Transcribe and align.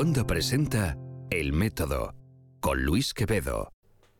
Wanda 0.00 0.26
presenta 0.26 0.96
El 1.28 1.52
Método 1.52 2.14
con 2.60 2.84
Luis 2.84 3.12
Quevedo. 3.12 3.70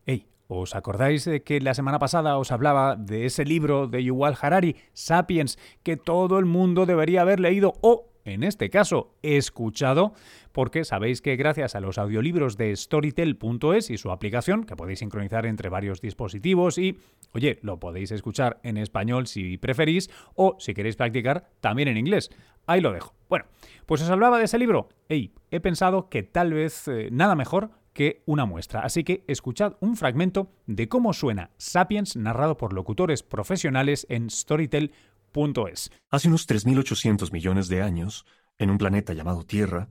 Hey, 0.05 0.27
¿os 0.47 0.75
acordáis 0.75 1.25
de 1.25 1.41
que 1.41 1.59
la 1.59 1.73
semana 1.73 1.97
pasada 1.97 2.37
os 2.37 2.51
hablaba 2.51 2.95
de 2.95 3.25
ese 3.25 3.45
libro 3.45 3.87
de 3.87 4.03
Yuval 4.03 4.37
Harari, 4.39 4.75
Sapiens, 4.93 5.57
que 5.81 5.97
todo 5.97 6.37
el 6.37 6.45
mundo 6.45 6.85
debería 6.85 7.21
haber 7.21 7.39
leído 7.39 7.73
o 7.81 8.11
en 8.23 8.43
este 8.43 8.69
caso, 8.69 9.15
escuchado, 9.23 10.13
porque 10.51 10.83
sabéis 10.83 11.21
que 11.21 11.35
gracias 11.35 11.75
a 11.75 11.79
los 11.79 11.97
audiolibros 11.97 12.55
de 12.55 12.75
Storytel.es 12.75 13.89
y 13.89 13.97
su 13.97 14.11
aplicación, 14.11 14.63
que 14.63 14.75
podéis 14.75 14.99
sincronizar 14.99 15.47
entre 15.47 15.69
varios 15.69 16.01
dispositivos 16.01 16.77
y, 16.77 16.99
oye, 17.33 17.57
lo 17.63 17.79
podéis 17.79 18.11
escuchar 18.11 18.59
en 18.63 18.77
español 18.77 19.25
si 19.25 19.57
preferís 19.57 20.11
o 20.35 20.55
si 20.59 20.75
queréis 20.75 20.97
practicar 20.97 21.49
también 21.61 21.87
en 21.87 21.97
inglés. 21.97 22.29
Ahí 22.65 22.81
lo 22.81 22.91
dejo. 22.91 23.13
Bueno, 23.29 23.45
pues 23.85 24.01
os 24.01 24.09
hablaba 24.09 24.37
de 24.37 24.45
ese 24.45 24.57
libro. 24.57 24.89
Hey, 25.07 25.33
he 25.51 25.59
pensado 25.59 26.09
que 26.09 26.23
tal 26.23 26.53
vez 26.53 26.87
eh, 26.87 27.09
nada 27.11 27.35
mejor 27.35 27.71
que 27.93 28.23
una 28.25 28.45
muestra. 28.45 28.81
Así 28.81 29.03
que 29.03 29.23
escuchad 29.27 29.73
un 29.79 29.95
fragmento 29.95 30.51
de 30.65 30.87
cómo 30.87 31.13
suena 31.13 31.51
Sapiens 31.57 32.15
narrado 32.15 32.57
por 32.57 32.73
locutores 32.73 33.23
profesionales 33.23 34.05
en 34.09 34.29
Storytel.es. 34.29 35.91
Hace 36.09 36.27
unos 36.27 36.47
3.800 36.47 37.31
millones 37.31 37.67
de 37.67 37.81
años, 37.81 38.25
en 38.57 38.69
un 38.69 38.77
planeta 38.77 39.13
llamado 39.13 39.43
Tierra, 39.43 39.89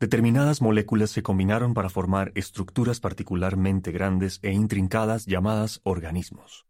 determinadas 0.00 0.62
moléculas 0.62 1.10
se 1.10 1.22
combinaron 1.22 1.74
para 1.74 1.88
formar 1.88 2.32
estructuras 2.34 3.00
particularmente 3.00 3.92
grandes 3.92 4.38
e 4.42 4.52
intrincadas 4.52 5.26
llamadas 5.26 5.80
organismos. 5.84 6.66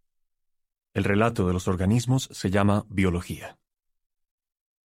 El 0.94 1.04
relato 1.04 1.46
de 1.46 1.54
los 1.54 1.68
organismos 1.68 2.28
se 2.32 2.50
llama 2.50 2.84
biología. 2.90 3.56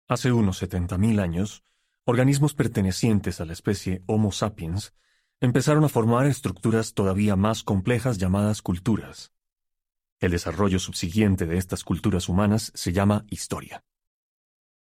Hace 0.09 0.31
unos 0.31 0.63
70.000 0.63 1.21
años, 1.21 1.65
organismos 2.05 2.55
pertenecientes 2.55 3.41
a 3.41 3.45
la 3.45 3.53
especie 3.53 4.05
Homo 4.07 4.31
sapiens 4.31 4.95
empezaron 5.41 5.83
a 5.83 5.89
formar 5.89 6.27
estructuras 6.27 6.95
todavía 6.95 7.35
más 7.35 7.65
complejas 7.65 8.17
llamadas 8.17 8.63
culturas. 8.63 9.33
El 10.21 10.31
desarrollo 10.31 10.79
subsiguiente 10.79 11.45
de 11.47 11.59
estas 11.59 11.83
culturas 11.83 12.29
humanas 12.29 12.71
se 12.75 12.93
llama 12.93 13.27
historia. 13.31 13.85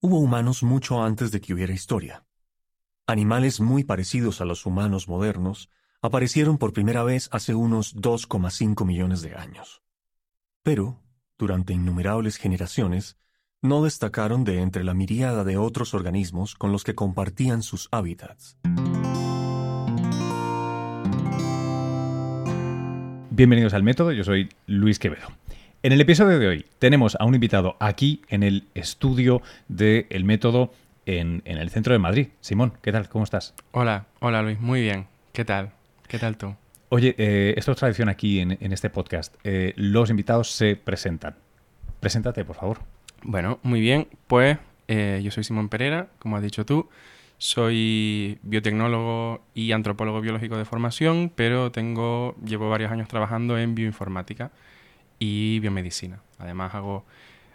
Hubo 0.01 0.17
humanos 0.17 0.63
mucho 0.63 1.03
antes 1.03 1.31
de 1.31 1.41
que 1.41 1.53
hubiera 1.53 1.73
historia. 1.73 2.25
Animales 3.05 3.59
muy 3.59 3.83
parecidos 3.83 4.41
a 4.41 4.45
los 4.45 4.65
humanos 4.65 5.07
modernos 5.07 5.69
aparecieron 6.01 6.57
por 6.57 6.73
primera 6.73 7.03
vez 7.03 7.29
hace 7.31 7.53
unos 7.53 7.95
2,5 7.95 8.83
millones 8.83 9.21
de 9.21 9.35
años. 9.35 9.83
Pero, 10.63 11.03
durante 11.37 11.73
innumerables 11.73 12.37
generaciones, 12.37 13.17
no 13.63 13.81
destacaron 13.81 14.43
de 14.43 14.61
entre 14.61 14.83
la 14.83 14.93
miríada 14.93 15.45
de 15.45 15.55
otros 15.55 15.93
organismos 15.93 16.53
con 16.53 16.73
los 16.73 16.83
que 16.83 16.95
compartían 16.95 17.63
sus 17.63 17.87
hábitats. 17.91 18.57
Bienvenidos 23.29 23.73
al 23.73 23.81
método, 23.81 24.11
yo 24.11 24.25
soy 24.25 24.49
Luis 24.67 24.99
Quevedo. 24.99 25.29
En 25.81 25.93
el 25.93 26.01
episodio 26.01 26.39
de 26.39 26.47
hoy 26.47 26.65
tenemos 26.77 27.15
a 27.15 27.23
un 27.23 27.35
invitado 27.35 27.77
aquí 27.79 28.21
en 28.27 28.43
el 28.43 28.67
estudio 28.73 29.41
del 29.69 30.07
El 30.09 30.25
método 30.25 30.73
en, 31.05 31.41
el 31.45 31.69
centro 31.69 31.93
de 31.93 31.99
Madrid. 31.99 32.27
Simón, 32.41 32.73
¿qué 32.81 32.91
tal? 32.91 33.07
¿Cómo 33.07 33.23
estás? 33.23 33.55
Hola, 33.71 34.07
hola 34.19 34.41
Luis, 34.41 34.59
muy 34.59 34.81
bien. 34.81 35.07
¿Qué 35.31 35.45
tal? 35.45 35.71
¿Qué 36.09 36.19
tal 36.19 36.35
tú? 36.35 36.53
Oye, 36.89 37.15
eh, 37.17 37.53
esto 37.55 37.71
es 37.71 37.77
tradición 37.77 38.09
aquí 38.09 38.41
en, 38.41 38.73
este 38.73 38.89
podcast. 38.89 39.33
Eh, 39.45 39.73
los 39.77 40.09
invitados 40.09 40.51
se 40.51 40.75
presentan. 40.75 41.35
Preséntate, 42.01 42.43
por 42.43 42.57
favor. 42.57 42.92
Bueno, 43.23 43.59
muy 43.63 43.79
bien. 43.79 44.07
Pues 44.27 44.57
eh, 44.87 45.21
yo 45.23 45.31
soy 45.31 45.43
Simón 45.43 45.69
Pereira, 45.69 46.09
como 46.19 46.35
has 46.35 46.43
dicho 46.43 46.65
tú. 46.65 46.89
Soy 47.37 48.39
biotecnólogo 48.43 49.43
y 49.53 49.71
antropólogo 49.71 50.21
biológico 50.21 50.57
de 50.57 50.65
formación, 50.65 51.31
pero 51.35 51.71
tengo, 51.71 52.35
llevo 52.45 52.69
varios 52.69 52.91
años 52.91 53.07
trabajando 53.07 53.57
en 53.57 53.75
bioinformática 53.75 54.51
y 55.19 55.59
biomedicina. 55.59 56.21
Además 56.37 56.75
hago 56.75 57.05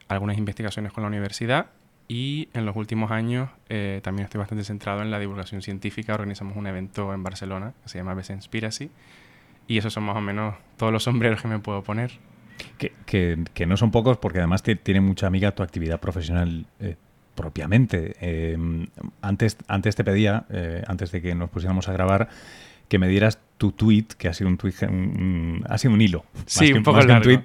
algunas 0.09 0.39
investigaciones 0.39 0.93
con 0.93 1.03
la 1.03 1.09
universidad 1.09 1.67
y 2.07 2.49
en 2.55 2.65
los 2.65 2.77
últimos 2.77 3.11
años 3.11 3.51
eh, 3.69 4.01
también 4.03 4.25
estoy 4.25 4.39
bastante 4.39 4.65
centrado 4.65 5.03
en 5.03 5.11
la 5.11 5.19
divulgación 5.19 5.63
científica. 5.63 6.15
Organizamos 6.15 6.57
un 6.57 6.67
evento 6.67 7.13
en 7.13 7.23
Barcelona 7.23 7.75
que 7.83 7.91
se 7.91 7.99
llama 7.99 8.15
Besenspiracy 8.15 8.91
y 9.67 9.79
esos 9.79 9.93
son 9.93 10.05
más 10.05 10.17
o 10.17 10.21
menos 10.23 10.55
todos 10.79 10.93
los 10.93 11.03
sombreros 11.05 11.43
que 11.43 11.49
me 11.49 11.59
puedo 11.59 11.83
poner. 11.83 12.13
Que, 12.77 13.67
no 13.67 13.77
son 13.77 13.91
pocos 13.91 14.19
porque 14.19 14.39
además 14.39 14.63
tiene 14.63 15.01
mucha 15.01 15.27
amiga 15.27 15.53
tu 15.53 15.63
actividad 15.63 16.01
profesional 16.01 16.67
eh, 16.81 16.97
propiamente. 17.35 18.17
Em, 18.21 18.87
antes, 19.23 19.57
antes 19.69 19.97
te 19.97 20.05
pedía, 20.05 20.45
eh, 20.51 20.83
antes 20.87 21.13
de 21.13 21.23
que 21.23 21.35
nos 21.35 21.51
pusiéramos 21.51 21.89
a 21.89 21.93
grabar, 21.93 22.29
que 22.89 22.99
me 22.99 23.09
dieras 23.09 23.39
tu 23.59 23.73
tweet, 23.73 24.07
que 24.17 24.29
ha 24.29 24.33
sido 24.33 24.49
un 24.49 24.57
tweet, 24.57 24.75
ha 25.69 25.79
sido 25.79 25.95
un 25.95 26.01
hilo. 26.01 26.25
Sí, 26.47 26.73
un 26.73 26.83
poco 26.83 27.01
largo. 27.01 27.23
tweet, 27.23 27.43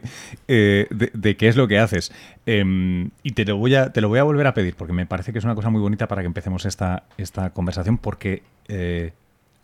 eh, 0.48 0.88
de, 0.90 1.36
qué 1.36 1.48
es 1.48 1.56
lo 1.56 1.68
que 1.68 1.80
haces. 1.80 2.12
Em, 2.46 3.10
y 3.24 3.32
te 3.32 3.46
lo, 3.46 3.58
voy 3.58 3.76
a, 3.76 3.92
te 3.92 4.02
lo 4.02 4.10
voy 4.10 4.20
a 4.20 4.24
volver 4.24 4.48
a 4.48 4.54
pedir, 4.54 4.76
porque 4.76 4.94
me 4.94 5.06
parece 5.06 5.34
que 5.34 5.40
es 5.40 5.46
una 5.46 5.56
cosa 5.56 5.70
muy 5.70 5.82
bonita 5.82 6.08
para 6.08 6.22
que 6.22 6.28
empecemos 6.28 6.66
esta, 6.66 7.04
esta 7.18 7.50
conversación, 7.52 7.98
porque 7.98 8.44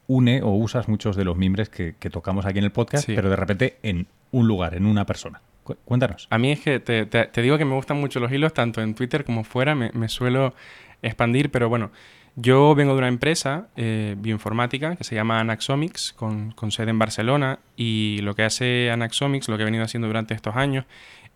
une 0.09 0.41
o 0.41 0.49
usas 0.49 0.89
muchos 0.89 1.15
de 1.15 1.23
los 1.23 1.37
mimbres 1.37 1.69
que, 1.69 1.93
tocamos 2.11 2.45
aquí 2.47 2.57
en 2.57 2.65
el 2.65 2.71
podcast, 2.71 3.07
pero 3.07 3.29
de 3.29 3.35
repente 3.35 3.77
en 3.83 4.07
un 4.31 4.47
lugar, 4.47 4.73
en 4.73 4.85
una 4.85 5.05
persona. 5.05 5.39
Cuéntanos. 5.85 6.27
A 6.31 6.39
mí 6.39 6.51
es 6.51 6.61
que 6.61 6.79
te, 6.79 7.41
digo 7.43 7.59
que 7.59 7.65
me 7.65 7.75
gustan 7.75 7.97
mucho 7.97 8.19
los 8.19 8.31
hilos, 8.31 8.53
tanto 8.53 8.81
en 8.81 8.95
Twitter 8.95 9.23
como 9.23 9.43
fuera, 9.43 9.75
me, 9.75 10.09
suelo 10.09 10.55
expandir, 11.03 11.51
pero 11.51 11.69
bueno, 11.69 11.91
yo 12.35 12.73
vengo 12.73 12.93
de 12.93 12.97
una 12.97 13.07
empresa 13.07 13.67
eh, 13.77 14.15
bioinformática 14.17 14.95
que 14.95 15.03
se 15.03 15.13
llama 15.13 15.39
Anaxomics, 15.39 16.13
con, 16.13 16.55
sede 16.71 16.89
en 16.89 16.97
Barcelona, 16.97 17.59
y 17.77 18.17
lo 18.23 18.33
que 18.33 18.43
hace 18.43 18.89
Anaxomics, 18.89 19.47
lo 19.47 19.57
que 19.57 19.61
he 19.61 19.65
venido 19.65 19.83
haciendo 19.83 20.07
durante 20.07 20.33
estos 20.33 20.55
años, 20.55 20.85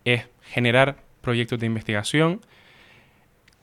es 0.04 0.26
generar 0.42 0.96
proyectos 1.20 1.60
de 1.60 1.66
investigación 1.66 2.40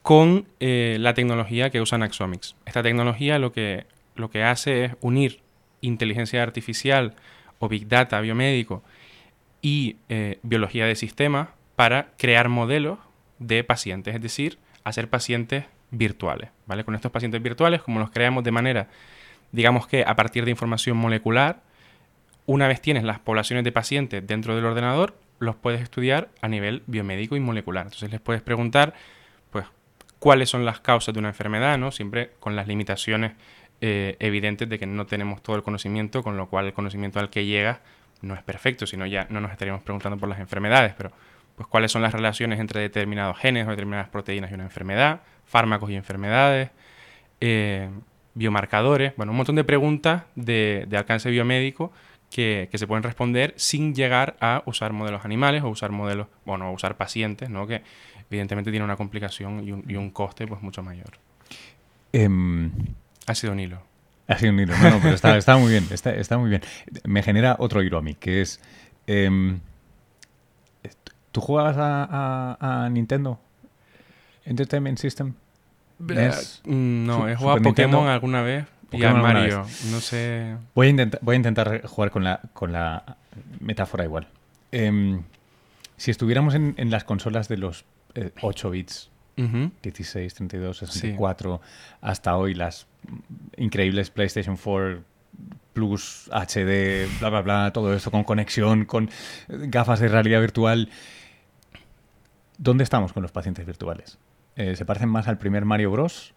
con 0.04 0.46
eh, 0.62 0.96
la 1.02 1.14
tecnología 1.14 1.70
que 1.70 1.82
usa 1.82 1.98
Anaxomics. 1.98 2.56
Esta 2.66 2.82
tecnología 2.82 3.40
lo 3.40 3.52
que, 3.52 3.86
lo 4.16 4.30
que 4.30 4.44
hace 4.44 4.86
es 4.86 4.96
unir 5.02 5.40
inteligencia 5.82 6.44
artificial 6.44 7.16
o 7.60 7.68
big 7.68 7.88
data 7.88 8.20
biomédico 8.22 8.84
y 9.62 9.98
eh, 10.10 10.40
biología 10.44 10.86
de 10.86 10.96
sistemas 10.96 11.50
para 11.76 12.12
crear 12.18 12.50
modelos 12.50 13.00
de 13.40 13.64
pacientes, 13.64 14.16
es 14.16 14.22
decir, 14.22 14.60
hacer 14.84 15.10
pacientes 15.10 15.66
virtuales, 15.92 16.50
¿vale? 16.66 16.84
Con 16.84 16.96
estos 16.96 17.12
pacientes 17.12 17.42
virtuales, 17.42 17.82
como 17.82 18.00
los 18.00 18.12
creamos 18.12 18.44
de 18.44 18.52
manera, 18.52 18.88
digamos 19.52 19.88
que 19.88 20.04
a 20.06 20.16
partir 20.16 20.46
de 20.46 20.52
información 20.52 20.98
molecular, 20.98 21.62
una 22.46 22.68
vez 22.68 22.82
tienes 22.82 23.04
las 23.04 23.20
poblaciones 23.20 23.64
de 23.64 23.72
pacientes 23.72 24.26
dentro 24.26 24.56
del 24.56 24.66
ordenador, 24.66 25.16
los 25.40 25.56
puedes 25.56 25.82
estudiar 25.82 26.30
a 26.42 26.48
nivel 26.48 26.84
biomédico 26.88 27.36
y 27.36 27.40
molecular. 27.40 27.86
Entonces 27.86 28.12
les 28.12 28.22
puedes 28.22 28.42
preguntar, 28.42 28.94
pues, 29.50 29.66
cuáles 30.20 30.50
son 30.50 30.66
las 30.66 30.80
causas 30.80 31.14
de 31.14 31.20
una 31.20 31.30
enfermedad, 31.30 31.78
¿no? 31.78 31.92
Siempre 31.92 32.32
con 32.40 32.56
las 32.56 32.68
limitaciones 32.68 33.34
eh, 33.82 34.16
evidentes 34.20 34.70
de 34.70 34.78
que 34.78 34.86
no 34.86 35.06
tenemos 35.08 35.42
todo 35.42 35.56
el 35.56 35.64
conocimiento, 35.64 36.24
con 36.24 36.38
lo 36.38 36.48
cual 36.48 36.68
el 36.68 36.74
conocimiento 36.74 37.20
al 37.20 37.30
que 37.30 37.46
llegas 37.46 37.80
no 38.22 38.36
es 38.36 38.44
perfecto, 38.44 38.86
sino 38.86 39.06
ya 39.08 39.26
no 39.30 39.42
nos 39.42 39.52
estaríamos 39.52 39.82
preguntando 39.82 40.18
por 40.18 40.30
las 40.30 40.40
enfermedades, 40.40 40.94
pero 40.96 41.12
pues 41.56 41.68
cuáles 41.68 41.92
son 41.92 42.02
las 42.02 42.14
relaciones 42.14 42.60
entre 42.60 42.82
determinados 42.82 43.38
genes 43.38 43.68
o 43.68 43.72
determinadas 43.72 44.10
proteínas 44.10 44.52
y 44.52 44.54
una 44.54 44.64
enfermedad, 44.64 45.22
fármacos 45.46 45.90
y 45.90 45.96
enfermedades, 45.96 46.70
eh, 47.40 47.90
biomarcadores, 48.34 49.16
bueno, 49.18 49.32
un 49.32 49.38
montón 49.38 49.56
de 49.56 49.64
preguntas 49.64 50.24
de, 50.36 50.88
alcance 50.94 51.30
biomédico 51.30 51.92
que, 52.30 52.70
se 52.72 52.88
pueden 52.88 53.04
responder 53.04 53.54
sin 53.58 53.94
llegar 53.94 54.38
a 54.40 54.64
usar 54.66 54.94
modelos 54.94 55.26
animales 55.26 55.64
o 55.64 55.70
usar 55.70 55.92
modelos, 55.92 56.28
bueno, 56.46 56.70
o 56.70 56.74
usar 56.74 56.96
pacientes, 56.98 57.50
¿no? 57.50 57.68
Que 57.68 57.82
evidentemente 58.30 58.72
tiene 58.72 58.86
una 58.86 58.96
complicación 58.96 59.84
y 59.88 59.96
un, 59.96 60.12
coste 60.12 60.48
pues 60.48 60.62
mucho 60.62 60.82
mayor. 60.82 61.10
Em, 62.14 62.72
ha 63.28 63.36
sido 63.36 63.54
un 63.54 63.60
hilo. 63.60 63.82
Ha 64.28 64.38
sido 64.38 64.54
un 64.54 64.60
hilo, 64.60 64.78
no, 64.78 65.00
pero 65.02 65.16
está, 65.16 65.58
muy 65.58 65.72
bien, 65.72 65.86
está, 65.92 66.38
muy 66.38 66.50
bien. 66.50 66.62
Me 67.04 67.22
genera 67.24 67.56
otro 67.60 67.82
hilo 67.84 67.98
a 67.98 68.02
mí, 68.02 68.16
que 68.16 68.42
es... 68.42 68.62
Em, 69.08 69.60
¿Tú 71.32 71.42
jugabas 71.42 71.76
a, 71.80 72.90
Nintendo? 72.92 73.40
Entertainment 74.46 74.98
System? 74.98 75.34
Mm, 76.00 77.06
no, 77.06 77.30
he 77.30 77.36
jugado 77.36 77.60
a 77.60 77.62
Pokémon 77.62 78.08
alguna 78.08 78.42
vez 78.42 78.66
y 78.92 79.04
a 79.04 79.14
Mario. 79.14 79.66
No 79.92 80.00
sé. 80.00 80.58
Voy 80.76 80.88
a, 80.88 80.90
intentar, 80.90 81.20
voy 81.24 81.34
a 81.34 81.38
intentar 81.38 81.86
jugar 81.88 82.12
con 82.12 82.24
la, 82.24 82.42
con 82.54 82.72
la 82.72 83.18
metáfora 83.60 84.04
igual. 84.04 84.28
Em, 84.72 85.24
si 85.98 86.12
estuviéramos 86.12 86.56
en, 86.56 86.76
las 86.90 87.04
consolas 87.04 87.48
de 87.48 87.58
los 87.58 87.86
8 88.42 88.72
eh, 89.38 89.70
bits, 89.84 89.98
16, 89.98 90.34
32, 90.34 90.78
64, 90.78 91.62
hasta 92.02 92.38
hoy 92.38 92.54
las 92.54 92.88
increíbles 93.58 94.10
PlayStation 94.10 94.58
4 94.58 95.04
Plus, 95.74 96.30
HD, 96.34 97.08
bla, 97.20 97.30
bla, 97.30 97.42
bla, 97.42 97.72
todo 97.74 97.94
esto 97.94 98.12
con 98.12 98.26
conexión, 98.26 98.84
con 98.84 99.10
gafas 99.48 100.02
de 100.02 100.10
realidad 100.10 100.42
virtual. 100.42 100.90
¿Dónde 102.58 102.84
estamos 102.84 103.14
con 103.14 103.24
los 103.24 103.32
pacientes 103.32 103.66
virtuales? 103.66 104.20
Eh, 104.58 104.76
¿Se 104.76 104.84
parecen 104.84 105.08
más 105.08 105.30
al 105.30 105.38
primer 105.38 105.64
Mario 105.64 105.92
Bros? 105.92 106.34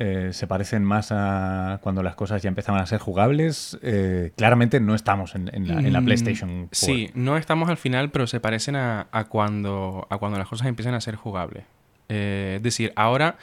eh, 0.00 0.32
se 0.32 0.46
parecen 0.46 0.84
más 0.84 1.08
a 1.10 1.80
cuando 1.82 2.04
las 2.04 2.14
cosas 2.14 2.40
ya 2.40 2.48
empezaban 2.48 2.80
a 2.80 2.86
ser 2.86 3.00
jugables. 3.00 3.76
Eh, 3.82 4.30
claramente 4.36 4.78
no 4.78 4.94
estamos 4.94 5.34
en, 5.34 5.46
la, 5.66 6.00
mm, 6.00 6.04
PlayStation 6.04 6.68
Sí, 6.70 7.10
no 7.14 7.36
estamos 7.36 7.68
al 7.68 7.78
final, 7.78 8.10
pero 8.12 8.28
se 8.28 8.38
parecen 8.38 8.76
a, 8.76 9.08
cuando, 9.28 10.06
a 10.08 10.18
cuando 10.18 10.38
las 10.38 10.46
cosas 10.46 10.68
empiezan 10.68 10.94
a 10.94 11.00
ser 11.00 11.16
jugables. 11.16 11.64
Eh, 12.08 12.54
es 12.56 12.62
decir, 12.62 12.92
ahora 12.96 13.36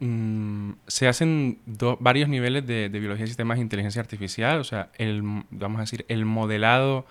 mm, 0.00 0.72
se 0.86 1.08
hacen 1.08 1.58
varios 2.00 2.28
niveles 2.28 2.66
de, 2.66 2.88
biología 2.88 3.24
de 3.24 3.28
sistemas 3.28 3.58
de 3.58 3.62
inteligencia 3.62 4.00
artificial. 4.00 4.60
O 4.60 4.64
sea, 4.64 4.90
el, 4.98 5.22
vamos 5.50 5.78
a 5.78 5.82
decir, 5.82 6.04
el 6.08 6.24
modelado 6.24 7.06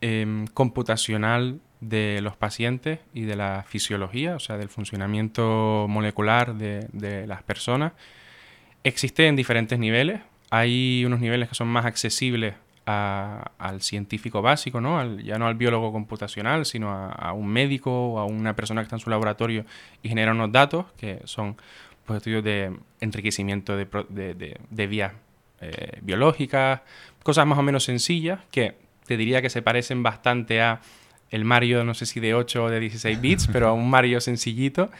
em, 0.00 0.46
computacional 0.48 1.60
de 1.80 2.20
los 2.22 2.36
pacientes 2.36 3.00
y 3.14 3.22
de 3.22 3.36
la 3.36 3.64
fisiología, 3.68 4.36
o 4.36 4.40
sea, 4.40 4.56
del 4.56 4.68
funcionamiento 4.68 5.86
molecular 5.88 6.54
de, 6.54 7.26
las 7.26 7.42
personas, 7.42 7.92
existe 8.84 9.26
en 9.26 9.36
diferentes 9.36 9.78
niveles. 9.78 10.20
Hay 10.50 11.04
unos 11.04 11.20
niveles 11.20 11.48
que 11.48 11.54
son 11.54 11.68
más 11.68 11.84
accesibles 11.86 12.54
al 12.86 13.82
científico 13.82 14.42
básico, 14.42 14.80
¿no? 14.80 15.18
ya 15.18 15.38
no 15.38 15.48
al 15.48 15.56
biólogo 15.56 15.92
computacional, 15.92 16.64
sino 16.64 16.90
a, 16.92 17.32
un 17.32 17.48
médico 17.48 17.90
o 17.90 18.18
a 18.20 18.24
una 18.24 18.54
persona 18.54 18.80
que 18.80 18.84
está 18.84 18.96
en 18.96 19.00
su 19.00 19.10
laboratorio 19.10 19.64
y 20.02 20.08
genera 20.08 20.30
unos 20.30 20.52
datos 20.52 20.86
que 20.96 21.20
son 21.24 21.56
pues, 22.04 22.18
estudios 22.18 22.44
de 22.44 22.76
enriquecimiento 23.00 23.76
de, 23.76 24.86
vías 24.88 25.12
eh, 25.60 25.98
biológicas, 26.00 26.82
cosas 27.24 27.44
más 27.46 27.58
o 27.58 27.62
menos 27.62 27.82
sencillas 27.82 28.38
que 28.52 28.76
te 29.04 29.16
diría 29.16 29.42
que 29.42 29.50
se 29.50 29.62
parecen 29.62 30.04
bastante 30.04 30.60
a 30.60 30.80
el 31.30 31.44
Mario, 31.44 31.82
no 31.82 31.94
sé 31.94 32.06
si 32.06 32.20
de 32.20 32.34
8 32.34 32.64
o 32.64 32.70
de 32.70 32.78
16 32.78 33.20
bits, 33.20 33.48
pero 33.52 33.74
un 33.74 33.90
Mario 33.90 34.20
sencillito. 34.20 34.90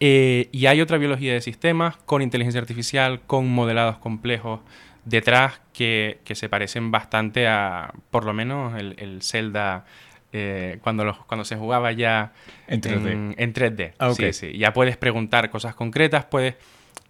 Eh, 0.00 0.48
y 0.52 0.66
hay 0.66 0.80
otra 0.80 0.96
biología 0.96 1.34
de 1.34 1.42
sistemas 1.42 1.96
con 1.98 2.22
inteligencia 2.22 2.60
artificial, 2.60 3.20
con 3.26 3.46
modelados 3.48 3.98
complejos 3.98 4.60
detrás 5.04 5.60
que, 5.72 6.20
se 6.24 6.48
parecen 6.48 6.90
bastante 6.90 7.46
a, 7.46 7.92
por 8.10 8.24
lo 8.24 8.32
menos, 8.32 8.74
el, 8.78 9.20
Zelda 9.22 9.84
eh, 10.32 10.78
cuando, 10.82 11.24
cuando 11.26 11.44
se 11.44 11.56
jugaba 11.56 11.92
ya 11.92 12.32
en 12.66 12.80
3D. 12.80 13.34
En, 13.38 13.54
3D. 13.54 13.92
Ah, 13.98 14.12
sí, 14.14 14.32
sí. 14.32 14.58
Ya 14.58 14.72
puedes 14.72 14.96
preguntar 14.96 15.50
cosas 15.50 15.74
concretas, 15.74 16.24
puedes 16.24 16.56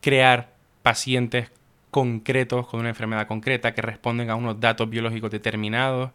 crear 0.01 0.51
pacientes 0.83 1.51
concretos 1.91 2.67
con 2.67 2.81
una 2.81 2.89
enfermedad 2.89 3.27
concreta 3.27 3.73
que 3.73 3.81
responden 3.81 4.29
a 4.29 4.35
unos 4.35 4.61
datos 4.61 4.91
biológicos 4.91 5.31
determinados. 5.31 6.11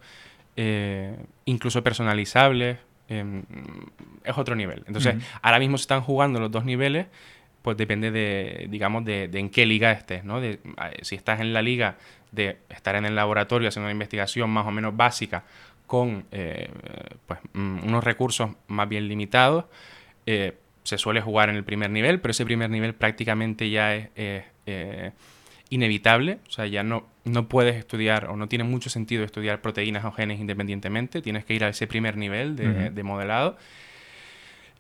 Eh, 0.62 1.16
incluso 1.46 1.82
personalizables, 1.84 2.80
em, 3.08 3.44
es 4.26 4.38
otro 4.38 4.56
nivel. 4.56 4.84
Entonces, 4.88 5.16
ahora 5.42 5.58
mismo 5.58 5.78
se 5.78 5.84
están 5.84 6.02
jugando 6.02 6.40
los 6.40 6.52
dos 6.52 6.66
niveles, 6.66 7.08
pues 7.62 7.78
depende 7.78 8.12
de, 8.12 8.68
digamos, 8.70 9.06
de, 9.06 9.30
en 9.34 9.50
qué 9.50 9.66
liga 9.66 9.92
estés, 9.92 10.24
¿no? 10.24 10.42
De, 10.42 10.60
si 11.02 11.16
estás 11.16 11.42
en 11.42 11.54
la 11.54 11.62
liga 11.62 11.98
de 12.32 12.58
estar 12.70 12.96
en 12.96 13.06
el 13.06 13.16
laboratorio 13.16 13.68
haciendo 13.68 13.86
una 13.86 13.94
investigación 13.94 14.50
más 14.50 14.66
o 14.66 14.72
menos 14.72 14.96
básica 14.96 15.44
con 15.88 16.26
eh, 16.32 16.70
pues, 17.26 17.40
mm, 17.54 17.88
unos 17.88 18.04
recursos 18.04 18.52
más 18.68 18.88
bien 18.88 19.08
limitados, 19.08 19.66
eh, 20.26 20.58
se 20.84 20.98
suele 20.98 21.22
jugar 21.22 21.50
en 21.50 21.56
el 21.56 21.64
primer 21.64 21.90
nivel, 21.90 22.20
pero 22.22 22.32
ese 22.32 22.46
primer 22.46 22.70
nivel 22.70 22.94
prácticamente 22.94 23.70
ya 23.70 23.96
es 23.96 24.44
inevitable, 25.70 26.40
o 26.48 26.52
sea, 26.52 26.66
ya 26.66 26.84
no, 26.84 27.08
no 27.26 27.48
puedes 27.48 27.76
estudiar 27.76 28.26
o 28.26 28.36
no 28.36 28.48
tiene 28.48 28.64
mucho 28.64 28.90
sentido 28.90 29.24
estudiar 29.24 29.62
proteínas 29.62 30.04
o 30.06 30.12
genes 30.12 30.40
independientemente, 30.40 31.22
tienes 31.22 31.46
que 31.46 31.54
ir 31.54 31.64
a 31.64 31.70
ese 31.70 31.88
primer 31.88 32.18
nivel 32.18 32.56
de, 32.56 33.04
modelado. 33.04 33.58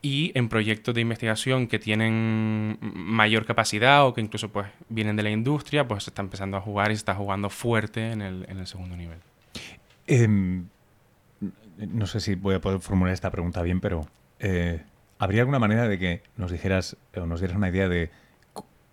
Y 0.02 0.32
en 0.36 0.48
proyectos 0.48 0.96
de 0.96 1.02
investigación 1.02 1.68
que 1.68 1.78
tienen 1.78 2.78
mayor 2.82 3.46
capacidad 3.46 4.06
o 4.06 4.14
que 4.14 4.22
incluso 4.22 4.50
pues 4.50 4.68
vienen 4.88 5.16
de 5.18 5.24
la 5.24 5.30
industria, 5.30 5.88
pues 5.88 6.06
se 6.06 6.10
está 6.12 6.22
empezando 6.22 6.56
a 6.56 6.62
jugar 6.62 6.92
y 6.92 6.96
se 6.96 7.00
está 7.00 7.16
jugando 7.16 7.50
fuerte 7.50 8.12
en 8.12 8.22
el, 8.22 8.46
en 8.48 8.60
el 8.60 8.68
segundo 8.68 8.96
nivel. 8.96 9.20
Em, 10.08 10.68
no 11.78 12.08
sé 12.08 12.22
si 12.22 12.36
voy 12.36 12.56
a 12.56 12.62
poder 12.62 12.80
formular 12.80 13.14
esta 13.14 13.30
pregunta 13.30 13.62
bien, 13.62 13.82
pero 13.82 14.08
eh, 14.40 14.82
¿habría 15.18 15.42
alguna 15.42 15.60
manera 15.60 15.88
de 15.88 16.00
que 16.00 16.24
nos 16.38 16.52
dijeras 16.52 16.96
o 17.16 17.26
nos 17.26 17.42
dieras 17.42 17.58
una 17.58 17.70
idea 17.70 17.90
de 17.90 18.10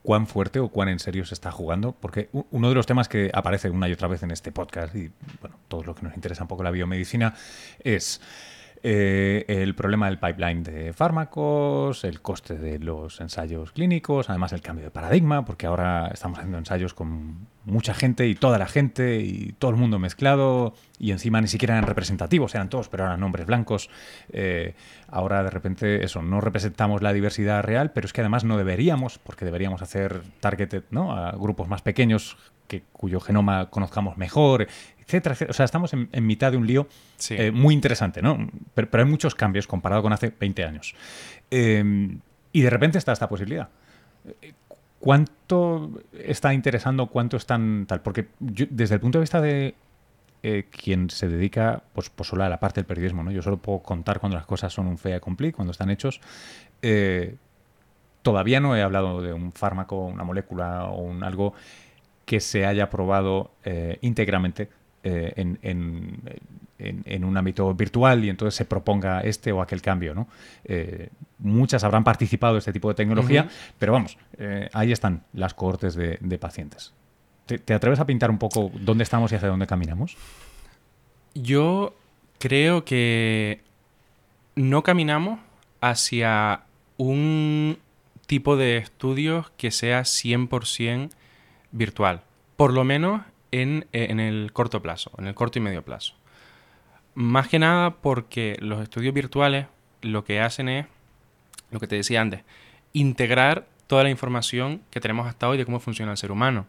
cuán 0.06 0.28
fuerte 0.28 0.60
o 0.60 0.68
cuán 0.68 0.88
en 0.88 1.00
serio 1.00 1.24
se 1.26 1.34
está 1.34 1.50
jugando, 1.50 1.90
porque 1.90 2.28
uno 2.52 2.68
de 2.68 2.76
los 2.76 2.86
temas 2.86 3.08
que 3.08 3.28
aparece 3.34 3.70
una 3.70 3.88
y 3.88 3.92
otra 3.92 4.06
vez 4.06 4.22
en 4.22 4.30
este 4.30 4.52
podcast, 4.52 4.94
y 4.94 5.10
bueno, 5.40 5.56
todos 5.66 5.84
los 5.84 5.96
que 5.96 6.02
nos 6.02 6.14
interesa 6.14 6.44
un 6.44 6.48
poco 6.48 6.62
la 6.62 6.70
biomedicina, 6.70 7.34
es 7.82 8.20
eh, 8.82 9.44
el 9.48 9.74
problema 9.74 10.06
del 10.06 10.18
pipeline 10.18 10.62
de 10.62 10.92
fármacos, 10.92 12.04
el 12.04 12.20
coste 12.20 12.56
de 12.56 12.78
los 12.78 13.20
ensayos 13.20 13.72
clínicos, 13.72 14.30
además 14.30 14.52
el 14.52 14.60
cambio 14.60 14.84
de 14.84 14.90
paradigma, 14.90 15.44
porque 15.44 15.66
ahora 15.66 16.08
estamos 16.12 16.38
haciendo 16.38 16.58
ensayos 16.58 16.94
con 16.94 17.46
mucha 17.64 17.94
gente 17.94 18.26
y 18.28 18.34
toda 18.34 18.58
la 18.58 18.66
gente 18.66 19.20
y 19.20 19.54
todo 19.58 19.70
el 19.72 19.76
mundo 19.76 19.98
mezclado 19.98 20.74
y 20.98 21.10
encima 21.10 21.40
ni 21.40 21.48
siquiera 21.48 21.74
eran 21.74 21.86
representativos, 21.86 22.54
eran 22.54 22.68
todos, 22.68 22.88
pero 22.88 23.04
eran 23.04 23.20
nombres 23.20 23.46
blancos. 23.46 23.90
Eh, 24.32 24.74
ahora 25.08 25.42
de 25.42 25.50
repente 25.50 26.04
eso, 26.04 26.22
no 26.22 26.40
representamos 26.40 27.02
la 27.02 27.12
diversidad 27.12 27.62
real, 27.62 27.92
pero 27.92 28.06
es 28.06 28.12
que 28.12 28.20
además 28.20 28.44
no 28.44 28.56
deberíamos, 28.56 29.18
porque 29.18 29.44
deberíamos 29.44 29.82
hacer 29.82 30.22
targeted 30.40 30.84
¿no? 30.90 31.12
a 31.12 31.32
grupos 31.32 31.68
más 31.68 31.82
pequeños 31.82 32.36
que, 32.68 32.82
cuyo 32.92 33.20
genoma 33.20 33.70
conozcamos 33.70 34.16
mejor, 34.16 34.66
etcétera, 35.06 35.36
O 35.48 35.52
sea, 35.52 35.64
estamos 35.64 35.92
en, 35.92 36.26
mitad 36.26 36.50
de 36.50 36.58
un 36.58 36.66
lío 36.66 36.88
eh, 37.30 37.52
muy 37.52 37.74
interesante, 37.74 38.22
¿no? 38.22 38.48
Pero, 38.74 38.88
hay 38.92 39.04
muchos 39.04 39.34
cambios 39.34 39.66
comparado 39.66 40.02
con 40.02 40.12
hace 40.12 40.32
20 40.38 40.64
años. 40.64 40.94
Em, 41.50 42.18
y 42.52 42.62
de 42.62 42.70
repente 42.70 42.98
está 42.98 43.12
esta 43.12 43.28
posibilidad. 43.28 43.68
¿Cuánto 44.98 45.92
está 46.12 46.52
interesando? 46.52 47.06
¿Cuánto 47.06 47.36
están 47.36 47.86
tal? 47.86 48.00
Porque 48.00 48.28
desde 48.40 48.96
el 48.96 49.00
punto 49.00 49.18
de 49.18 49.22
vista 49.22 49.40
de 49.40 49.74
eh, 50.42 50.64
quien 50.70 51.08
se 51.10 51.28
dedica 51.28 51.82
pues, 51.92 52.10
pues, 52.10 52.28
solo 52.28 52.42
a 52.42 52.48
la 52.48 52.58
parte 52.58 52.80
del 52.80 52.86
periodismo, 52.86 53.22
¿no? 53.22 53.30
Yo 53.30 53.42
solo 53.42 53.58
puedo 53.58 53.80
contar 53.80 54.18
cuando 54.18 54.36
las 54.36 54.46
cosas 54.46 54.72
son 54.72 54.88
un 54.88 54.98
fea 54.98 55.20
cumplir, 55.20 55.54
cuando 55.54 55.70
están 55.70 55.90
hechos. 55.90 56.20
Eh, 56.82 57.36
todavía 58.22 58.58
no 58.58 58.74
he 58.74 58.82
hablado 58.82 59.22
de 59.22 59.32
un 59.32 59.52
fármaco, 59.52 60.06
una 60.06 60.24
molécula 60.24 60.86
o 60.86 61.02
un 61.02 61.22
algo 61.22 61.54
que 62.24 62.40
se 62.40 62.66
haya 62.66 62.90
probado 62.90 63.52
íntegramente 64.00 64.68
eh, 65.08 65.32
en, 66.78 67.24
un 67.24 67.36
ámbito 67.36 67.72
virtual 67.74 68.24
y 68.24 68.28
entonces 68.28 68.56
se 68.56 68.64
proponga 68.64 69.20
este 69.20 69.52
o 69.52 69.62
aquel 69.62 69.80
cambio. 69.80 70.14
¿no? 70.14 70.26
Eh, 70.64 71.10
muchas 71.38 71.84
habrán 71.84 72.02
participado 72.02 72.54
de 72.54 72.58
este 72.58 72.72
tipo 72.72 72.88
de 72.88 72.94
tecnología, 72.94 73.48
pero 73.78 73.92
vamos, 73.92 74.18
eh, 74.36 74.68
ahí 74.72 74.90
están 74.90 75.22
las 75.32 75.54
cohortes 75.54 75.94
de, 75.94 76.38
pacientes. 76.38 76.92
¿Te, 77.46 77.72
atreves 77.72 78.00
a 78.00 78.06
pintar 78.06 78.30
un 78.30 78.38
poco 78.38 78.72
dónde 78.80 79.04
estamos 79.04 79.30
y 79.30 79.36
hacia 79.36 79.48
dónde 79.48 79.68
caminamos? 79.68 80.16
Yo 81.34 81.94
creo 82.40 82.84
que 82.84 83.60
no 84.56 84.82
caminamos 84.82 85.38
hacia 85.80 86.62
un 86.96 87.78
tipo 88.26 88.56
de 88.56 88.78
estudios 88.78 89.50
que 89.56 89.70
sea 89.70 90.00
100% 90.00 91.10
virtual. 91.70 92.22
Por 92.56 92.72
lo 92.72 92.82
menos 92.82 93.22
eh, 93.52 93.86
en, 93.92 94.20
el 94.20 94.52
corto 94.52 94.82
plazo, 94.82 95.12
en 95.18 95.26
el 95.26 95.34
corto 95.34 95.58
y 95.58 95.62
medio 95.62 95.82
plazo. 95.82 96.14
Más 97.14 97.48
que 97.48 97.58
nada 97.58 97.90
porque 97.90 98.56
los 98.60 98.82
estudios 98.82 99.14
virtuales 99.14 99.66
lo 100.02 100.24
que 100.24 100.40
hacen 100.40 100.68
es, 100.68 100.86
lo 101.70 101.80
que 101.80 101.86
te 101.86 101.96
decía 101.96 102.20
antes, 102.20 102.42
integrar 102.92 103.66
toda 103.86 104.02
la 104.02 104.10
información 104.10 104.82
que 104.90 105.00
tenemos 105.00 105.26
hasta 105.26 105.48
hoy 105.48 105.58
de 105.58 105.64
cómo 105.64 105.80
funciona 105.80 106.12
el 106.12 106.18
ser 106.18 106.32
humano. 106.32 106.66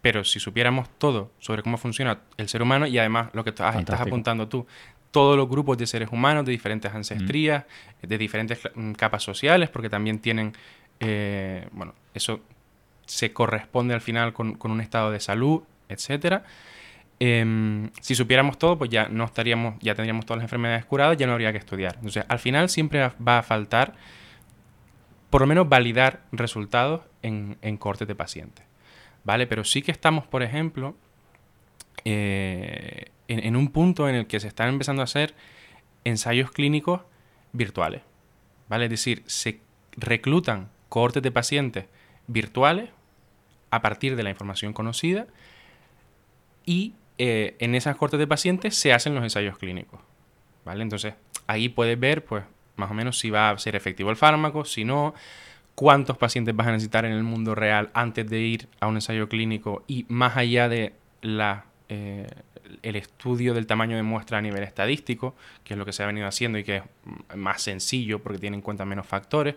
Pero 0.00 0.24
si 0.24 0.38
supiéramos 0.38 0.88
todo 0.98 1.30
sobre 1.38 1.62
cómo 1.62 1.78
funciona 1.78 2.20
el 2.36 2.48
ser 2.48 2.62
humano 2.62 2.86
y 2.86 2.98
además 2.98 3.30
lo 3.32 3.42
que 3.42 3.50
estás, 3.50 3.76
apuntando 3.88 4.48
tú, 4.48 4.66
todos 5.10 5.36
los 5.36 5.48
grupos 5.48 5.78
de 5.78 5.86
seres 5.86 6.08
humanos 6.10 6.44
de 6.44 6.52
diferentes 6.52 6.92
ancestrías, 6.92 7.64
mm. 8.02 8.06
de 8.06 8.18
diferentes 8.18 8.60
capas 8.96 9.22
sociales, 9.22 9.70
porque 9.70 9.88
también 9.88 10.18
tienen, 10.18 10.52
eh, 11.00 11.68
bueno, 11.72 11.94
eso 12.12 12.40
se 13.06 13.32
corresponde 13.32 13.94
al 13.94 14.00
final 14.00 14.32
con, 14.32 14.56
un 14.60 14.80
estado 14.80 15.10
de 15.10 15.20
salud, 15.20 15.62
etcétera. 15.88 16.44
Em, 17.20 17.90
si 18.00 18.14
supiéramos 18.14 18.58
todo, 18.58 18.76
pues 18.76 18.90
ya 18.90 19.08
no 19.08 19.24
estaríamos, 19.24 19.76
ya 19.80 19.94
tendríamos 19.94 20.26
todas 20.26 20.38
las 20.38 20.44
enfermedades 20.44 20.84
curadas, 20.84 21.16
ya 21.16 21.26
no 21.26 21.32
habría 21.32 21.52
que 21.52 21.58
estudiar. 21.58 21.94
Entonces, 21.96 22.24
al 22.28 22.38
final 22.38 22.68
siempre 22.68 23.10
va 23.26 23.38
a 23.38 23.42
faltar, 23.42 23.94
por 25.30 25.40
lo 25.40 25.46
menos, 25.46 25.68
validar 25.68 26.22
resultados 26.32 27.02
en, 27.22 27.56
en 27.62 27.76
cortes 27.76 28.08
de 28.08 28.14
pacientes. 28.14 28.64
¿Vale? 29.24 29.46
Pero 29.46 29.64
sí 29.64 29.80
que 29.80 29.90
estamos, 29.90 30.26
por 30.26 30.42
ejemplo, 30.42 30.96
eh, 32.04 33.06
en, 33.28 33.46
en, 33.46 33.56
un 33.56 33.68
punto 33.68 34.06
en 34.08 34.16
el 34.16 34.26
que 34.26 34.38
se 34.38 34.48
están 34.48 34.68
empezando 34.68 35.00
a 35.00 35.04
hacer 35.04 35.34
ensayos 36.04 36.50
clínicos 36.50 37.00
virtuales. 37.52 38.02
¿Vale? 38.68 38.84
Es 38.84 38.90
decir, 38.90 39.22
se 39.26 39.60
reclutan 39.96 40.68
cohortes 40.90 41.22
de 41.22 41.30
pacientes 41.30 41.86
virtuales 42.26 42.90
a 43.70 43.82
partir 43.82 44.16
de 44.16 44.22
la 44.22 44.30
información 44.30 44.72
conocida 44.72 45.26
y 46.64 46.94
eh, 47.18 47.56
en 47.58 47.74
esas 47.74 47.96
cortes 47.96 48.18
de 48.18 48.26
pacientes 48.26 48.74
se 48.76 48.92
hacen 48.92 49.14
los 49.14 49.24
ensayos 49.24 49.58
clínicos. 49.58 50.00
¿Vale? 50.64 50.82
Entonces, 50.82 51.14
ahí 51.46 51.68
puedes 51.68 51.98
ver, 51.98 52.24
pues, 52.24 52.44
más 52.76 52.90
o 52.90 52.94
menos 52.94 53.18
si 53.18 53.30
va 53.30 53.50
a 53.50 53.58
ser 53.58 53.76
efectivo 53.76 54.10
el 54.10 54.16
fármaco, 54.16 54.64
si 54.64 54.84
no, 54.84 55.14
cuántos 55.74 56.16
pacientes 56.16 56.54
vas 56.56 56.66
a 56.68 56.72
necesitar 56.72 57.04
en 57.04 57.12
el 57.12 57.22
mundo 57.22 57.54
real 57.54 57.90
antes 57.94 58.28
de 58.28 58.40
ir 58.40 58.68
a 58.80 58.86
un 58.86 58.96
ensayo 58.96 59.28
clínico 59.28 59.84
y 59.86 60.06
más 60.08 60.36
allá 60.36 60.68
de 60.68 60.94
la, 61.20 61.66
eh, 61.88 62.26
el 62.82 62.96
estudio 62.96 63.54
del 63.54 63.66
tamaño 63.66 63.96
de 63.96 64.02
muestra 64.02 64.38
a 64.38 64.40
nivel 64.40 64.62
estadístico, 64.62 65.34
que 65.64 65.74
es 65.74 65.78
lo 65.78 65.84
que 65.84 65.92
se 65.92 66.02
ha 66.02 66.06
venido 66.06 66.26
haciendo 66.26 66.58
y 66.58 66.64
que 66.64 66.76
es 66.76 67.36
más 67.36 67.62
sencillo 67.62 68.22
porque 68.22 68.38
tiene 68.38 68.56
en 68.56 68.62
cuenta 68.62 68.84
menos 68.84 69.06
factores. 69.06 69.56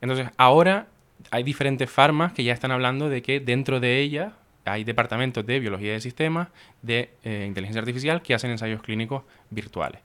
Entonces, 0.00 0.28
ahora 0.36 0.88
hay 1.30 1.42
diferentes 1.42 1.90
farmas 1.90 2.32
que 2.32 2.44
ya 2.44 2.52
están 2.52 2.70
hablando 2.70 3.08
de 3.08 3.22
que 3.22 3.40
dentro 3.40 3.80
de 3.80 4.00
ellas 4.00 4.32
hay 4.64 4.84
departamentos 4.84 5.46
de 5.46 5.60
biología 5.60 5.92
de 5.92 6.00
sistemas, 6.00 6.48
de 6.82 7.10
eh, 7.24 7.44
inteligencia 7.46 7.80
artificial, 7.80 8.22
que 8.22 8.34
hacen 8.34 8.50
ensayos 8.50 8.82
clínicos 8.82 9.22
virtuales. 9.50 10.00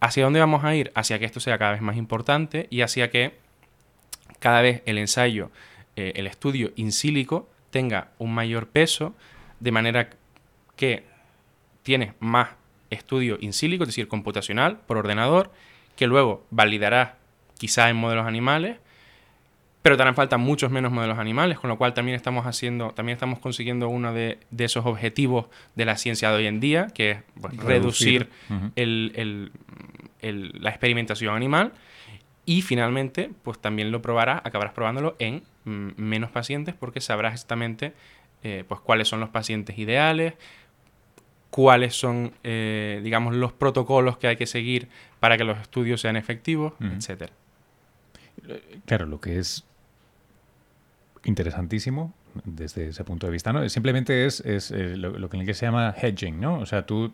¿Hacia 0.00 0.24
dónde 0.24 0.40
vamos 0.40 0.64
a 0.64 0.74
ir? 0.74 0.92
Hacia 0.94 1.18
que 1.18 1.24
esto 1.24 1.40
sea 1.40 1.58
cada 1.58 1.72
vez 1.72 1.80
más 1.80 1.96
importante 1.96 2.66
y 2.70 2.82
hacia 2.82 3.10
que 3.10 3.34
cada 4.38 4.60
vez 4.60 4.82
el 4.86 4.98
ensayo, 4.98 5.50
eh, 5.96 6.12
el 6.16 6.26
estudio 6.26 6.72
in 6.76 6.92
silico 6.92 7.48
tenga 7.70 8.08
un 8.18 8.34
mayor 8.34 8.68
peso, 8.68 9.14
de 9.60 9.72
manera 9.72 10.10
que 10.76 11.04
tienes 11.82 12.12
más 12.20 12.50
estudio 12.90 13.38
in 13.40 13.52
silico, 13.52 13.84
es 13.84 13.88
decir, 13.88 14.08
computacional, 14.08 14.78
por 14.78 14.98
ordenador, 14.98 15.52
que 15.96 16.06
luego 16.06 16.44
validará 16.50 17.16
quizá 17.58 17.88
en 17.88 17.96
modelos 17.96 18.26
animales, 18.26 18.78
pero 19.86 19.96
también 19.96 20.16
faltan 20.16 20.40
muchos 20.40 20.68
menos 20.68 20.90
modelos 20.90 21.16
animales, 21.16 21.60
con 21.60 21.70
lo 21.70 21.78
cual 21.78 21.94
también 21.94 22.16
estamos 22.16 22.44
haciendo, 22.44 22.90
también 22.90 23.14
estamos 23.14 23.38
consiguiendo 23.38 23.88
uno 23.88 24.12
de, 24.12 24.40
esos 24.58 24.84
objetivos 24.84 25.46
de 25.76 25.84
la 25.84 25.96
ciencia 25.96 26.28
de 26.30 26.38
hoy 26.38 26.46
en 26.48 26.58
día, 26.58 26.88
que 26.88 27.12
es 27.12 27.18
pues, 27.40 27.56
reducir, 27.56 28.28
la 28.74 30.70
experimentación 30.70 31.36
animal. 31.36 31.72
Y 32.44 32.62
finalmente, 32.62 33.30
pues 33.44 33.60
también 33.60 33.92
lo 33.92 34.02
probarás, 34.02 34.40
acabarás 34.42 34.74
probándolo 34.74 35.14
en 35.20 35.44
mm, 35.66 35.90
menos 35.94 36.32
pacientes 36.32 36.74
porque 36.74 37.00
sabrás 37.00 37.34
exactamente 37.34 37.92
eh, 38.42 38.64
pues, 38.66 38.80
cuáles 38.80 39.06
son 39.06 39.20
los 39.20 39.28
pacientes 39.28 39.78
ideales, 39.78 40.34
cuáles 41.50 41.94
son, 41.94 42.32
eh, 42.42 43.00
digamos, 43.04 43.36
los 43.36 43.52
protocolos 43.52 44.18
que 44.18 44.26
hay 44.26 44.36
que 44.36 44.46
seguir 44.46 44.88
para 45.20 45.38
que 45.38 45.44
los 45.44 45.58
estudios 45.58 46.00
sean 46.00 46.16
efectivos, 46.16 46.72
etcétera. 46.80 47.32
Claro, 48.84 49.06
lo 49.06 49.20
que 49.20 49.38
es 49.38 49.64
interesantísimo 51.26 52.14
desde 52.44 52.88
ese 52.88 53.04
punto 53.04 53.26
de 53.26 53.32
vista, 53.32 53.52
¿no? 53.52 53.68
Simplemente 53.68 54.26
es, 54.26 54.40
es 54.40 54.70
eh, 54.70 54.96
lo, 54.96 55.28
que 55.28 55.36
en 55.36 55.42
inglés 55.42 55.58
se 55.58 55.66
llama 55.66 55.94
hedging, 56.00 56.40
¿no? 56.40 56.58
O 56.58 56.66
sea, 56.66 56.86
tú 56.86 57.12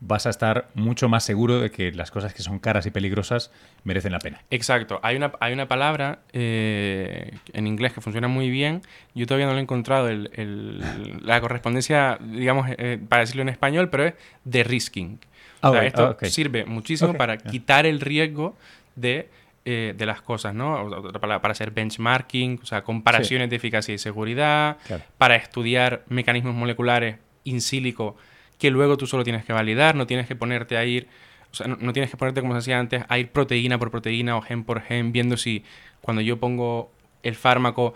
vas 0.00 0.26
a 0.26 0.30
estar 0.30 0.68
mucho 0.74 1.08
más 1.08 1.24
seguro 1.24 1.60
de 1.60 1.70
que 1.70 1.92
las 1.92 2.10
cosas 2.10 2.34
que 2.34 2.42
son 2.42 2.58
caras 2.58 2.84
y 2.86 2.90
peligrosas 2.90 3.50
merecen 3.84 4.12
la 4.12 4.18
pena. 4.18 4.42
Exacto. 4.50 5.00
Hay 5.02 5.16
una, 5.16 5.32
hay 5.40 5.52
una 5.52 5.66
palabra 5.66 6.20
eh, 6.32 7.32
en 7.52 7.66
inglés 7.66 7.92
que 7.92 8.00
funciona 8.00 8.28
muy 8.28 8.50
bien. 8.50 8.82
Yo 9.14 9.26
todavía 9.26 9.46
no 9.46 9.52
lo 9.52 9.58
he 9.58 9.62
encontrado 9.62 10.08
el, 10.08 10.82
la 11.22 11.40
correspondencia, 11.40 12.18
digamos, 12.20 12.68
eh, 12.70 12.98
para 13.08 13.20
decirlo 13.20 13.42
en 13.42 13.48
español, 13.48 13.88
pero 13.88 14.06
es 14.06 14.14
de 14.44 14.64
risking. 14.64 15.18
o 15.62 15.72
sea, 15.72 15.84
esto 15.84 16.16
sirve 16.22 16.64
muchísimo 16.64 17.14
para 17.14 17.38
quitar 17.38 17.86
el 17.86 18.00
riesgo 18.00 18.56
de 18.96 19.28
eh, 19.64 19.94
de 19.96 20.06
las 20.06 20.20
cosas, 20.20 20.54
¿no? 20.54 20.90
Para, 21.20 21.40
para, 21.40 21.52
hacer 21.52 21.70
benchmarking, 21.70 22.60
o 22.62 22.66
sea, 22.66 22.82
comparaciones 22.82 23.48
de 23.48 23.56
eficacia 23.56 23.94
y 23.94 23.98
seguridad, 23.98 24.76
para 25.16 25.36
estudiar 25.36 26.04
mecanismos 26.08 26.54
moleculares 26.54 27.16
in 27.44 27.60
silico 27.60 28.16
que 28.58 28.70
luego 28.70 28.96
tú 28.96 29.06
solo 29.06 29.24
tienes 29.24 29.44
que 29.44 29.52
validar, 29.52 29.94
no 29.94 30.06
tienes 30.06 30.26
que 30.26 30.36
ponerte 30.36 30.76
a 30.76 30.84
ir, 30.84 31.08
o 31.50 31.54
sea, 31.54 31.66
no, 31.66 31.92
tienes 31.92 32.10
que 32.10 32.16
ponerte, 32.16 32.40
como 32.40 32.54
se 32.54 32.58
decía 32.58 32.78
antes, 32.78 33.04
a 33.08 33.18
ir 33.18 33.30
proteína 33.30 33.78
por 33.78 33.90
proteína 33.90 34.36
o 34.36 34.42
gen 34.42 34.64
por 34.64 34.80
gen, 34.80 35.12
viendo 35.12 35.36
si 35.36 35.64
cuando 36.00 36.20
yo 36.20 36.38
pongo 36.38 36.92
el 37.22 37.34
fármaco, 37.34 37.94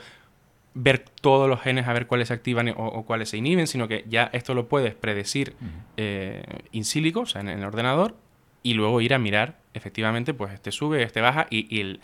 ver 0.75 1.01
todos 1.21 1.49
los 1.49 1.61
genes 1.61 1.89
a 1.89 1.93
ver 1.93 2.07
cuáles 2.07 2.29
se 2.29 2.35
activan 2.35 2.73
o, 2.77 3.05
cuáles 3.05 3.31
se 3.31 3.37
inhiben, 3.37 3.67
sino 3.67 3.89
que 3.89 4.05
ya 4.09 4.31
esto 4.33 4.55
lo 4.55 4.69
puedes 4.69 4.95
predecir 4.95 5.55
eh, 5.97 6.43
in 6.73 6.85
silico, 6.85 7.21
o 7.21 7.27
sea, 7.27 7.41
en 7.41 7.49
el 7.49 7.65
ordenador, 7.65 8.15
y 8.69 8.75
luego 8.75 9.01
ir 9.01 9.15
a 9.15 9.19
mirar, 9.19 9.57
efectivamente, 9.73 10.35
pues 10.35 10.53
este 10.53 10.73
sube, 10.73 11.03
este 11.03 11.23
baja 11.23 11.47
y, 11.49 12.01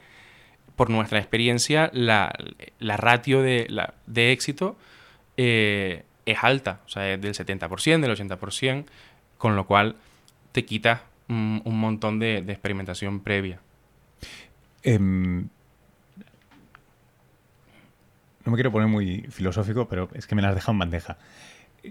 por 0.77 0.89
nuestra 0.89 1.19
experiencia 1.19 1.91
la, 1.93 2.33
ratio 2.81 3.43
de, 3.43 3.67
la, 3.69 3.93
de 4.07 4.33
éxito 4.33 4.79
eh, 5.37 6.05
es 6.25 6.39
alta, 6.41 6.81
o 6.87 6.89
sea, 6.89 7.13
es 7.13 7.21
del 7.21 7.35
70%, 7.35 8.01
del 8.01 8.17
80%, 8.17 8.87
con 9.37 9.57
lo 9.57 9.67
cual 9.67 9.97
te 10.53 10.65
quita 10.65 11.03
un, 11.29 11.61
montón 11.65 12.19
de, 12.19 12.39
experimentación 12.39 13.21
previa. 13.21 13.61
Em, 14.85 15.43
no 18.47 18.53
me 18.53 18.55
quiero 18.55 18.73
poner 18.73 18.89
muy 18.89 19.27
filosófico, 19.29 19.87
pero 19.87 20.09
es 20.15 20.27
que 20.27 20.35
me 20.35 20.41
las 20.41 20.55
dejado 20.55 20.73
en 20.73 20.79
bandeja. 20.79 21.19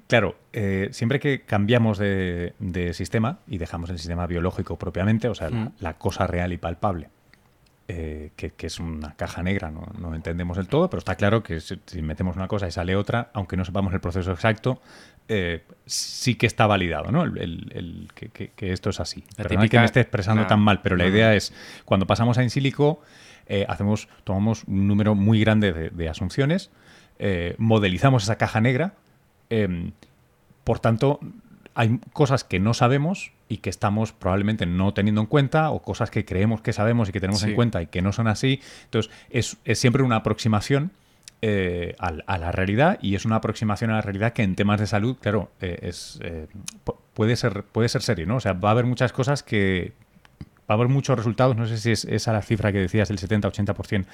Claro, 0.08 0.36
eh, 0.54 0.90
siempre 0.92 1.20
que 1.20 1.42
cambiamos 1.42 1.98
de, 1.98 2.54
sistema 2.94 3.40
y 3.48 3.58
dejamos 3.58 3.90
el 3.90 4.00
sistema 4.00 4.26
biológico 4.26 4.78
propiamente, 4.78 5.28
o 5.28 5.36
sea, 5.36 5.50
la, 5.80 5.94
cosa 5.94 6.26
real 6.26 6.52
y 6.52 6.58
palpable, 6.58 7.10
eh, 7.88 8.32
que, 8.36 8.54
es 8.60 8.80
una 8.80 9.14
caja 9.16 9.44
negra, 9.44 9.70
no, 9.70 9.86
no, 10.00 10.16
entendemos 10.16 10.58
el 10.58 10.68
todo, 10.68 10.90
pero 10.90 10.98
está 10.98 11.16
claro 11.16 11.44
que 11.44 11.60
si, 11.60 11.78
metemos 12.02 12.36
una 12.36 12.48
cosa 12.48 12.68
y 12.68 12.72
sale 12.72 12.96
otra, 12.96 13.30
aunque 13.34 13.56
no 13.56 13.66
sepamos 13.66 13.94
el 13.94 14.00
proceso 14.00 14.32
exacto, 14.32 14.82
eh, 15.28 15.64
sí 15.86 16.36
que 16.36 16.48
está 16.48 16.66
validado, 16.66 17.12
¿no? 17.12 17.24
El, 17.24 18.10
que, 18.16 18.52
esto 18.72 18.90
es 18.90 19.00
así. 19.00 19.24
Perdona 19.38 19.68
que 19.68 19.78
me 19.78 19.86
esté 19.86 20.02
expresando 20.02 20.48
tan 20.48 20.60
mal, 20.60 20.82
pero 20.82 20.96
la 20.96 21.06
idea 21.06 21.36
es, 21.36 21.54
cuando 21.86 22.08
pasamos 22.08 22.38
a 22.40 22.44
in 22.44 22.50
silico, 22.50 23.02
hacemos, 23.68 24.08
tomamos 24.24 24.64
un 24.64 24.88
número 24.88 25.14
muy 25.14 25.40
grande 25.40 25.92
de 25.92 26.10
asunciones, 26.10 26.72
modelizamos 27.58 28.24
esa 28.24 28.38
caja 28.38 28.60
negra, 28.60 28.96
Em, 29.50 29.92
por 30.64 30.80
tanto, 30.80 31.20
hay 31.76 32.00
cosas 32.14 32.44
que 32.44 32.60
no 32.60 32.74
sabemos 32.74 33.32
y 33.50 33.58
que 33.58 33.70
estamos 33.70 34.14
probablemente 34.14 34.66
no 34.66 34.94
teniendo 34.94 35.22
en 35.22 35.28
cuenta 35.28 35.72
o 35.72 35.82
cosas 35.82 36.10
que 36.10 36.26
creemos 36.26 36.62
que 36.62 36.74
sabemos 36.74 37.10
y 37.10 37.12
que 37.12 37.20
tenemos 37.20 37.44
en 37.44 37.56
cuenta 37.56 37.82
y 37.82 37.88
que 37.88 38.02
no 38.02 38.12
son 38.12 38.28
así. 38.28 38.62
Entonces, 38.86 39.12
es, 39.30 39.58
siempre 39.78 40.04
una 40.04 40.18
aproximación 40.18 40.92
eh, 41.42 41.96
a, 42.00 42.38
la 42.38 42.52
realidad 42.52 42.98
y 43.02 43.16
es 43.16 43.26
una 43.26 43.36
aproximación 43.38 43.92
a 43.92 43.96
la 43.96 44.02
realidad 44.02 44.34
que 44.34 44.44
en 44.44 44.56
temas 44.56 44.80
de 44.80 44.88
salud, 44.88 45.18
claro, 45.20 45.52
eh, 45.62 45.80
es, 45.84 46.20
eh, 46.24 46.48
puede, 47.14 47.36
ser, 47.36 47.64
puede 47.64 47.90
ser 47.90 48.02
serio, 48.02 48.26
¿no? 48.26 48.38
O 48.38 48.40
sea, 48.40 48.54
va 48.54 48.70
a 48.70 48.72
haber 48.72 48.86
muchas 48.86 49.12
cosas 49.12 49.44
que... 49.44 49.94
Va 50.62 50.76
a 50.76 50.78
haber 50.78 50.88
muchos 50.88 51.18
resultados, 51.18 51.58
no 51.58 51.66
sé 51.66 51.78
si 51.78 51.92
es 51.92 52.06
esa 52.06 52.32
la 52.32 52.42
cifra 52.42 52.72
que 52.72 52.80
decías, 52.80 53.10
el 53.10 53.20
70-80% 53.20 54.06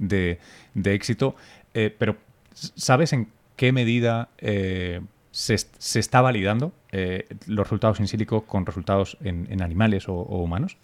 de, 0.00 0.40
de 0.74 0.94
éxito, 0.94 1.36
pero 1.72 2.16
¿sabes 2.52 3.12
en 3.12 3.28
qué 3.56 3.72
medida 3.72 4.28
eh, 4.38 5.00
se, 5.30 5.54
está 5.54 6.20
validando 6.20 6.72
eh, 6.92 7.26
los 7.46 7.66
resultados 7.66 8.00
in 8.00 8.08
silico 8.08 8.42
con 8.42 8.66
resultados 8.66 9.16
en, 9.22 9.62
animales 9.62 10.08
o, 10.08 10.14
humanos? 10.14 10.76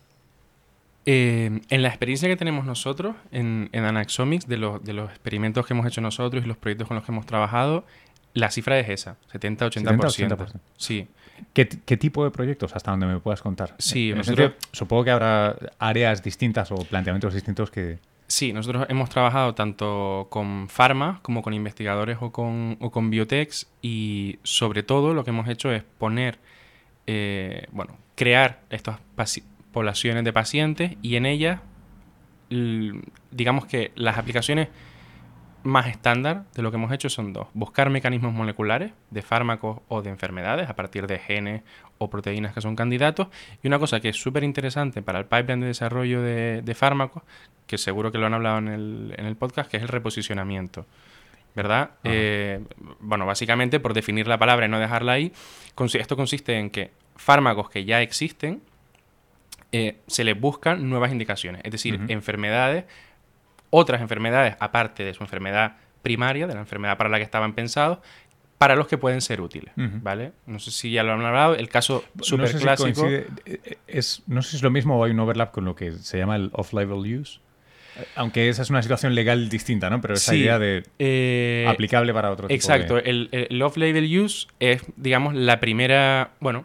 Eh, 1.07 1.61
en 1.71 1.83
la 1.83 1.89
experiencia 1.89 2.29
que 2.29 2.37
tenemos 2.37 2.67
nosotros 2.67 3.17
en, 3.31 3.71
Anaxomics, 3.73 4.47
de 4.47 4.59
los, 4.59 4.85
de 4.85 4.93
los 4.93 5.11
experimentos 5.11 5.67
que 5.67 5.73
hemos 5.73 5.87
hecho 5.87 6.01
nosotros 6.01 6.45
y 6.45 6.47
los 6.47 6.57
proyectos 6.57 6.89
con 6.89 6.97
los 6.97 7.05
que 7.05 7.13
hemos 7.13 7.27
trabajado, 7.27 7.85
la 8.35 8.51
cifra 8.51 8.79
es 8.79 8.89
esa, 8.89 9.17
70-80%. 9.33 10.61
Sí. 10.77 11.09
¿Qué, 11.53 11.65
tipo 11.67 12.25
de 12.25 12.31
proyectos 12.31 12.75
hasta 12.75 12.91
donde 12.91 13.07
me 13.07 13.21
puedas 13.21 13.43
contar? 13.43 13.75
Sí, 13.79 14.13
supongo 14.73 15.05
que 15.05 15.11
habrá 15.11 15.57
áreas 15.79 16.23
distintas 16.23 16.71
o 16.73 16.77
planteamientos 16.77 17.35
distintos 17.35 17.71
que... 17.71 17.99
Sí, 18.29 18.53
nosotros 18.53 18.85
hemos 18.91 19.09
trabajado 19.09 19.55
tanto 19.55 20.27
con 20.29 20.69
farma 20.69 21.19
como 21.23 21.41
con 21.41 21.55
investigadores 21.55 22.19
o 22.21 22.31
con, 22.31 22.77
o 22.79 22.91
con 22.91 23.09
biotechs 23.09 23.71
y 23.81 24.39
sobre 24.43 24.83
todo 24.83 25.15
lo 25.15 25.25
que 25.25 25.31
hemos 25.31 25.49
hecho 25.49 25.73
es 25.73 25.83
poner, 25.83 26.39
eh, 27.07 27.67
bueno, 27.73 27.97
crear 28.17 28.61
estas 28.69 29.01
poblaciones 29.73 30.25
de 30.25 30.33
pacientes 30.35 30.97
y 31.01 31.17
en 31.17 31.25
ellas, 31.25 31.63
digamos 33.31 33.65
que 33.65 33.93
las 33.95 34.19
aplicaciones 34.19 34.69
más 35.69 35.87
estándar 35.87 36.45
de 36.55 36.63
lo 36.63 36.71
que 36.71 36.77
hemos 36.77 36.93
hecho 36.93 37.09
son 37.09 37.33
dos. 37.33 37.49
Buscar 37.55 37.91
mecanismos 37.91 38.33
moleculares 38.33 38.93
de 39.11 39.23
fármacos 39.23 39.81
o 39.89 40.03
de 40.03 40.11
enfermedades 40.11 40.69
a 40.69 40.75
partir 40.75 41.07
de 41.07 41.19
genes 41.19 41.63
o 41.99 42.11
proteínas 42.11 42.55
que 42.55 42.61
son 42.61 42.75
candidatos. 42.75 43.29
Y 43.63 43.69
una 43.69 43.79
cosa 43.79 44.01
que 44.01 44.09
es 44.09 44.17
súper 44.17 44.45
interesante 44.45 45.03
para 45.03 45.19
el 45.19 45.27
pipeline 45.27 45.61
de 45.61 45.67
desarrollo 45.69 46.23
de, 46.23 46.75
fármacos, 46.75 47.23
que 47.67 47.79
seguro 47.79 48.11
que 48.11 48.19
lo 48.19 48.27
han 48.27 48.35
hablado 48.35 48.59
en 48.59 48.69
el, 48.69 49.15
en 49.17 49.27
el 49.27 49.37
podcast, 49.37 49.71
que 49.71 49.77
es 49.77 49.83
el 49.83 49.89
reposicionamiento. 49.89 50.87
¿Verdad? 51.55 51.91
Eh, 52.05 52.61
bueno, 53.01 53.27
básicamente, 53.27 53.81
por 53.81 53.93
definir 53.93 54.29
la 54.29 54.39
palabra 54.39 54.67
y 54.67 54.69
no 54.69 54.79
dejarla 54.79 55.13
ahí, 55.13 55.33
esto 55.95 56.17
consiste 56.17 56.57
en 56.57 56.71
que 56.71 56.93
fármacos 57.17 57.69
que 57.69 57.85
ya 57.85 58.01
existen 58.01 58.63
eh, 59.71 59.99
se 60.07 60.25
les 60.25 60.41
buscan 60.41 60.89
nuevas 60.89 61.13
indicaciones, 61.13 61.61
es 61.63 61.71
decir, 61.71 62.01
enfermedades 62.09 62.85
otras 63.71 64.01
enfermedades 64.01 64.57
aparte 64.61 65.05
de 65.05 65.15
su 65.15 65.23
enfermedad 65.23 65.77
primaria, 66.03 66.47
de 66.47 66.55
la 66.55 66.61
enfermedad 66.61 66.97
para 66.97 67.11
la 67.11 67.19
que 67.19 67.25
estaban 67.25 67.53
pensados, 67.55 67.99
para 68.59 68.75
los 68.75 68.89
que 68.89 68.99
pueden 68.99 69.21
ser 69.21 69.41
útiles, 69.41 69.73
¿vale? 69.77 70.33
No 70.47 70.59
sé 70.59 70.71
si 70.73 70.91
ya 70.91 71.03
lo 71.05 71.13
han 71.13 71.25
hablado, 71.25 71.55
el 71.55 71.69
caso 71.69 72.05
súper 72.21 72.55
clásico... 72.57 73.07
Eh, 73.09 73.79
es, 73.87 74.23
no 74.27 74.43
sé 74.43 74.51
si 74.51 74.57
es 74.57 74.63
lo 74.63 74.71
mismo 74.71 74.99
o 74.99 75.05
hay 75.05 75.13
un 75.13 75.21
overlap 75.21 75.53
con 75.53 75.65
lo 75.65 75.77
que 75.77 75.93
se 75.93 76.19
llama 76.19 76.35
el 76.37 76.51
off-label 76.53 77.21
use. 77.21 77.41
Aunque 78.15 78.49
esa 78.49 78.63
es 78.63 78.71
una 78.71 78.81
situación 78.83 79.15
legal 79.15 79.49
distinta, 79.49 79.91
¿no? 79.91 80.01
Pero 80.01 80.15
esa 80.15 80.33
Sí, 80.33 80.39
idea 80.41 80.59
de 80.59 80.85
eh, 81.01 81.67
aplicable 81.69 82.13
para 82.15 82.31
otro 82.31 82.47
tipo 82.49 82.55
Exacto, 82.55 82.95
de... 82.97 83.03
el, 83.11 83.29
el 83.33 83.63
off-label 83.63 84.05
use 84.21 84.47
es, 84.61 84.83
digamos, 84.97 85.35
la 85.35 85.59
primera, 85.61 86.31
bueno, 86.41 86.65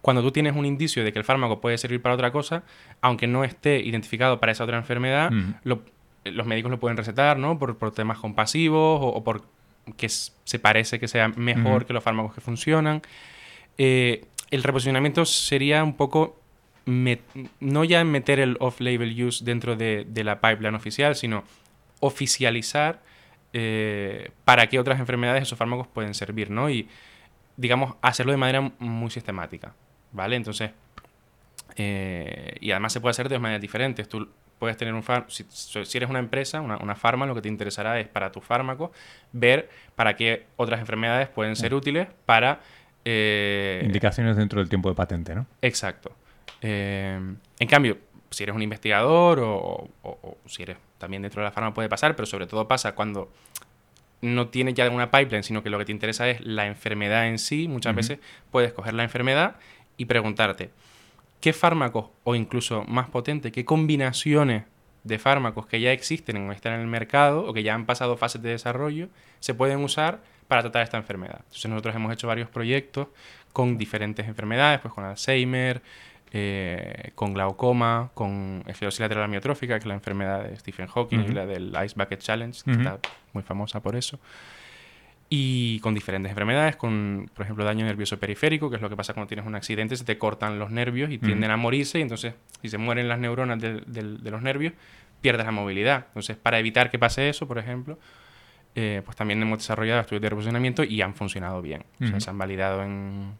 cuando 0.00 0.22
tú 0.22 0.32
tienes 0.32 0.54
un 0.56 0.64
indicio 0.64 1.04
de 1.04 1.12
que 1.12 1.18
el 1.18 1.24
fármaco 1.24 1.60
puede 1.60 1.76
servir 1.78 2.00
para 2.00 2.14
otra 2.14 2.32
cosa, 2.32 2.62
aunque 3.02 3.26
no 3.26 3.44
esté 3.44 3.80
identificado 3.80 4.40
para 4.40 4.52
esa 4.52 4.64
otra 4.64 4.78
enfermedad, 4.78 5.30
lo- 5.64 5.82
los 6.24 6.46
médicos 6.46 6.70
lo 6.70 6.80
pueden 6.80 6.96
recetar, 6.96 7.38
¿no? 7.38 7.58
Por, 7.58 7.76
por 7.76 7.92
temas 7.92 8.18
compasivos 8.18 9.00
o, 9.00 9.08
o 9.08 9.24
por 9.24 9.42
que 9.96 10.08
se 10.08 10.58
parece 10.58 11.00
que 11.00 11.08
sea 11.08 11.28
mejor 11.28 11.86
que 11.86 11.92
los 11.92 12.02
fármacos 12.02 12.34
que 12.34 12.40
funcionan. 12.40 13.02
Eh, 13.78 14.24
el 14.50 14.62
reposicionamiento 14.62 15.24
sería 15.24 15.82
un 15.82 15.96
poco, 15.96 16.38
no 16.86 17.84
ya 17.84 18.04
meter 18.04 18.40
el 18.40 18.56
off-label 18.60 19.24
use 19.24 19.44
dentro 19.44 19.76
de, 19.76 20.06
de 20.08 20.24
la 20.24 20.40
pipeline 20.40 20.74
oficial, 20.74 21.16
sino 21.16 21.44
oficializar 22.00 23.00
eh, 23.52 24.30
para 24.44 24.68
qué 24.68 24.78
otras 24.78 25.00
enfermedades 25.00 25.42
esos 25.42 25.58
fármacos 25.58 25.86
pueden 25.86 26.14
servir, 26.14 26.50
¿no? 26.50 26.70
Y, 26.70 26.88
digamos, 27.56 27.94
hacerlo 28.02 28.32
de 28.32 28.38
manera 28.38 28.72
muy 28.78 29.10
sistemática, 29.10 29.74
¿vale? 30.12 30.36
Entonces, 30.36 30.70
eh, 31.76 32.56
y 32.60 32.70
además 32.72 32.92
se 32.92 33.00
puede 33.00 33.10
hacer 33.10 33.28
de 33.28 33.36
dos 33.36 33.42
maneras 33.42 33.60
diferentes. 33.60 34.08
Tú 34.08 34.28
puedes 34.60 34.76
tener 34.76 34.94
un 34.94 35.02
fármaco, 35.02 35.30
si, 35.30 35.44
si 35.50 35.96
eres 35.98 36.08
una 36.08 36.20
empresa, 36.20 36.60
una, 36.60 36.76
una 36.76 36.94
farma, 36.94 37.26
lo 37.26 37.34
que 37.34 37.42
te 37.42 37.48
interesará 37.48 37.98
es 37.98 38.06
para 38.06 38.30
tu 38.30 38.40
fármaco 38.40 38.92
ver 39.32 39.68
para 39.96 40.14
qué 40.14 40.46
otras 40.56 40.78
enfermedades 40.78 41.28
pueden 41.28 41.56
ser 41.56 41.74
útiles 41.74 42.06
para... 42.26 42.60
eh, 43.04 43.82
Indicaciones 43.84 44.36
dentro 44.36 44.60
del 44.60 44.68
tiempo 44.68 44.88
de 44.88 44.94
patente, 44.94 45.34
¿no? 45.34 45.46
Exacto. 45.62 46.12
Eh, 46.62 47.18
en 47.58 47.68
cambio, 47.68 47.98
si 48.30 48.42
eres 48.44 48.54
un 48.54 48.62
investigador 48.62 49.40
o, 49.40 49.88
o- 50.02 50.18
o 50.22 50.36
si 50.46 50.62
eres 50.62 50.76
también 50.98 51.22
dentro 51.22 51.40
de 51.42 51.46
la 51.48 51.52
farma 51.52 51.72
puede 51.74 51.88
pasar, 51.88 52.14
pero 52.14 52.26
sobre 52.26 52.46
todo 52.46 52.68
pasa 52.68 52.94
cuando 52.94 53.30
no 54.20 54.48
tienes 54.48 54.74
ya 54.74 54.88
una 54.90 55.10
pipeline, 55.10 55.42
sino 55.42 55.62
que 55.62 55.70
lo 55.70 55.78
que 55.78 55.86
te 55.86 55.92
interesa 55.92 56.28
es 56.28 56.40
la 56.42 56.66
enfermedad 56.66 57.26
en 57.28 57.38
sí. 57.38 57.66
Muchas 57.68 57.94
veces 57.96 58.18
puedes 58.50 58.72
coger 58.74 58.92
la 58.92 59.02
enfermedad 59.02 59.56
y 59.96 60.04
preguntarte 60.04 60.70
qué 61.40 61.52
fármacos 61.52 62.06
o 62.24 62.34
incluso 62.34 62.84
más 62.84 63.08
potente, 63.08 63.52
qué 63.52 63.64
combinaciones 63.64 64.64
de 65.04 65.18
fármacos 65.18 65.66
que 65.66 65.80
ya 65.80 65.92
existen 65.92 66.36
o 66.48 66.52
están 66.52 66.74
en 66.74 66.80
el 66.80 66.86
mercado 66.86 67.46
o 67.46 67.52
que 67.52 67.62
ya 67.62 67.74
han 67.74 67.86
pasado 67.86 68.16
fases 68.16 68.42
de 68.42 68.50
desarrollo 68.50 69.08
se 69.38 69.54
pueden 69.54 69.82
usar 69.82 70.20
para 70.46 70.62
tratar 70.62 70.82
esta 70.82 70.98
enfermedad. 70.98 71.40
Entonces 71.44 71.70
nosotros 71.70 71.94
hemos 71.94 72.12
hecho 72.12 72.26
varios 72.26 72.50
proyectos 72.50 73.08
con 73.52 73.78
diferentes 73.78 74.26
enfermedades, 74.26 74.80
pues 74.80 74.92
con 74.92 75.04
Alzheimer, 75.04 75.80
eh, 76.32 77.12
con 77.14 77.32
glaucoma, 77.32 78.10
con 78.14 78.62
esclerosis 78.66 79.00
lateral 79.00 79.24
amiotrófica, 79.24 79.74
que 79.74 79.80
es 79.80 79.86
la 79.86 79.94
enfermedad 79.94 80.44
de 80.44 80.56
Stephen 80.56 80.86
Hawking, 80.86 81.20
y 81.20 81.28
la 81.28 81.46
del 81.46 81.76
Ice 81.84 81.94
Bucket 81.96 82.20
Challenge, 82.20 82.62
que 82.64 82.70
está 82.70 82.98
muy 83.32 83.42
famosa 83.42 83.80
por 83.80 83.96
eso. 83.96 84.20
Y 85.32 85.78
con 85.78 85.94
diferentes 85.94 86.28
enfermedades, 86.30 86.74
con, 86.74 87.30
por 87.34 87.44
ejemplo, 87.44 87.64
daño 87.64 87.84
nervioso 87.86 88.18
periférico, 88.18 88.68
que 88.68 88.76
es 88.76 88.82
lo 88.82 88.90
que 88.90 88.96
pasa 88.96 89.14
cuando 89.14 89.28
tienes 89.28 89.46
un 89.46 89.54
accidente, 89.54 89.94
se 89.96 90.04
te 90.04 90.18
cortan 90.18 90.58
los 90.58 90.70
nervios 90.72 91.08
y 91.12 91.18
tienden 91.18 91.52
a 91.52 91.56
morirse, 91.56 92.00
y 92.00 92.02
entonces, 92.02 92.34
si 92.60 92.68
se 92.68 92.78
mueren 92.78 93.06
las 93.08 93.20
neuronas 93.20 93.60
del- 93.60 93.84
del- 93.86 94.22
de 94.24 94.30
los 94.32 94.42
nervios, 94.42 94.72
pierdes 95.20 95.46
la 95.46 95.52
movilidad. 95.52 96.06
Entonces, 96.08 96.36
para 96.36 96.58
evitar 96.58 96.90
que 96.90 96.98
pase 96.98 97.28
eso, 97.28 97.46
por 97.46 97.58
ejemplo, 97.58 97.96
eh, 98.74 99.02
pues 99.04 99.16
también 99.16 99.40
hemos 99.40 99.58
desarrollado 99.58 100.00
estudios 100.00 100.22
de 100.22 100.30
reposicionamiento 100.30 100.82
y 100.82 101.00
han 101.00 101.14
funcionado 101.14 101.62
bien. 101.62 101.84
O 102.00 102.06
sea, 102.08 102.20
se 102.20 102.30
han 102.30 102.38
validado 102.38 102.82
en. 102.82 103.32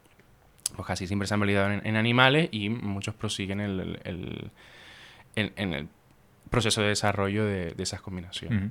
Pues 0.77 0.87
casi 0.87 1.09
siempre 1.09 1.27
se 1.27 1.35
han 1.35 1.41
validado 1.41 1.73
en, 1.73 1.85
en 1.85 1.97
animales 1.97 2.49
y 2.53 2.69
muchos 2.69 3.15
prosiguen 3.17 3.61
el, 3.61 3.81
el- 3.81 4.01
el- 4.05 4.51
en, 5.35 5.53
en 5.57 5.75
el 5.75 5.89
proceso 6.51 6.83
de 6.83 6.89
desarrollo 6.89 7.45
de, 7.45 7.73
de 7.73 7.83
esas 7.83 8.01
combinaciones. 8.01 8.71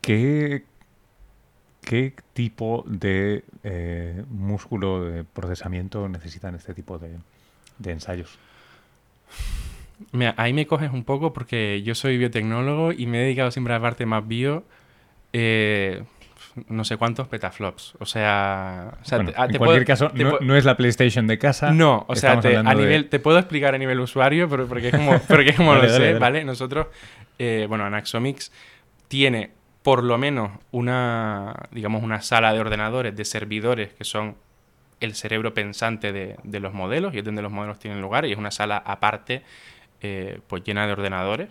¿Qué, 0.00 0.64
qué 1.88 2.12
tipo 2.34 2.84
de 2.86 3.44
eh, 3.64 4.22
músculo 4.30 5.04
de 5.04 5.24
procesamiento 5.24 6.06
necesitan 6.08 6.54
este 6.54 6.74
tipo 6.74 6.98
de, 6.98 7.10
de 7.78 7.90
ensayos? 7.92 8.38
Mira, 10.12 10.34
ahí 10.36 10.52
me 10.52 10.66
coges 10.66 10.92
un 10.92 11.02
poco 11.04 11.32
porque 11.32 11.82
yo 11.82 11.94
soy 11.94 12.18
biotecnólogo 12.18 12.92
y 12.92 13.06
me 13.06 13.18
he 13.18 13.22
dedicado 13.24 13.50
siempre 13.50 13.74
a 13.74 13.78
la 13.78 13.82
parte 13.82 14.06
más 14.06 14.26
bio. 14.26 14.64
eh, 15.32 16.02
no 16.68 16.82
sé 16.84 16.96
cuántos 16.96 17.28
petaflops. 17.28 17.94
O 18.00 18.06
sea, 18.06 18.94
o 19.00 19.04
sea, 19.04 19.18
Bueno, 19.18 19.32
te- 19.32 19.40
en 19.42 19.52
te 19.52 19.58
cualquier 19.58 19.84
puedo- 19.84 19.86
caso, 19.86 20.10
te 20.10 20.24
no, 20.44 20.56
es 20.56 20.64
la 20.64 20.76
PlayStation 20.76 21.26
de 21.28 21.38
casa. 21.38 21.72
No, 21.72 22.04
o 22.08 22.16
sea, 22.16 22.40
te, 22.40 22.56
a 22.56 22.62
de- 22.62 22.74
nivel, 22.74 23.08
te 23.08 23.20
puedo 23.20 23.38
explicar 23.38 23.74
a 23.74 23.78
nivel 23.78 24.00
usuario, 24.00 24.48
pero 24.48 24.66
porque 24.66 24.88
es 24.88 24.94
como, 24.96 25.18
porque 25.28 25.50
es 25.50 25.56
como 25.56 25.74
lo 25.74 25.80
dale, 25.82 25.92
sé, 25.92 25.98
dale. 26.06 26.18
¿vale? 26.18 26.44
Nosotros, 26.44 26.88
eh, 27.38 27.66
bueno, 27.68 27.84
Anaxomics 27.84 28.50
tiene 29.06 29.50
por 29.88 30.04
lo 30.04 30.18
menos 30.18 30.50
una, 30.70 31.54
digamos, 31.70 32.02
una 32.02 32.20
sala 32.20 32.52
de 32.52 32.60
ordenadores, 32.60 33.16
de 33.16 33.24
servidores, 33.24 33.94
que 33.94 34.04
son 34.04 34.36
el 35.00 35.14
cerebro 35.14 35.54
pensante 35.54 36.12
de, 36.12 36.36
de 36.44 36.60
los 36.60 36.74
modelos, 36.74 37.14
y 37.14 37.20
es 37.20 37.24
donde 37.24 37.40
los 37.40 37.50
modelos 37.50 37.78
tienen 37.78 38.02
lugar, 38.02 38.26
y 38.26 38.32
es 38.32 38.36
una 38.36 38.50
sala 38.50 38.76
aparte, 38.76 39.44
eh, 40.02 40.40
pues 40.46 40.62
llena 40.62 40.86
de 40.86 40.92
ordenadores, 40.92 41.48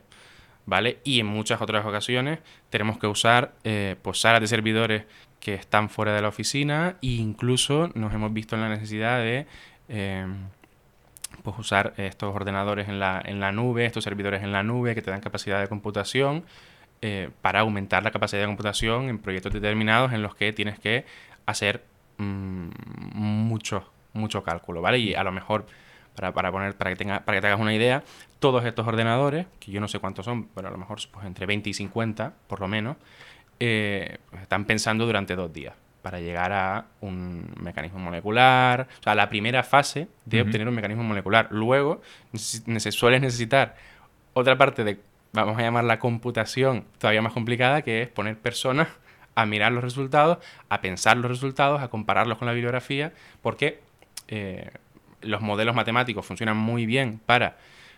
¿vale? 0.67 0.99
Y 1.03 1.19
en 1.19 1.25
muchas 1.25 1.63
otras 1.63 1.83
ocasiones 1.83 2.37
tenemos 2.69 2.99
que 2.99 3.07
usar 3.07 3.53
eh, 3.63 3.95
pues 4.03 4.21
salas 4.21 4.41
de 4.41 4.47
servidores 4.47 5.05
que 5.39 5.55
están 5.55 5.89
fuera 5.89 6.13
de 6.13 6.21
la 6.21 6.27
oficina 6.27 6.97
e 7.01 7.07
incluso 7.07 7.89
nos 7.95 8.13
hemos 8.13 8.31
visto 8.33 8.53
en 8.53 8.61
la 8.61 8.69
necesidad 8.69 9.17
de 9.17 9.47
eh, 9.89 10.27
pues 11.41 11.57
usar 11.57 11.95
estos 11.97 12.35
ordenadores 12.35 12.87
en 12.87 12.99
la, 12.99 13.19
en 13.25 13.39
la 13.39 13.51
nube, 13.51 13.87
estos 13.87 14.03
servidores 14.03 14.43
en 14.43 14.51
la 14.51 14.61
nube 14.61 14.93
que 14.93 15.01
te 15.01 15.09
dan 15.09 15.21
capacidad 15.21 15.59
de 15.59 15.67
computación 15.67 16.45
eh, 17.01 17.29
para 17.41 17.61
aumentar 17.61 18.03
la 18.03 18.11
capacidad 18.11 18.41
de 18.41 18.47
computación 18.47 19.09
en 19.09 19.19
proyectos 19.19 19.53
determinados 19.53 20.13
en 20.13 20.21
los 20.21 20.35
que 20.35 20.51
tienes 20.53 20.79
que 20.79 21.05
hacer 21.45 21.83
mm, 22.17 22.69
mucho, 23.13 23.89
mucho 24.13 24.43
cálculo, 24.43 24.81
¿vale? 24.81 24.99
Y 24.99 25.13
a 25.15 25.23
lo 25.23 25.31
mejor, 25.31 25.65
para, 26.15 26.33
para 26.33 26.51
poner, 26.51 26.75
para 26.75 26.91
que 26.91 26.95
tenga, 26.95 27.19
para 27.21 27.37
que 27.37 27.41
te 27.41 27.47
hagas 27.47 27.59
una 27.59 27.73
idea, 27.73 28.03
todos 28.39 28.65
estos 28.65 28.87
ordenadores, 28.87 29.45
que 29.59 29.71
yo 29.71 29.79
no 29.81 29.87
sé 29.87 29.99
cuántos 29.99 30.25
son, 30.25 30.47
pero 30.49 30.67
a 30.67 30.71
lo 30.71 30.77
mejor 30.77 30.99
pues, 31.11 31.25
entre 31.25 31.45
20 31.45 31.69
y 31.69 31.73
50, 31.73 32.33
por 32.47 32.59
lo 32.59 32.67
menos, 32.67 32.97
eh, 33.59 34.17
pues, 34.29 34.41
están 34.43 34.65
pensando 34.65 35.05
durante 35.05 35.35
dos 35.35 35.51
días 35.51 35.73
para 36.01 36.19
llegar 36.19 36.53
a 36.53 36.85
un 37.01 37.53
mecanismo 37.59 37.99
molecular, 37.99 38.87
o 38.99 39.03
sea, 39.03 39.13
la 39.15 39.27
primera 39.27 39.61
fase 39.63 40.07
de 40.25 40.41
obtener 40.41 40.67
un 40.67 40.75
mecanismo 40.75 41.03
molecular. 41.03 41.47
Luego, 41.51 42.01
neces- 42.33 42.91
sueles 42.91 43.19
necesitar 43.19 43.75
otra 44.33 44.57
parte 44.57 44.83
de, 44.85 44.99
vamos 45.33 45.57
a 45.57 45.61
llamar 45.61 45.83
la 45.83 45.99
computación 45.99 46.85
todavía 46.99 47.21
más 47.21 47.33
complicada, 47.33 47.81
que 47.81 48.01
es 48.03 48.07
poner 48.09 48.37
personas 48.37 48.87
a 49.35 49.45
mirar 49.45 49.71
los 49.71 49.83
resultados, 49.83 50.39
a 50.69 50.81
pensar 50.81 51.17
los 51.17 51.29
resultados, 51.29 51.81
a 51.81 51.89
compararlos 51.89 52.37
con 52.37 52.47
la 52.47 52.53
bibliografía, 52.53 53.13
porque 53.41 53.79
eh, 54.27 54.71
los 55.21 55.41
modelos 55.41 55.75
matemáticos 55.75 56.25
funcionan 56.25 56.57
muy 56.57 56.85
bien 56.85 57.19
para 57.25 57.57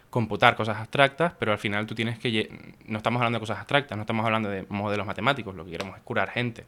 computar 0.10 0.56
cosas 0.56 0.78
abstractas, 0.78 1.34
pero 1.40 1.52
al 1.52 1.60
final 1.60 1.86
tú 1.86 1.96
tienes 1.96 2.18
que... 2.20 2.74
No 2.88 2.98
estamos 2.98 3.20
hablando 3.22 3.38
de 3.38 3.42
cosas 3.42 3.60
abstractas, 3.60 3.96
no 3.96 4.02
estamos 4.02 4.26
hablando 4.26 4.50
de 4.50 4.66
modelos 4.70 5.06
matemáticos, 5.06 5.56
lo 5.56 5.64
que 5.66 5.72
queremos 5.72 5.96
es 5.96 6.04
curar 6.04 6.30
gente. 6.32 6.66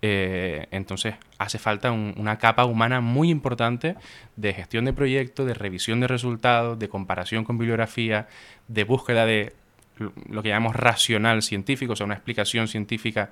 Eh, 0.00 0.68
entonces 0.70 1.16
hace 1.38 1.58
falta 1.58 1.90
un- 1.90 2.14
una 2.16 2.38
capa 2.38 2.64
humana 2.66 3.00
muy 3.00 3.30
importante 3.30 3.96
de 4.36 4.54
gestión 4.54 4.84
de 4.84 4.92
proyectos, 4.92 5.44
de 5.44 5.54
revisión 5.54 5.98
de 5.98 6.06
resultados, 6.06 6.78
de 6.78 6.88
comparación 6.88 7.42
con 7.44 7.58
bibliografía, 7.58 8.28
de 8.68 8.84
búsqueda 8.84 9.26
de 9.26 9.54
lo- 9.98 10.42
que 10.42 10.48
llamamos 10.48 10.76
racional 10.76 11.42
científico, 11.42 11.92
o 11.92 11.96
sea, 11.96 12.06
una 12.06 12.14
explicación 12.14 12.68
científica 12.68 13.30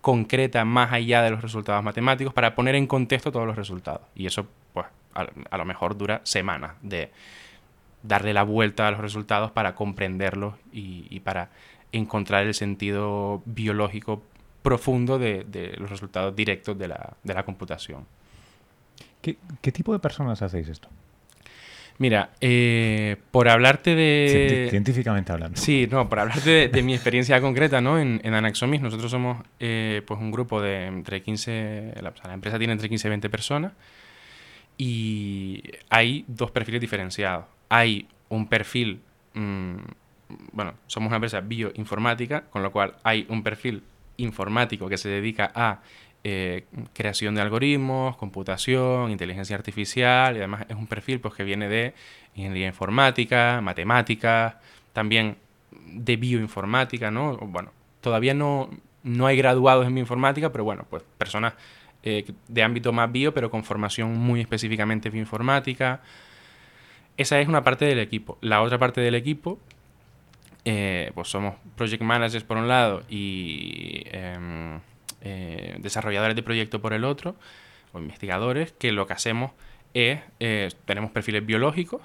concreta 0.00 0.64
más 0.64 0.92
allá 0.92 1.22
de 1.22 1.30
los 1.30 1.42
resultados 1.42 1.82
matemáticos 1.84 2.34
para 2.34 2.54
poner 2.54 2.74
en 2.74 2.86
contexto 2.86 3.30
todos 3.30 3.46
los 3.46 3.56
resultados. 3.56 4.02
Y 4.14 4.26
eso, 4.26 4.46
pues, 4.72 4.86
a, 5.14 5.56
lo 5.56 5.64
mejor 5.64 5.96
dura 5.96 6.20
semanas 6.24 6.72
de 6.82 7.10
darle 8.02 8.32
la 8.32 8.42
vuelta 8.42 8.88
a 8.88 8.90
los 8.90 9.00
resultados 9.00 9.52
para 9.52 9.74
comprenderlos 9.74 10.54
y, 10.72 11.20
para 11.20 11.50
encontrar 11.92 12.44
el 12.46 12.54
sentido 12.54 13.42
biológico 13.44 14.22
profundo 14.62 15.18
de, 15.18 15.74
los 15.78 15.90
resultados 15.90 16.34
directos 16.34 16.76
de 16.78 16.88
la, 16.88 17.42
computación. 17.44 18.06
¿Qué, 19.20 19.36
qué 19.60 19.70
tipo 19.70 19.92
de 19.92 20.00
personas 20.00 20.42
hacéis 20.42 20.68
esto? 20.68 20.88
Mira, 21.98 22.30
eh, 22.40 23.16
por 23.30 23.48
hablarte 23.48 23.94
de... 23.94 24.66
científicamente 24.70 25.32
hablando. 25.32 25.60
Sí, 25.60 25.88
no, 25.90 26.08
por 26.08 26.18
hablarte 26.18 26.50
de, 26.50 26.68
de 26.68 26.82
mi 26.82 26.94
experiencia 26.94 27.40
concreta, 27.40 27.80
¿no? 27.80 27.98
En, 27.98 28.20
en 28.24 28.34
Anaxomis 28.34 28.80
nosotros 28.80 29.10
somos 29.10 29.44
eh, 29.60 30.02
pues 30.06 30.18
un 30.20 30.30
grupo 30.30 30.60
de 30.60 30.86
entre 30.86 31.22
15, 31.22 31.94
la, 32.00 32.12
la 32.24 32.34
empresa 32.34 32.58
tiene 32.58 32.72
entre 32.72 32.88
15 32.88 33.06
y 33.06 33.10
20 33.10 33.30
personas 33.30 33.72
y 34.76 35.62
hay 35.90 36.24
dos 36.26 36.50
perfiles 36.50 36.80
diferenciados. 36.80 37.44
Hay 37.68 38.08
un 38.28 38.48
perfil, 38.48 39.00
mm, 39.34 39.76
bueno, 40.52 40.74
somos 40.86 41.08
una 41.08 41.16
empresa 41.16 41.40
bioinformática, 41.40 42.44
con 42.50 42.62
lo 42.62 42.72
cual 42.72 42.96
hay 43.04 43.26
un 43.28 43.42
perfil 43.42 43.82
informático 44.16 44.88
que 44.88 44.98
se 44.98 45.08
dedica 45.08 45.52
a 45.54 45.82
eh, 46.24 46.66
creación 46.92 47.34
de 47.34 47.42
algoritmos, 47.42 48.16
computación, 48.16 49.10
inteligencia 49.10 49.56
artificial 49.56 50.36
y 50.36 50.38
además 50.38 50.66
es 50.68 50.76
un 50.76 50.86
perfil 50.86 51.20
pues, 51.20 51.34
que 51.34 51.44
viene 51.44 51.68
de 51.68 51.94
ingeniería 52.34 52.68
informática, 52.68 53.60
matemáticas, 53.60 54.54
también 54.92 55.36
de 55.86 56.16
bioinformática, 56.16 57.10
¿no? 57.10 57.36
Bueno, 57.38 57.72
todavía 58.00 58.34
no, 58.34 58.70
no 59.02 59.26
hay 59.26 59.36
graduados 59.36 59.86
en 59.86 59.94
bioinformática, 59.94 60.52
pero 60.52 60.64
bueno, 60.64 60.86
pues 60.88 61.02
personas 61.18 61.54
eh, 62.04 62.24
de 62.48 62.62
ámbito 62.62 62.92
más 62.92 63.10
bio, 63.10 63.32
pero 63.34 63.50
con 63.50 63.64
formación 63.64 64.16
muy 64.16 64.40
específicamente 64.40 65.10
bioinformática. 65.10 66.00
Esa 67.16 67.40
es 67.40 67.48
una 67.48 67.62
parte 67.62 67.84
del 67.84 67.98
equipo. 67.98 68.38
La 68.40 68.62
otra 68.62 68.78
parte 68.78 69.00
del 69.00 69.14
equipo, 69.14 69.58
eh, 70.64 71.10
pues 71.14 71.28
somos 71.28 71.54
project 71.76 72.02
managers 72.02 72.44
por 72.44 72.56
un 72.56 72.68
lado 72.68 73.02
y 73.08 74.02
em, 74.06 74.80
eh, 75.22 75.76
desarrolladores 75.78 76.36
de 76.36 76.42
proyecto 76.42 76.80
por 76.80 76.92
el 76.92 77.04
otro, 77.04 77.36
o 77.92 77.98
investigadores, 77.98 78.72
que 78.72 78.92
lo 78.92 79.06
que 79.06 79.12
hacemos 79.14 79.52
es, 79.94 80.20
tenemos 80.86 81.10
perfiles 81.10 81.44
biológicos, 81.44 82.00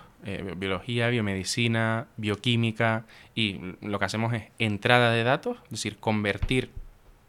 biología, 0.58 1.08
biomedicina, 1.08 2.08
bioquímica, 2.18 3.06
y 3.34 3.62
lo 3.82 3.98
que 3.98 4.04
hacemos 4.04 4.34
es 4.34 4.44
entrada 4.60 5.14
de 5.14 5.24
datos, 5.24 5.58
es 5.66 5.70
decir, 5.70 5.98
convertir 5.98 6.70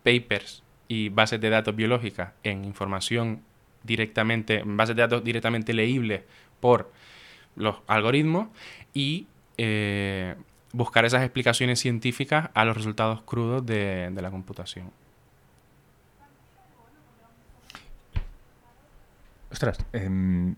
papers 0.03 0.65
y 0.89 1.11
bases 1.11 1.41
de 1.41 1.51
datos 1.51 1.77
biológicas 1.77 2.33
en 2.43 2.65
información 2.65 3.43
directamente, 3.85 4.61
en 4.61 4.77
bases 4.77 4.97
de 4.97 5.03
datos 5.03 5.23
directamente 5.23 5.73
leíbles 5.73 6.23
por 6.61 6.91
los 7.57 7.77
algoritmos 7.87 8.49
y 8.95 9.27
eh, 9.57 10.35
buscar 10.73 11.05
esas 11.05 11.23
explicaciones 11.23 11.81
científicas 11.81 12.51
a 12.55 12.65
los 12.65 12.77
resultados 12.77 13.23
crudos 13.23 13.65
de, 13.67 14.11
la 14.15 14.31
computación. 14.31 14.91
Ostras, 19.51 19.79
em, 19.93 20.57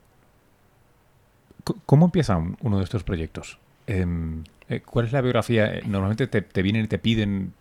¿cómo 1.86 2.06
empieza 2.06 2.36
uno 2.36 2.78
de 2.78 2.84
estos 2.84 3.04
proyectos? 3.04 3.58
Em, 3.86 4.44
eh, 4.68 4.80
¿Cuál 4.80 5.06
es 5.06 5.12
la 5.12 5.20
biografía? 5.20 5.74
Eh, 5.74 5.82
normalmente 5.86 6.26
te, 6.26 6.62
vienen 6.62 6.84
y 6.84 6.88
te 6.88 6.98
piden 6.98 7.52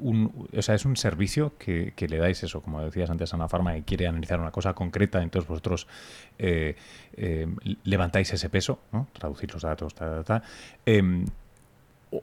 o 0.00 0.62
sea, 0.62 0.74
es 0.74 0.84
un 0.84 0.96
servicio 0.96 1.52
que, 1.58 1.92
le 2.08 2.18
dais 2.18 2.42
eso, 2.42 2.60
como 2.60 2.82
decías 2.82 3.10
antes 3.10 3.32
a 3.32 3.36
una 3.36 3.48
farma 3.48 3.74
que 3.74 3.82
quiere 3.82 4.06
analizar 4.06 4.40
una 4.40 4.50
cosa 4.50 4.74
concreta, 4.74 5.22
entonces 5.22 5.48
vosotros 5.48 5.86
eh, 6.38 6.76
eh, 7.14 7.46
levantáis 7.84 8.32
ese 8.32 8.48
peso, 8.48 8.80
¿no? 8.92 9.08
traducir 9.12 9.52
los 9.52 9.62
datos, 9.62 9.94
em, 10.86 11.26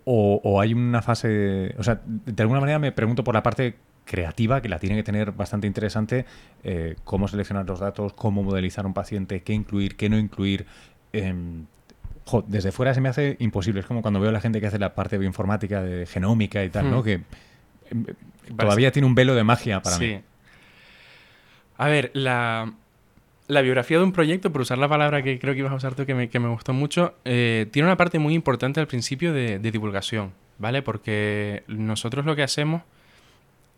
o, 0.05 0.59
hay 0.61 0.73
una 0.73 1.01
fase, 1.01 1.75
o 1.77 1.83
sea, 1.83 2.01
de 2.05 2.43
alguna 2.43 2.59
manera 2.59 2.79
me 2.79 2.91
pregunto 2.91 3.23
por 3.23 3.35
la 3.35 3.43
parte 3.43 3.75
creativa, 4.05 4.61
que 4.61 4.69
la 4.69 4.79
tiene 4.79 4.95
que 4.95 5.03
tener 5.03 5.31
bastante 5.31 5.67
interesante, 5.67 6.25
eh, 6.63 6.95
cómo 7.03 7.27
seleccionar 7.27 7.65
los 7.65 7.79
datos, 7.79 8.13
cómo 8.13 8.43
modelizar 8.43 8.85
un 8.85 8.93
paciente, 8.93 9.41
qué 9.41 9.53
incluir, 9.53 9.95
qué 9.95 10.09
no 10.09 10.17
incluir. 10.17 10.65
Em, 11.11 11.65
desde 12.47 12.71
fuera 12.71 12.93
se 12.93 13.01
me 13.01 13.09
hace 13.09 13.35
imposible. 13.39 13.81
Es 13.81 13.85
como 13.85 14.01
cuando 14.01 14.19
veo 14.19 14.29
a 14.29 14.33
la 14.33 14.41
gente 14.41 14.59
que 14.61 14.67
hace 14.67 14.79
la 14.79 14.95
parte 14.95 15.17
bioinformática, 15.17 15.81
de 15.81 16.05
genómica 16.05 16.63
y 16.63 16.69
tal, 16.69 16.89
¿no? 16.89 17.01
Hmm. 17.01 17.03
Que 17.03 17.13
em, 17.91 18.05
todavía 18.57 18.91
tiene 18.91 19.07
un 19.07 19.15
velo 19.15 19.35
de 19.35 19.43
magia 19.43 19.81
para 19.81 19.97
sí. 19.97 20.05
mí. 20.05 20.21
A 21.77 21.87
ver, 21.87 22.11
la, 22.13 22.73
biografía 23.47 23.97
de 23.97 24.03
un 24.03 24.11
proyecto, 24.11 24.51
por 24.51 24.61
usar 24.61 24.77
la 24.77 24.87
palabra 24.87 25.21
que 25.21 25.39
creo 25.39 25.53
que 25.53 25.59
ibas 25.59 25.73
a 25.73 25.75
usar 25.75 25.95
tú, 25.95 26.05
que 26.05 26.13
me, 26.13 26.47
gustó 26.47 26.73
mucho, 26.73 27.15
eh, 27.25 27.67
tiene 27.71 27.87
una 27.87 27.97
parte 27.97 28.17
muy 28.17 28.33
importante 28.33 28.79
al 28.79 28.87
principio 28.87 29.33
de, 29.33 29.59
divulgación, 29.59 30.31
¿vale? 30.57 30.81
Porque 30.81 31.63
nosotros 31.67 32.25
lo 32.25 32.35
que 32.35 32.43
hacemos, 32.43 32.83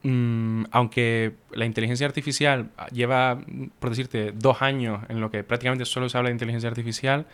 mm, 0.04 0.66
aunque 0.72 1.34
la 1.52 1.66
inteligencia 1.66 2.08
artificial 2.08 2.70
lleva, 2.92 3.40
por 3.80 3.90
decirte, 3.90 4.32
dos 4.34 4.62
años 4.62 5.04
en 5.10 5.22
lo 5.22 5.32
que 5.32 5.44
prácticamente 5.44 5.86
solo 5.86 6.10
se 6.10 6.18
habla 6.18 6.30
de 6.30 6.34
inteligencia 6.34 6.70
artificial, 6.70 7.26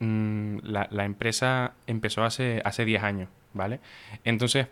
Mm, 0.00 0.58
la, 0.62 1.04
empresa 1.04 1.72
empezó 1.86 2.24
hace, 2.24 2.60
hace 2.64 2.84
10 2.84 3.02
años, 3.02 3.28
¿vale? 3.52 3.80
Entonces, 4.24 4.66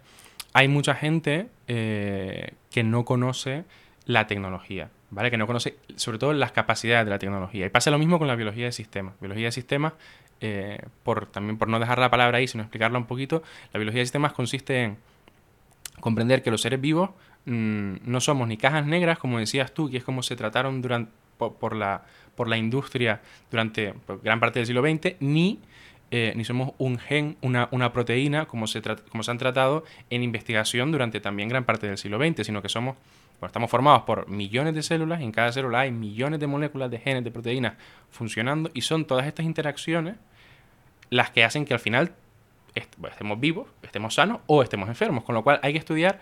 hay 0.53 0.69
mucha 0.69 0.95
gente 0.95 1.49
eh, 1.69 2.55
que 2.71 2.83
no 2.83 3.05
conoce 3.05 3.65
la 4.05 4.27
tecnología, 4.27 4.91
¿vale? 5.11 5.31
Que 5.31 5.39
no 5.39 5.47
conoce 5.47 5.77
sobre 5.97 6.19
todo 6.19 6.33
las 6.33 6.53
capacidades 6.53 7.07
de 7.07 7.11
la 7.11 7.19
tecnología. 7.19 7.67
Y 7.67 7.69
pasa 7.71 7.91
lo 7.91 7.99
mismo 7.99 8.19
con 8.19 8.27
la 8.27 8.35
biología 8.35 8.67
de 8.67 8.73
sistemas. 8.73 9.15
Biología 9.21 9.47
de 9.47 9.53
sistemas, 9.53 9.93
eh, 10.41 10.83
por, 11.05 11.27
también 11.27 11.57
por 11.57 11.69
no 11.69 11.79
dejar 11.79 11.99
la 11.99 12.11
palabra 12.11 12.39
ahí, 12.39 12.49
sino 12.49 12.65
explicarla 12.65 12.99
un 12.99 13.07
poquito, 13.07 13.43
la 13.73 13.79
biología 13.79 14.01
de 14.01 14.07
sistemas 14.07 14.33
consiste 14.33 14.83
en 14.83 14.99
comprender 16.01 16.43
que 16.43 16.51
los 16.51 16.61
seres 16.61 16.81
vivos 16.81 17.11
mm, 17.47 17.95
no 18.05 18.21
somos 18.21 18.49
ni 18.49 18.57
cajas 18.57 18.87
negras, 18.87 19.19
como 19.19 19.39
decías 19.39 19.73
tú, 19.73 19.91
que 19.91 19.99
es 19.99 20.05
como 20.05 20.23
se 20.23 20.37
trataron 20.37 20.83
durante, 20.83 21.13
por 21.37 21.75
la 21.75 22.57
industria 22.57 23.21
durante 23.51 23.95
pues, 24.07 24.23
gran 24.23 24.41
parte 24.41 24.61
del 24.61 24.67
siglo 24.67 24.83
XX, 24.83 25.17
ni, 25.21 25.61
eh, 26.11 26.33
ni 26.37 26.45
somos 26.45 26.73
un 26.79 26.99
gen, 26.99 27.37
una, 27.41 27.93
proteína, 27.93 28.47
como 28.47 28.67
se, 28.67 28.83
como 29.11 29.23
se 29.23 29.31
han 29.31 29.39
tratado 29.39 29.85
en 30.11 30.23
investigación 30.23 30.93
durante 30.93 31.21
también 31.21 31.49
gran 31.49 31.65
parte 31.65 31.87
del 31.87 31.99
siglo 31.99 32.19
XX, 32.19 32.47
sino 32.47 32.63
que 32.63 32.69
somos, 32.69 32.97
pues, 33.41 33.51
estamos 33.51 33.71
formados 33.71 34.03
por 34.03 34.29
millones 34.29 34.75
de 34.75 34.83
células, 34.83 35.21
en 35.21 35.33
cada 35.33 35.53
célula 35.53 35.81
hay 35.81 35.91
millones 35.91 36.39
de 36.41 36.47
moléculas 36.47 36.91
de 36.91 36.99
genes, 36.99 37.25
de 37.25 37.31
proteínas 37.31 37.75
funcionando, 38.11 38.71
y 38.75 38.83
son 38.83 39.05
todas 39.05 39.27
estas 39.27 39.47
interacciones 39.47 40.17
las 41.11 41.31
que 41.31 41.45
hacen 41.45 41.65
que 41.65 41.75
al 41.75 41.81
final 41.81 42.13
pues, 43.01 43.13
estemos 43.13 43.39
vivos, 43.39 43.69
estemos 43.83 44.15
sanos 44.15 44.41
o 44.47 44.63
estemos 44.63 44.89
enfermos, 44.89 45.25
con 45.25 45.35
lo 45.35 45.43
cual 45.43 45.61
hay 45.63 45.73
que 45.73 45.79
estudiar 45.79 46.21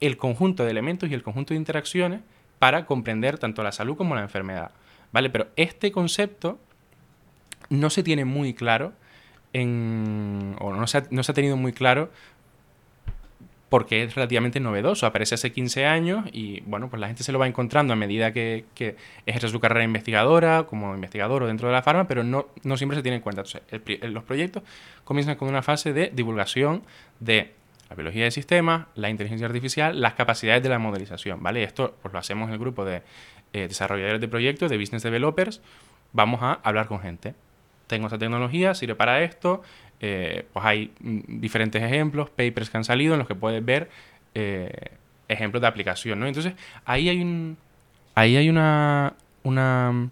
el 0.00 0.16
conjunto 0.16 0.64
de 0.64 0.70
elementos 0.70 1.10
y 1.10 1.14
el 1.14 1.22
conjunto 1.22 1.54
de 1.54 1.58
interacciones 1.58 2.20
para 2.58 2.86
comprender 2.86 3.38
tanto 3.38 3.62
la 3.62 3.72
salud 3.72 3.96
como 3.96 4.14
la 4.14 4.22
enfermedad. 4.22 4.70
¿Vale? 5.12 5.30
Pero 5.30 5.48
este 5.56 5.92
concepto 5.92 6.58
no 7.70 7.90
se 7.90 8.02
tiene 8.02 8.24
muy 8.24 8.54
claro 8.54 8.92
en, 9.52 10.56
o 10.60 10.72
no 10.74 10.86
se, 10.86 10.98
ha, 10.98 11.34
tenido 11.34 11.56
muy 11.56 11.72
claro 11.72 12.10
porque 13.68 14.04
es 14.04 14.14
relativamente 14.14 14.60
novedoso. 14.60 15.06
Aparece 15.06 15.36
hace 15.36 15.52
15 15.52 15.86
años 15.86 16.26
y, 16.32 16.60
bueno, 16.62 16.90
pues 16.90 17.00
la 17.00 17.06
gente 17.06 17.22
se 17.22 17.32
lo 17.32 17.38
va 17.38 17.46
encontrando 17.46 17.92
a 17.92 17.96
medida 17.96 18.32
que, 18.32 18.64
ejerce 19.26 19.48
su 19.48 19.60
carrera 19.60 19.84
investigadora, 19.84 20.64
como 20.64 20.94
investigador 20.94 21.42
o 21.42 21.46
dentro 21.46 21.68
de 21.68 21.74
la 21.74 21.82
farma, 21.82 22.06
pero 22.06 22.22
no, 22.24 22.46
siempre 22.76 22.96
se 22.96 23.02
tiene 23.02 23.16
en 23.16 23.22
cuenta. 23.22 23.42
Los 24.02 24.24
proyectos 24.24 24.62
comienzan 25.04 25.36
con 25.36 25.48
una 25.48 25.62
fase 25.62 25.92
de 25.92 26.10
divulgación 26.14 26.82
de 27.20 27.52
la 27.94 27.96
biología 27.96 28.24
de 28.24 28.30
sistemas, 28.32 28.86
la 28.96 29.08
inteligencia 29.08 29.46
artificial, 29.46 30.00
las 30.00 30.14
capacidades 30.14 30.62
de 30.62 30.68
la 30.68 30.78
modelización, 30.78 31.42
¿vale? 31.42 31.62
Esto 31.62 31.96
pues 32.02 32.12
lo 32.12 32.18
hacemos 32.18 32.48
en 32.48 32.54
el 32.54 32.58
grupo 32.58 32.84
de 32.84 33.02
eh, 33.52 33.68
desarrolladores 33.68 34.20
de 34.20 34.26
proyectos, 34.26 34.68
de 34.68 34.78
business 34.78 35.04
developers, 35.04 35.60
vamos 36.12 36.42
a 36.42 36.54
hablar 36.64 36.86
con 36.86 37.00
gente. 37.00 37.34
Tengo 37.86 38.06
esta 38.06 38.18
tecnología, 38.18 38.74
sirve 38.74 38.96
para 38.96 39.22
esto, 39.22 39.62
eh, 40.00 40.46
pues 40.52 40.64
hay 40.64 40.92
mm, 40.98 41.40
diferentes 41.40 41.82
ejemplos, 41.82 42.30
papers 42.30 42.68
que 42.68 42.76
han 42.76 42.84
salido 42.84 43.14
en 43.14 43.20
los 43.20 43.28
que 43.28 43.36
puedes 43.36 43.64
ver 43.64 43.88
eh, 44.34 44.90
ejemplos 45.28 45.60
de 45.60 45.68
aplicación, 45.68 46.18
¿no? 46.18 46.26
Entonces, 46.26 46.54
ahí 46.84 47.08
hay 47.08 47.20
un... 47.22 47.56
Ahí 48.16 48.36
hay 48.36 48.48
una... 48.48 49.14
una 49.44 50.10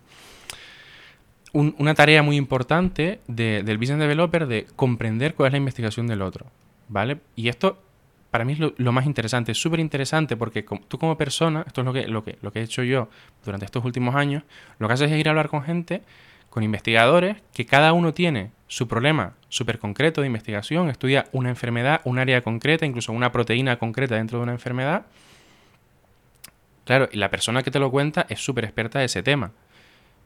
una 1.55 1.95
tarea 1.95 2.23
muy 2.23 2.37
importante 2.37 3.21
del 3.27 3.77
business 3.77 3.99
developer 3.99 4.47
de 4.47 4.67
comprender 4.75 5.35
cuál 5.35 5.49
es 5.49 5.53
la 5.53 5.59
investigación 5.59 6.07
del 6.07 6.23
otro, 6.23 6.47
¿vale? 6.89 7.19
Y 7.37 7.49
esto 7.49 7.83
para 8.33 8.47
mí 8.47 8.55
es 8.55 8.59
lo, 8.59 8.93
más 8.93 9.05
interesante, 9.05 9.53
es 9.53 9.59
súper 9.59 9.79
interesante 9.79 10.39
porque 10.39 10.65
tú 10.89 10.99
como 10.99 11.19
persona, 11.19 11.65
esto 11.67 11.83
es 11.83 11.85
lo 11.85 11.93
que, 11.93 12.09
lo, 12.09 12.25
que, 12.25 12.39
lo 12.41 12.51
que 12.51 12.61
he 12.61 12.63
hecho 12.63 12.83
yo 12.83 13.11
durante 13.45 13.67
estos 13.67 13.85
últimos 13.85 14.15
años, 14.15 14.43
lo 14.79 14.89
que 14.89 14.95
haces 14.95 15.11
es 15.11 15.19
ir 15.19 15.29
a 15.29 15.33
hablar 15.33 15.51
con 15.51 15.63
gente, 15.63 16.01
con 16.49 16.63
investigadores, 16.63 17.37
que 17.53 17.67
cada 17.67 17.93
uno 17.93 18.15
tiene 18.15 18.51
su 18.69 18.89
problema 18.89 19.35
súper 19.51 19.79
concreto 19.79 20.23
de 20.23 20.29
investigación, 20.29 20.89
estudia 20.89 21.27
una 21.33 21.51
enfermedad, 21.51 22.01
un 22.05 22.19
área 22.19 22.41
concreta, 22.41 22.87
incluso 22.87 23.13
una 23.13 23.33
proteína 23.33 23.79
concreta 23.79 24.15
dentro 24.15 24.39
de 24.39 24.45
una 24.45 24.53
enfermedad. 24.53 25.05
Claro, 26.87 27.11
y 27.13 27.19
la 27.19 27.29
persona 27.29 27.63
que 27.63 27.71
te 27.71 27.79
lo 27.79 27.91
cuenta 27.91 28.25
es 28.31 28.43
súper 28.43 28.65
experta 28.65 28.99
de 28.99 29.05
ese 29.05 29.23
tema. 29.23 29.53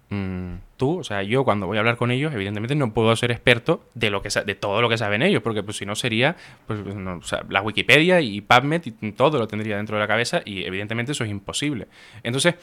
Mm, 0.09 0.59
tú, 0.77 1.01
o 1.01 1.05
sea, 1.05 1.25
yo 1.25 1.45
cuando 1.45 1.67
voy 1.67 1.79
a 1.79 1.81
hablar 1.81 1.97
con 1.97 2.13
ellos, 2.13 2.33
evidentemente 2.33 2.77
no 2.77 2.95
puedo 2.95 3.15
ser 3.17 3.33
experto 3.33 3.85
de 3.95 4.11
lo 4.11 4.23
que 4.23 4.29
de 4.29 4.55
todo 4.55 4.81
lo 4.81 4.89
que 4.89 4.99
saben 4.99 5.23
ellos, 5.23 5.43
porque 5.43 5.65
pues 5.65 5.79
si 5.79 5.87
no 5.87 5.97
sería, 5.97 6.37
pues 6.67 6.81
o 6.81 7.23
sea, 7.23 7.45
la 7.49 7.61
Wikipedia 7.61 8.21
y 8.21 8.41
PubMed 8.41 8.83
y 8.85 9.13
todo 9.13 9.39
lo 9.39 9.49
tendría 9.49 9.77
dentro 9.77 9.97
de 9.97 10.01
la 10.01 10.07
cabeza 10.07 10.43
y 10.45 10.65
evidentemente 10.65 11.13
eso 11.13 11.25
es 11.25 11.31
imposible. 11.31 11.89
Entonces, 12.23 12.55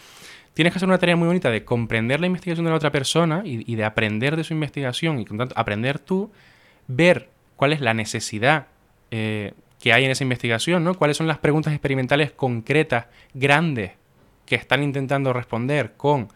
tienes 0.53 0.71
que 0.71 0.77
hacer 0.77 0.87
una 0.87 0.97
tarea 0.97 1.17
muy 1.17 1.27
bonita 1.27 1.49
de 1.49 1.65
comprender 1.65 2.21
la 2.21 2.27
investigación 2.27 2.63
de 2.63 2.71
la 2.71 2.77
otra 2.77 2.91
persona 2.91 3.41
y, 3.43 3.75
de 3.75 3.83
aprender 3.83 4.37
de 4.37 4.45
su 4.45 4.53
investigación 4.53 5.19
y 5.19 5.25
con 5.25 5.37
tanto 5.37 5.53
aprender 5.57 5.99
tú, 5.99 6.31
ver 6.87 7.29
cuál 7.57 7.73
es 7.73 7.81
la 7.81 7.93
necesidad 7.93 8.67
eh, 9.11 9.53
que 9.81 9.91
hay 9.91 10.05
en 10.05 10.11
esa 10.11 10.23
investigación, 10.23 10.85
¿no? 10.85 10.93
Cuáles 10.93 11.17
son 11.17 11.27
las 11.27 11.39
preguntas 11.39 11.73
experimentales 11.73 12.31
concretas, 12.31 13.07
grandes, 13.33 13.91
que 14.45 14.55
están 14.55 14.81
intentando 14.81 15.33
responder 15.33 15.93
con 15.97 16.29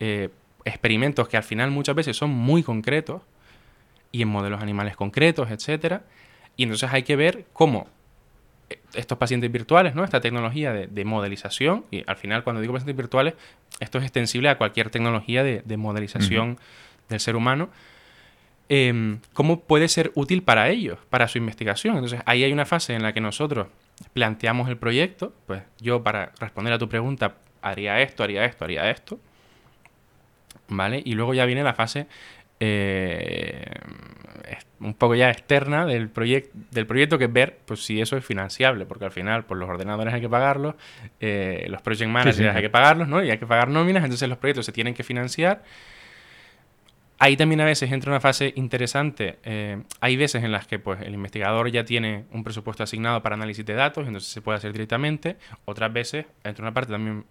eh, 0.00 0.30
experimentos 0.64 1.28
que 1.28 1.36
al 1.36 1.42
final 1.42 1.70
muchas 1.70 1.94
veces 1.94 2.16
son 2.16 2.30
muy 2.30 2.62
concretos 2.62 3.22
y 4.10 4.22
en 4.22 4.28
modelos 4.28 4.62
animales 4.62 4.96
concretos, 4.96 5.50
etcétera. 5.50 6.02
Y 6.56 6.64
entonces 6.64 6.90
hay 6.92 7.02
que 7.02 7.16
ver 7.16 7.46
cómo 7.52 7.88
estos 8.94 9.18
pacientes 9.18 9.50
virtuales, 9.50 9.94
¿no? 9.94 10.04
Esta 10.04 10.20
tecnología 10.20 10.72
de, 10.72 11.04
modelización, 11.04 11.84
y 11.90 12.04
al 12.06 12.16
final 12.16 12.44
cuando 12.44 12.60
digo 12.60 12.72
pacientes 12.72 12.96
virtuales, 12.96 13.34
esto 13.80 13.98
es 13.98 14.04
extensible 14.04 14.48
a 14.48 14.58
cualquier 14.58 14.90
tecnología 14.90 15.42
de, 15.42 15.76
modelización 15.76 16.58
del 17.08 17.20
ser 17.20 17.36
humano, 17.36 17.70
em, 18.68 19.18
cómo 19.32 19.60
puede 19.60 19.88
ser 19.88 20.12
útil 20.14 20.42
para 20.42 20.68
ellos, 20.68 20.98
para 21.10 21.28
su 21.28 21.38
investigación. 21.38 21.96
Entonces, 21.96 22.20
ahí 22.26 22.44
hay 22.44 22.52
una 22.52 22.66
fase 22.66 22.94
en 22.94 23.02
la 23.02 23.12
que 23.12 23.20
nosotros 23.20 23.68
planteamos 24.12 24.68
el 24.68 24.76
proyecto, 24.76 25.32
pues 25.46 25.62
yo 25.80 26.02
para 26.02 26.32
responder 26.38 26.72
a 26.72 26.78
tu 26.78 26.88
pregunta 26.88 27.36
haría 27.60 28.00
esto, 28.00 28.22
haría 28.22 28.44
esto, 28.44 28.64
haría 28.64 28.90
esto, 28.90 29.18
¿vale? 30.76 31.02
Y 31.04 31.14
luego 31.14 31.34
ya 31.34 31.44
viene 31.44 31.62
la 31.62 31.74
fase 31.74 32.06
eh, 32.60 33.64
un 34.80 34.94
poco 34.94 35.14
ya 35.14 35.30
externa 35.30 35.86
del, 35.86 36.08
proyecto 36.08 36.50
del 36.70 36.86
proyecto, 36.86 37.18
que 37.18 37.24
es 37.24 37.32
ver 37.32 37.58
pues, 37.64 37.84
si 37.84 38.00
eso 38.00 38.16
es 38.16 38.24
financiable, 38.24 38.86
porque 38.86 39.04
al 39.04 39.12
final 39.12 39.44
pues, 39.44 39.58
los 39.58 39.68
ordenadores 39.68 40.12
hay 40.12 40.20
que 40.20 40.28
pagarlos, 40.28 40.74
eh, 41.20 41.66
los 41.68 41.82
project 41.82 42.10
managers 42.10 42.54
hay 42.54 42.62
que 42.62 42.70
pagarlos, 42.70 43.08
¿no? 43.08 43.22
Y 43.22 43.30
hay 43.30 43.38
que 43.38 43.46
pagar 43.46 43.68
nóminas, 43.68 44.02
entonces 44.04 44.28
los 44.28 44.38
proyectos 44.38 44.66
se 44.66 44.72
tienen 44.72 44.94
que 44.94 45.04
financiar. 45.04 45.62
Ahí 47.18 47.36
también 47.36 47.60
a 47.60 47.64
veces 47.64 47.92
entra 47.92 48.10
una 48.10 48.20
fase 48.20 48.52
interesante. 48.56 49.38
Eh, 49.44 49.80
hay 50.00 50.16
veces 50.16 50.42
en 50.42 50.50
las 50.50 50.66
que 50.66 50.80
pues, 50.80 51.00
el 51.02 51.14
investigador 51.14 51.70
ya 51.70 51.84
tiene 51.84 52.24
un 52.32 52.42
presupuesto 52.42 52.82
asignado 52.82 53.22
para 53.22 53.36
análisis 53.36 53.64
de 53.64 53.74
datos, 53.74 54.06
entonces 54.06 54.32
se 54.32 54.40
puede 54.40 54.58
hacer 54.58 54.72
directamente. 54.72 55.36
Otras 55.64 55.92
veces 55.92 56.26
entra 56.42 56.64
una 56.64 56.74
parte 56.74 56.90
también 56.90 57.24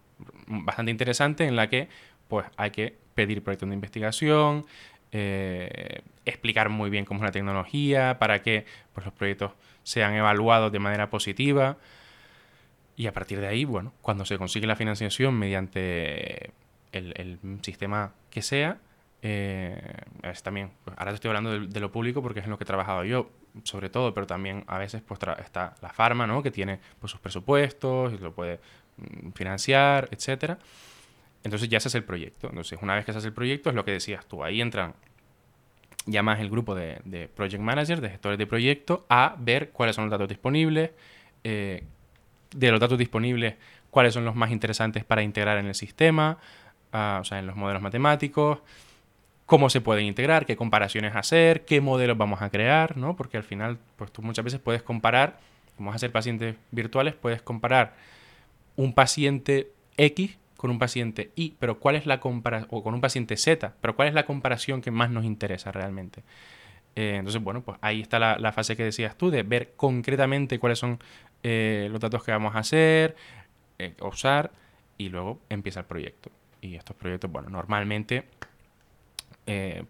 bastante 0.47 0.91
interesante 0.91 1.45
en 1.45 1.57
la 1.57 1.67
que 1.67 1.89
pues, 2.29 2.45
hay 2.55 2.71
que 2.71 2.95
pedir 3.13 3.43
proyectos 3.43 3.69
de 3.69 3.75
investigación, 3.75 4.65
eh, 5.11 6.01
explicar 6.25 6.69
muy 6.69 6.89
bien 6.89 7.05
cómo 7.05 7.19
es 7.19 7.25
la 7.25 7.31
tecnología, 7.31 8.17
para 8.19 8.41
que 8.41 8.65
pues, 8.93 9.05
los 9.05 9.13
proyectos 9.13 9.51
sean 9.83 10.13
evaluados 10.13 10.71
de 10.71 10.79
manera 10.79 11.09
positiva. 11.09 11.77
Y 12.95 13.07
a 13.07 13.13
partir 13.13 13.39
de 13.39 13.47
ahí, 13.47 13.65
bueno, 13.65 13.93
cuando 14.01 14.25
se 14.25 14.37
consigue 14.37 14.67
la 14.67 14.75
financiación 14.75 15.33
mediante 15.33 16.51
el, 16.91 17.39
sistema 17.61 18.13
que 18.29 18.41
sea, 18.41 18.77
eh, 19.21 19.81
también, 20.43 20.71
pues, 20.83 20.97
ahora 20.97 21.11
estoy 21.11 21.29
hablando 21.29 21.59
de, 21.59 21.79
lo 21.79 21.91
público 21.91 22.21
porque 22.21 22.39
es 22.39 22.45
en 22.45 22.51
lo 22.51 22.57
que 22.57 22.63
he 22.63 22.67
trabajado 22.67 23.03
yo, 23.03 23.29
sobre 23.63 23.89
todo, 23.89 24.13
pero 24.13 24.27
también 24.27 24.63
a 24.67 24.77
veces 24.77 25.01
pues 25.01 25.19
está 25.43 25.75
la 25.81 25.89
farma, 25.89 26.25
¿no? 26.25 26.41
Que 26.41 26.51
tiene 26.51 26.79
pues, 26.99 27.11
sus 27.11 27.19
presupuestos 27.19 28.13
y 28.13 28.17
lo 28.17 28.33
puede 28.33 28.59
mm, 28.97 29.31
financiar, 29.31 30.07
etcétera. 30.11 30.57
Entonces 31.43 31.69
ya 31.69 31.79
se 31.79 31.87
hace 31.87 31.97
el 31.97 32.03
proyecto. 32.03 32.49
Entonces, 32.49 32.79
una 32.81 32.95
vez 32.95 33.05
que 33.05 33.11
se 33.11 33.17
hace 33.17 33.27
el 33.27 33.33
proyecto, 33.33 33.69
es 33.69 33.75
lo 33.75 33.83
que 33.85 33.91
decías 33.91 34.25
tú. 34.25 34.43
Ahí 34.43 34.61
entran 34.61 34.93
ya 36.05 36.23
más 36.23 36.39
el 36.39 36.49
grupo 36.49 36.75
de, 36.75 37.29
project 37.35 37.61
managers, 37.61 38.01
de 38.01 38.09
gestores 38.09 38.37
de 38.37 38.47
proyecto, 38.47 39.05
a 39.09 39.35
ver 39.37 39.69
cuáles 39.69 39.95
son 39.95 40.05
los 40.05 40.11
datos 40.11 40.27
disponibles, 40.29 40.91
eh, 41.43 41.83
de 42.55 42.71
los 42.71 42.79
datos 42.79 42.97
disponibles, 42.97 43.55
cuáles 43.89 44.13
son 44.13 44.25
los 44.25 44.35
más 44.35 44.51
interesantes 44.51 45.03
para 45.03 45.21
integrar 45.21 45.57
en 45.57 45.67
el 45.67 45.75
sistema, 45.75 46.37
ah, 46.91 47.19
o 47.21 47.23
sea, 47.23 47.39
en 47.39 47.47
los 47.47 47.55
modelos 47.55 47.81
matemáticos, 47.81 48.59
cómo 49.45 49.69
se 49.69 49.81
pueden 49.81 50.05
integrar, 50.05 50.45
qué 50.45 50.55
comparaciones 50.55 51.15
hacer, 51.15 51.65
qué 51.65 51.81
modelos 51.81 52.17
vamos 52.17 52.41
a 52.41 52.49
crear, 52.49 52.97
¿no? 52.97 53.15
Porque 53.15 53.37
al 53.37 53.43
final, 53.43 53.77
pues 53.97 54.11
tú 54.11 54.21
muchas 54.21 54.45
veces 54.45 54.59
puedes 54.59 54.81
comparar, 54.81 55.39
como 55.75 55.89
vas 55.89 55.97
a 55.97 55.99
ser 55.99 56.11
pacientes 56.11 56.55
virtuales, 56.71 57.13
puedes 57.15 57.41
comparar 57.41 57.93
un 58.75 58.93
paciente 58.93 59.71
X 59.97 60.37
con 60.61 60.69
un 60.69 60.77
paciente 60.77 61.31
Y, 61.35 61.55
pero 61.57 61.79
¿cuál 61.79 61.95
es 61.95 62.05
la 62.05 62.19
comparación, 62.19 62.67
o 62.71 62.83
con 62.83 62.93
un 62.93 63.01
paciente 63.01 63.35
Z, 63.35 63.73
pero 63.81 63.95
cuál 63.95 64.09
es 64.09 64.13
la 64.13 64.27
comparación 64.27 64.79
que 64.79 64.91
más 64.91 65.09
nos 65.09 65.25
interesa 65.25 65.71
realmente? 65.71 66.21
Eh, 66.95 67.15
entonces, 67.15 67.41
bueno, 67.41 67.63
pues 67.63 67.79
ahí 67.81 67.99
está 67.99 68.19
la, 68.19 68.51
fase 68.51 68.77
que 68.77 68.83
decías 68.83 69.17
tú, 69.17 69.31
de 69.31 69.41
ver 69.41 69.73
concretamente 69.75 70.59
cuáles 70.59 70.77
son 70.77 70.99
eh, 71.41 71.87
los 71.89 71.99
datos 71.99 72.23
que 72.23 72.29
vamos 72.29 72.55
a 72.55 72.59
hacer, 72.59 73.15
eh, 73.79 73.95
usar, 74.01 74.51
y 74.99 75.09
luego 75.09 75.39
empieza 75.49 75.79
el 75.79 75.87
proyecto. 75.87 76.29
Y 76.61 76.75
estos 76.75 76.95
proyectos, 76.95 77.31
bueno, 77.31 77.49
normalmente 77.49 78.25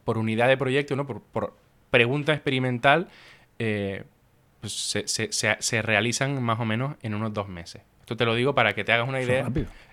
por 0.05 0.17
unidad 0.17 0.47
de 0.47 0.57
proyecto, 0.57 0.95
¿no? 0.95 1.05
por, 1.05 1.53
pregunta 1.91 2.33
experimental, 2.33 3.09
pues 3.57 4.71
se, 4.71 5.31
se, 5.33 5.81
realizan 5.81 6.41
más 6.41 6.59
o 6.61 6.65
menos 6.65 6.95
en 7.01 7.13
unos 7.13 7.33
dos 7.33 7.49
meses. 7.49 7.83
Esto 7.99 8.15
te 8.15 8.25
lo 8.25 8.35
digo 8.35 8.55
para 8.55 8.73
que 8.73 8.85
te 8.85 8.93
hagas 8.93 9.07
una 9.09 9.21
idea. 9.21 9.51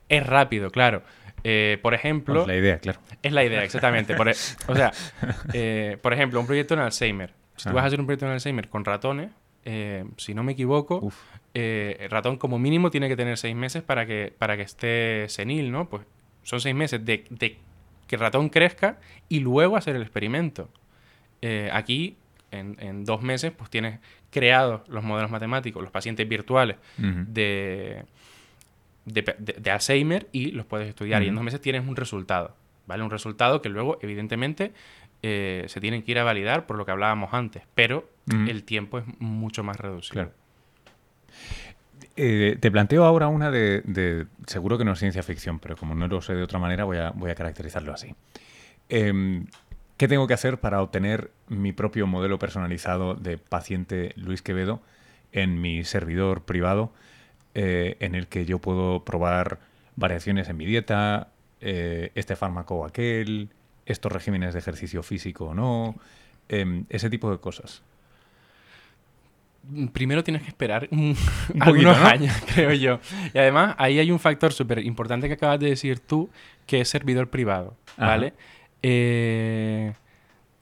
Es 0.09 0.27
rápido, 0.27 0.71
claro. 0.71 1.03
Eh, 1.45 1.79
por 1.83 1.95
ejemplo... 1.95 2.43
Es 2.43 2.47
la 2.47 2.57
idea, 2.57 2.79
claro. 2.79 3.01
Es 3.23 3.33
la 3.33 3.45
idea, 3.45 3.63
exactamente. 3.63 4.15
Por, 4.15 4.29
e, 4.29 4.33
o 4.33 4.75
sea, 4.75 4.93
eh, 5.53 5.99
por 6.03 6.13
ejemplo, 6.13 6.41
un 6.41 6.47
proyecto 6.47 6.75
en 6.75 6.81
Alzheimer. 6.81 7.33
Si 7.57 7.69
tú 7.69 7.75
vas 7.75 7.85
a 7.85 7.87
hacer 7.89 8.01
un 8.01 8.07
proyecto 8.07 8.27
en 8.27 8.33
Alzheimer 8.33 8.69
con 8.69 8.85
ratones, 8.85 9.31
eh, 9.65 10.05
si 10.17 10.35
no 10.35 10.43
me 10.43 10.53
equivoco, 10.53 11.13
el 11.55 12.11
ratón 12.11 12.37
como 12.37 12.59
mínimo 12.59 12.91
tiene 12.91 13.09
que 13.09 13.17
tener 13.17 13.37
seis 13.37 13.57
meses 13.57 13.83
para 13.83 14.07
que, 14.07 14.33
para 14.37 14.57
que 14.57 14.63
esté 14.63 15.27
senil, 15.29 15.73
¿no? 15.73 15.89
Pues 15.89 16.05
son 16.45 16.61
seis 16.61 16.75
meses 16.75 17.05
de, 17.05 17.25
que 17.25 18.17
el 18.17 18.21
ratón 18.21 18.49
crezca 18.49 18.99
y 19.29 19.41
luego 19.41 19.77
hacer 19.77 19.97
el 19.97 20.03
experimento. 20.03 20.71
aquí, 21.73 22.17
en, 22.53 23.05
dos 23.05 23.23
meses, 23.23 23.53
pues 23.57 23.69
tienes 23.69 23.99
creados 24.31 24.89
los 24.89 25.03
modelos 25.03 25.33
matemáticos, 25.33 25.83
los 25.83 25.91
pacientes 25.91 26.29
virtuales 26.29 26.77
de 26.97 28.05
de, 29.13 29.71
Alzheimer 29.71 30.29
y 30.33 30.53
los 30.53 30.67
puedes 30.67 30.89
estudiar. 30.89 31.23
Y 31.23 31.29
en 31.29 31.35
dos 31.35 31.45
meses 31.45 31.61
tienes 31.61 31.87
un 31.87 31.97
resultado, 31.97 32.57
¿vale? 32.87 33.03
Un 33.03 33.11
resultado 33.11 33.63
que 33.63 33.69
luego, 33.69 33.99
evidentemente, 34.03 34.73
eh, 35.23 35.65
se 35.69 35.81
tienen 35.81 36.03
que 36.03 36.13
ir 36.13 36.19
a 36.19 36.25
validar 36.25 36.67
por 36.67 36.77
lo 36.77 36.85
que 36.85 36.93
hablábamos 36.93 37.33
antes, 37.35 37.63
pero 37.75 38.09
el 38.47 38.65
tiempo 38.65 38.99
es 38.99 39.05
mucho 39.19 39.65
más 39.65 39.79
reducido. 39.79 40.31
Eh, 42.17 42.57
te 42.61 42.71
planteo 42.71 43.05
ahora 43.05 43.29
una 43.29 43.51
de, 43.51 44.27
Seguro 44.47 44.77
que 44.77 44.85
no 44.85 44.93
es 44.93 44.99
ciencia 44.99 45.23
ficción, 45.23 45.59
pero 45.61 45.77
como 45.77 45.95
no 45.95 46.09
lo 46.09 46.21
sé 46.21 46.35
de 46.35 46.43
otra 46.43 46.59
manera, 46.59 46.85
voy 46.85 46.99
a, 46.99 47.11
voy 47.11 47.31
a 47.31 47.35
caracterizarlo 47.35 47.93
así. 47.93 48.15
Em, 48.89 49.47
¿Qué 49.97 50.07
tengo 50.07 50.29
que 50.29 50.35
hacer 50.35 50.61
para 50.61 50.81
obtener 50.81 51.33
mi 51.49 51.73
propio 51.73 52.07
modelo 52.07 52.39
personalizado 52.39 53.15
de 53.15 53.37
paciente 53.37 54.13
Luis 54.15 54.43
Quevedo 54.43 54.81
en 55.33 55.61
mi 55.61 55.83
servidor 55.83 56.45
privado? 56.45 56.93
Eh, 57.55 57.97
en 58.01 58.15
el 58.15 58.29
que 58.29 58.45
yo 58.45 58.59
puedo 58.59 59.05
probar 59.05 59.59
variaciones 59.97 60.49
en 60.49 60.57
mi 60.57 60.67
dieta, 60.67 61.29
eh, 61.61 62.13
este 62.15 62.37
fármaco 62.37 62.77
o 62.77 62.85
aquel, 62.85 63.49
estos 63.85 64.13
regímenes 64.13 64.53
de 64.53 64.61
ejercicio 64.61 65.03
físico 65.03 65.47
o 65.47 65.55
no, 65.55 65.97
em, 66.49 66.85
ese 66.89 67.11
tipo 67.11 67.31
de 67.31 67.39
cosas. 67.39 67.83
Primero 69.93 70.23
tienes 70.23 70.43
que 70.43 70.49
esperar 70.49 70.89
algunos 71.61 71.97
años, 71.99 72.33
creo 72.55 72.73
yo. 72.75 73.01
Y 73.35 73.39
además, 73.39 73.75
ahí 73.79 73.99
hay 73.99 74.11
un 74.11 74.21
factor 74.21 74.53
súper 74.53 74.79
importante 74.81 75.27
que 75.27 75.35
acabas 75.35 75.59
de 75.59 75.71
decir 75.71 75.99
tú, 76.01 76.31
que 76.67 76.81
es 76.83 76.89
servidor 76.89 77.29
privado, 77.29 77.77
¿vale? 77.97 78.35
Eh, 78.83 79.93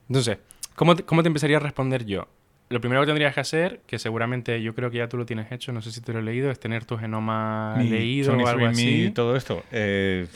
entonces, 0.09 0.39
¿cómo 0.75 0.97
¿cómo 1.05 1.23
te 1.23 1.29
empezaría 1.29 1.59
a 1.59 1.61
responder 1.61 2.07
yo? 2.07 2.27
Lo 2.69 2.81
primero 2.81 3.03
que 3.03 3.07
tendrías 3.07 3.35
que 3.35 3.41
hacer, 3.41 3.81
que 3.87 3.99
seguramente 3.99 4.61
yo 4.61 4.75
creo 4.75 4.91
que 4.91 4.99
ya 4.99 5.09
tú 5.09 5.17
lo 5.17 5.25
tienes 5.25 5.51
hecho, 5.53 5.73
no 5.73 5.83
sé 5.83 5.93
si 5.93 6.01
te 6.01 6.13
lo 6.13 6.19
he 6.19 6.23
leído, 6.23 6.51
es 6.51 6.59
tener 6.59 6.85
tu 6.85 6.97
genoma 6.97 7.77
leído 7.79 8.37
o 8.37 8.47
algo 8.47 8.67
así. 8.67 9.13
Todo 9.15 9.37
esto. 9.37 9.63
Eh, 9.71 10.27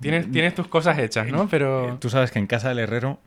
tienes, 0.00 0.30
tienes 0.30 0.54
tus 0.54 0.68
cosas 0.68 0.98
hechas, 0.98 1.26
¿no? 1.26 1.48
Pero... 1.48 1.94
Eh, 1.94 1.96
tú 1.98 2.08
sabes 2.08 2.30
que 2.30 2.38
en 2.38 2.46
casa 2.46 2.68
del 2.68 2.78
herrero... 2.78 3.18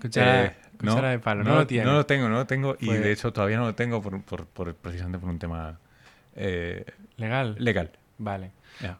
Cuchara, 0.00 0.46
eh, 0.46 0.52
no, 0.80 1.00
de 1.00 1.18
palo, 1.18 1.44
no, 1.44 1.54
lo 1.54 1.66
tienes. 1.66 1.86
No 1.86 1.94
lo 1.94 2.06
tengo, 2.06 2.28
no 2.28 2.36
lo 2.36 2.46
tengo. 2.46 2.76
Y 2.80 2.86
pues 2.86 3.02
de 3.02 3.12
hecho 3.12 3.32
todavía 3.32 3.56
no 3.58 3.66
lo 3.66 3.74
tengo 3.74 4.02
por, 4.02 4.20
por, 4.22 4.74
precisamente 4.74 5.18
por 5.18 5.28
un 5.28 5.38
tema... 5.38 5.78
¿Legal? 7.16 7.56
Legal. 7.58 7.90
Vale. 8.18 8.50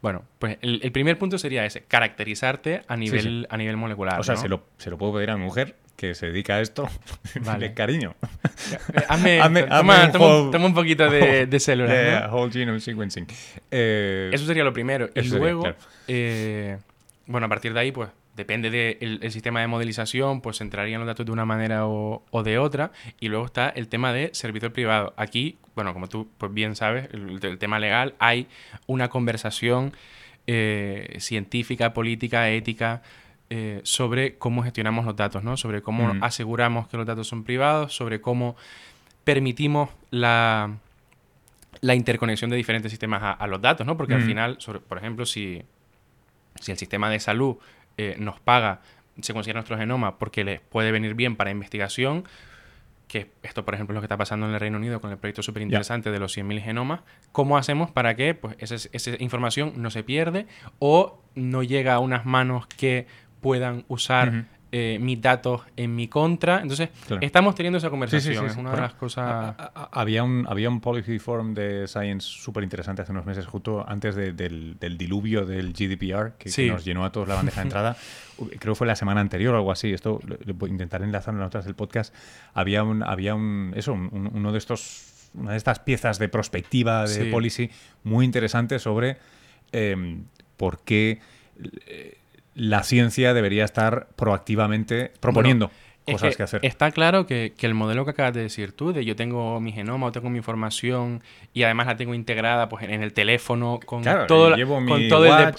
Bueno, 0.01 0.23
pues 0.38 0.59
el, 0.61 0.93
primer 0.93 1.19
punto 1.19 1.38
sería 1.38 1.65
ese, 1.65 1.83
caracterizarte 1.83 2.83
a 2.87 2.97
nivel, 2.97 3.47
A 3.51 3.57
nivel 3.57 3.77
molecular. 3.77 4.21
O 4.21 4.23
sea, 4.23 4.37
se, 4.37 4.49
lo, 4.49 4.65
se, 4.79 4.91
lo, 4.91 4.99
puedo 4.99 5.15
pedir 5.15 5.31
a 5.31 5.37
mi 5.37 5.45
mujer 5.45 5.77
que 5.96 6.14
se 6.14 6.26
dedica 6.26 6.57
a 6.57 6.61
esto. 6.61 6.88
Vale. 7.42 7.74
cariño. 7.74 8.14
Hazme, 9.09 9.38
toma, 9.40 10.66
un, 10.66 10.74
poquito 10.74 11.09
de, 11.11 11.46
de 11.46 11.61
células. 11.61 12.31
Whole 12.33 12.52
genome 12.52 12.81
sequencing. 12.81 13.26
Eh, 13.70 14.31
eso 14.33 14.46
sería 14.46 14.64
lo 14.64 14.72
primero. 14.72 15.11
Y 15.14 15.22
luego, 15.28 15.64
eh, 16.09 16.78
bueno, 17.26 17.46
a 17.46 17.48
partir 17.48 17.72
de 17.72 17.81
ahí, 17.81 17.92
pues 17.92 18.11
depende 18.35 18.70
del 18.70 19.20
el 19.22 19.33
sistema 19.33 19.61
de 19.61 19.66
modelización, 19.66 20.40
pues 20.40 20.61
entrarían 20.61 21.00
los 21.00 21.07
datos 21.07 21.26
de 21.26 21.33
una 21.33 21.44
manera 21.44 21.87
o, 21.87 22.42
de 22.44 22.59
otra. 22.59 22.92
Y 23.20 23.28
luego 23.28 23.46
está 23.46 23.68
el 23.68 23.88
tema 23.88 24.12
de 24.12 24.31
servidor 24.33 24.72
privado. 24.72 25.14
Aquí, 25.16 25.59
bueno, 25.74 25.92
como 25.92 26.09
tú 26.09 26.28
pues 26.38 26.52
bien 26.52 26.76
sabes, 26.76 27.09
el, 27.12 27.59
tema 27.59 27.78
legal, 27.78 28.14
hay 28.18 28.48
una 28.87 29.09
conversación 29.09 29.92
eh, 30.46 31.16
científica, 31.18 31.92
política, 31.92 32.48
ética. 32.50 33.02
Eh, 33.55 33.83
sobre 33.85 34.38
cómo 34.38 34.62
gestionamos 34.62 35.05
los 35.05 35.15
datos, 35.15 35.45
¿no? 35.45 35.59
Sobre 35.59 35.83
cómo 35.83 36.15
aseguramos 36.23 36.88
que 36.88 36.97
los 36.97 37.05
datos 37.05 37.29
son 37.29 37.45
privados, 37.45 37.95
sobre 37.95 38.19
cómo 38.19 38.57
permitimos 39.25 39.91
la, 40.11 40.79
la 41.83 41.95
interconexión 41.95 42.49
de 42.49 42.57
diferentes 42.57 42.91
sistemas 42.91 43.37
a, 43.38 43.47
los 43.49 43.61
datos, 43.61 43.87
¿no? 43.87 43.99
Porque 43.99 44.15
al 44.15 44.23
final, 44.23 44.57
por 44.88 44.97
ejemplo, 44.97 45.27
si, 45.27 45.61
si 46.62 46.73
el 46.73 46.79
sistema 46.79 47.11
de 47.11 47.21
salud 47.21 47.57
eh, 47.99 48.17
nos 48.19 48.41
paga, 48.41 48.81
se 49.21 49.35
considera 49.35 49.59
nuestro 49.59 49.77
genoma 49.77 50.17
porque 50.17 50.45
les 50.45 50.62
puede 50.62 50.91
venir 50.91 51.15
bien 51.15 51.37
para 51.37 51.51
investigación, 51.51 52.25
que 53.07 53.31
esto, 53.43 53.67
por 53.67 53.75
ejemplo, 53.75 53.93
es 53.93 53.97
lo 53.97 54.01
que 54.01 54.07
está 54.07 54.17
pasando 54.17 54.47
en 54.47 54.55
el 54.55 54.61
Reino 54.61 54.79
Unido 54.79 54.99
con 54.99 55.11
el 55.11 55.19
proyecto 55.19 55.43
súper 55.43 55.61
interesante 55.61 56.11
de 56.11 56.19
los 56.19 56.35
100.000 56.35 56.62
genomas, 56.62 57.01
¿cómo 57.33 57.59
hacemos 57.59 57.91
para 57.91 58.17
que 58.17 58.33
pues, 58.33 58.57
esa, 58.59 59.11
información 59.23 59.75
no 59.77 59.91
se 59.91 60.03
pierde 60.03 60.47
o 60.79 61.21
no 61.35 61.62
llega 61.62 61.93
a 61.93 61.99
unas 61.99 62.25
manos 62.25 62.67
que 62.67 63.07
puedan 63.42 63.85
usar 63.88 64.46
eh, 64.74 64.96
mis 64.98 65.20
datos 65.20 65.61
en 65.76 65.94
mi 65.94 66.09
contra. 66.09 66.62
Entonces, 66.62 66.88
estamos 67.20 67.55
teniendo 67.55 67.76
esa 67.76 67.90
conversación. 67.90 68.46
es 68.46 68.57
una 68.57 68.70
de 68.70 68.81
las 68.81 68.94
cosas. 68.94 69.55
había, 69.90 70.24
un, 70.24 70.46
había 70.48 70.70
un 70.70 70.81
Policy 70.81 71.18
Forum 71.18 71.52
de 71.52 71.87
Science 71.87 72.26
súper 72.26 72.62
interesante 72.62 73.02
hace 73.02 73.12
unos 73.12 73.26
meses, 73.26 73.44
justo 73.44 73.85
antes 73.87 74.14
del, 74.14 74.78
diluvio 74.96 75.44
del 75.44 75.74
GDPR, 75.74 76.38
que, 76.38 76.68
nos 76.68 76.87
llenó 76.87 77.05
a 77.05 77.12
todos 77.12 77.28
la 77.28 77.35
bandeja 77.35 77.61
de 77.61 77.66
entrada. 77.66 77.96
Creo 78.59 78.72
que 78.72 78.74
fue 78.74 78.87
la 78.87 78.96
semana 78.96 79.20
anterior 79.20 79.52
o 79.55 79.59
algo 79.59 79.72
así. 79.72 79.92
Esto 79.92 80.20
lo, 80.24 80.66
intentaré 80.66 81.05
enlazar 81.05 81.35
en 81.35 81.40
las 81.40 81.48
notas 81.48 81.66
del 81.66 81.74
podcast. 81.74 82.14
Había 82.55 82.83
un, 82.83 83.02
había 83.02 83.35
un, 83.35 83.74
eso, 83.76 83.92
uno 83.92 84.52
de 84.52 84.59
estos 84.59 85.11
una 85.35 85.52
de 85.52 85.57
estas 85.57 85.81
piezas 85.81 86.18
de 86.18 86.28
perspectiva 86.28 87.07
de 87.07 87.26
policy 87.26 87.70
muy 88.05 88.24
interesante 88.24 88.78
sobre 88.78 89.18
em, 89.72 90.24
por 90.57 90.81
qué 90.81 91.20
eh, 91.87 92.18
la 92.55 92.83
ciencia 92.83 93.35
debería 93.35 93.65
estar 93.65 94.09
proactivamente 94.17 95.12
proponiendo. 95.21 95.71
cosas 96.11 96.37
que, 96.37 96.43
hacer. 96.43 96.65
Está 96.65 96.91
claro 96.91 97.27
que, 97.27 97.55
el 97.61 97.75
modelo 97.75 98.05
que 98.05 98.11
acabas 98.11 98.35
de 98.35 98.43
decir 98.43 98.73
tú, 98.73 98.93
de 98.93 99.05
yo 99.05 99.17
tengo 99.17 99.61
mi 99.61 99.73
genoma 99.73 100.09
o 100.09 100.12
tengo 100.12 100.31
mi 100.31 100.38
información 100.38 101.23
y 101.53 101.62
además 101.62 101.87
la 101.87 101.97
tengo 101.97 102.15
integrada 102.15 102.69
pues, 102.69 102.85
en 102.85 103.03
el 103.03 103.12
teléfono 103.12 103.79
con 103.85 104.03
todo, 104.03 104.27
con 104.27 105.09
todo 105.09 105.27
el 105.27 105.55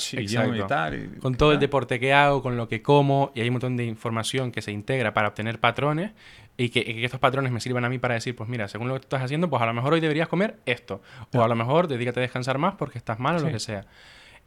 con 1.20 1.36
todo 1.36 1.52
el 1.54 1.60
deporte 1.60 2.00
que 2.00 2.14
hago, 2.14 2.42
con 2.42 2.58
lo 2.58 2.68
que 2.68 2.82
como 2.82 3.32
y 3.34 3.42
hay 3.42 3.48
un 3.48 3.54
montón 3.54 3.78
de 3.78 3.86
información 3.86 4.52
que 4.52 4.62
se 4.62 4.72
integra 4.72 5.14
para 5.14 5.30
obtener 5.30 5.60
patrones 5.60 6.12
y 6.56 6.70
que, 6.70 7.04
estos 7.04 7.20
patrones 7.20 7.52
me 7.52 7.60
sirvan 7.60 7.84
a 7.86 7.90
mí 7.90 7.98
para 7.98 8.14
decir, 8.14 8.36
pues 8.36 8.48
mira, 8.50 8.68
según 8.68 8.88
lo 8.88 8.96
que 8.96 9.02
estás 9.02 9.24
haciendo, 9.24 9.50
pues 9.50 9.62
a 9.62 9.66
lo 9.66 9.74
mejor 9.74 9.94
hoy 9.94 10.00
deberías 10.00 10.28
comer 10.28 10.58
esto. 10.66 11.02
O 11.34 11.42
a 11.42 11.48
lo 11.48 11.56
mejor 11.56 11.88
dedícate 11.88 12.20
a 12.20 12.22
descansar 12.22 12.58
más 12.58 12.76
porque 12.76 12.98
estás 12.98 13.20
mal 13.20 13.38
o 13.38 13.40
lo 13.40 13.50
que 13.50 13.60
sea. 13.60 13.86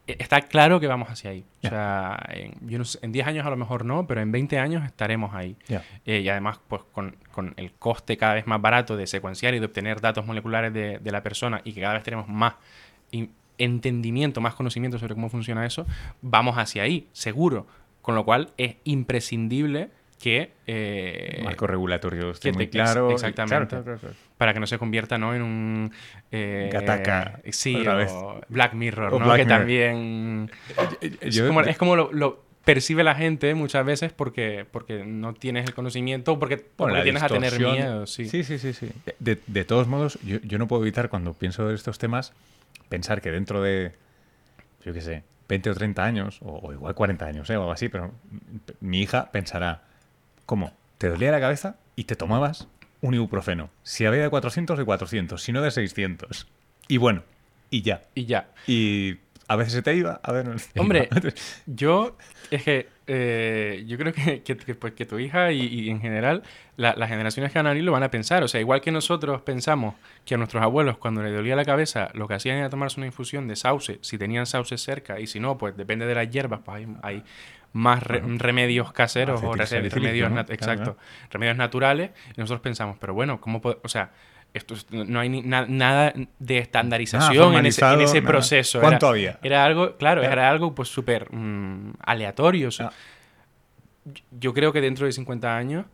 Está 0.07 0.43
claro 0.43 0.79
que 0.79 0.87
vamos 0.87 1.09
hacia 1.09 1.31
ahí. 1.31 1.45
O 1.65 1.69
sea, 1.69 2.25
en, 2.29 2.55
yo 2.69 2.81
en 3.03 3.13
10 3.13 3.27
años 3.27 3.47
a 3.47 3.51
lo 3.51 3.57
mejor 3.57 3.85
no, 3.85 4.07
pero 4.07 4.21
en 4.21 4.31
20 4.31 4.59
años 4.59 4.85
estaremos 4.85 5.35
ahí. 5.35 5.57
Eh, 6.05 6.21
y 6.21 6.29
además, 6.29 6.61
pues 6.69 6.83
con, 6.93 7.17
con, 7.33 7.55
el 7.57 7.73
coste 7.73 8.17
cada 8.17 8.35
vez 8.35 8.47
más 8.47 8.61
barato 8.61 8.97
de 8.97 9.07
secuenciar 9.07 9.55
y 9.55 9.59
de 9.59 9.67
obtener 9.67 10.01
datos 10.01 10.25
moleculares 10.25 10.73
de, 10.73 10.99
de 10.99 11.11
la 11.11 11.23
persona 11.23 11.61
y 11.65 11.73
que 11.73 11.81
cada 11.81 11.95
vez 11.95 12.05
tenemos 12.05 12.29
más 12.29 12.55
entendimiento, 13.59 14.41
más 14.41 14.55
conocimiento 14.55 14.99
sobre 14.99 15.15
cómo 15.15 15.29
funciona 15.29 15.67
eso, 15.67 15.87
vamos 16.23 16.57
hacia 16.57 16.83
ahí, 16.83 17.09
seguro. 17.13 17.67
Con 18.03 18.15
lo 18.15 18.25
cual 18.25 18.51
es 18.57 18.77
imprescindible 18.85 19.91
que... 20.27 20.51
Eh, 20.67 21.41
marco 21.45 21.69
regulatorio 21.69 22.33
esté 22.33 22.53
muy 22.53 22.67
claro. 22.67 23.13
Exactamente. 23.13 23.77
Para 24.37 24.53
que 24.53 24.59
no 24.59 24.67
se 24.67 24.77
convierta 24.77 25.19
¿no? 25.19 25.37
en 25.37 25.43
un... 25.43 25.93
Eh, 26.33 26.69
Gataka. 26.73 27.41
Sí, 27.51 27.77
o 27.87 28.41
Black 28.49 28.75
Mirror, 28.75 29.21
¿no? 29.21 29.35
que 29.37 29.47
también... 29.47 30.51
es, 31.21 31.79
como, 31.79 31.95
lo, 31.95 32.43
percibe 32.65 33.05
la 33.05 33.15
gente 33.15 33.55
muchas 33.55 33.87
veces 33.87 34.13
porque, 34.13 34.67
porque 34.69 35.05
no 35.05 35.33
tienes 35.33 35.65
el 35.65 35.75
conocimiento 35.75 36.33
o 36.33 36.39
porque, 36.41 36.57
porque 36.57 37.03
tienes 37.03 37.23
a 37.23 37.29
tener 37.29 37.57
miedo. 37.61 38.09
Sí, 38.09 38.25
sí, 38.25 38.43
sí. 38.43 38.59
sí, 38.59 38.91
De, 39.21 39.39
de, 39.47 39.65
todos 39.65 39.87
modos, 39.87 40.19
yo, 40.25 40.41
yo, 40.43 40.59
no 40.59 40.67
puedo 40.67 40.83
evitar 40.83 41.09
cuando 41.09 41.35
pienso 41.35 41.69
en 41.69 41.77
estos 41.77 41.99
temas 41.99 42.33
pensar 42.89 43.21
que 43.21 43.31
dentro 43.31 43.63
de, 43.63 43.93
yo 44.85 44.93
qué 44.93 45.01
sé, 45.01 45.23
20 45.49 45.71
o 45.71 45.75
30 45.75 46.05
años, 46.05 46.39
o, 46.43 46.73
igual 46.73 46.95
40 46.95 47.25
años, 47.25 47.51
¿eh? 47.51 47.57
o 47.57 47.61
algo 47.61 47.73
así, 47.73 47.89
pero 47.89 48.13
mi 48.81 49.01
hija 49.03 49.31
pensará, 49.31 49.83
¿Cómo? 50.47 50.73
Te 50.99 51.09
dolía 51.09 51.33
la 51.33 51.41
cabeza 51.41 51.77
y 51.97 52.05
te 52.05 52.15
tomabas 52.15 52.69
un 53.03 53.15
ibuprofeno. 53.15 53.69
Si 53.83 54.07
había 54.07 54.23
de 54.23 54.31
400, 54.31 54.79
de 54.79 54.85
400. 54.85 55.43
Si 55.43 55.53
no, 55.53 55.61
de 55.61 55.73
600. 55.73 56.47
Y 56.89 56.97
bueno, 56.99 57.25
y 57.69 57.83
ya. 57.83 58.03
Y 58.15 58.27
ya. 58.27 58.49
Y 58.67 59.17
a 59.49 59.57
veces 59.57 59.75
se 59.75 59.83
te 59.83 59.95
iba, 59.95 60.21
a 60.23 60.33
ver... 60.33 60.49
Hombre, 60.77 61.09
yo... 61.67 62.17
Es 62.51 62.63
que 62.63 62.89
eh, 63.09 63.85
yo 63.87 63.99
creo 63.99 64.13
que, 64.13 64.43
pues, 64.81 64.93
que, 64.95 65.05
tu 65.05 65.19
hija 65.19 65.53
y, 65.53 65.91
en 65.91 66.01
general 66.01 66.43
las 66.77 67.09
generaciones 67.09 67.53
que 67.53 67.59
van 67.59 67.67
a 67.67 67.71
venir 67.71 67.85
lo 67.85 67.93
van 67.93 68.03
a 68.03 68.11
pensar. 68.11 68.43
O 68.45 68.49
sea, 68.49 68.61
igual 68.61 68.81
que 68.81 68.93
nosotros 68.93 69.43
pensamos 69.43 69.95
que 70.25 70.35
a 70.35 70.39
nuestros 70.39 70.63
abuelos 70.63 70.99
cuando 70.99 71.23
les 71.23 71.35
dolía 71.35 71.57
la 71.57 71.65
cabeza 71.65 72.11
lo 72.15 72.29
que 72.29 72.35
hacían 72.35 72.59
era 72.59 72.71
tomarse 72.71 73.01
una 73.01 73.07
infusión 73.07 73.49
de 73.49 73.57
sauce, 73.57 73.99
si 74.01 74.19
tenían 74.19 74.47
sauce 74.47 74.79
cerca, 74.79 75.19
y 75.19 75.27
si 75.27 75.41
no, 75.41 75.59
pues 75.59 75.77
depende 75.77 76.07
de 76.07 76.15
las 76.15 76.31
hierbas, 76.31 76.61
pues 76.65 76.77
hay, 76.77 76.97
hay 77.03 77.25
más 77.77 78.03
remedios 78.03 78.93
caseros 78.93 79.43
o 79.43 79.53
remedios, 79.55 80.33
exacto, 80.49 80.97
remedios 81.31 81.57
naturales. 81.57 82.11
Y 82.37 82.41
nosotros 82.41 82.61
pensamos, 82.63 82.97
pero 82.99 83.13
bueno, 83.13 83.39
¿cómo 83.41 83.61
O 83.83 83.89
sea, 83.89 84.13
esto 84.55 84.75
no 84.91 85.21
hay 85.21 85.29
nada 85.29 86.15
de 86.39 86.59
estandarización 86.59 87.55
en, 87.55 87.67
ese, 87.67 88.23
proceso. 88.23 88.81
¿Cuánto 88.81 89.09
había? 89.09 89.39
Era 89.43 89.65
algo, 89.65 89.97
claro, 89.97 90.23
era 90.23 90.49
algo 90.49 90.75
pues 90.75 90.89
súper 90.89 91.31
mm, 91.31 91.95
aleatorio. 92.01 92.71
Yo 94.31 94.55
creo 94.55 94.73
que 94.73 94.81
dentro 94.81 95.05
de 95.05 95.13
50 95.13 95.57
años 95.57 95.85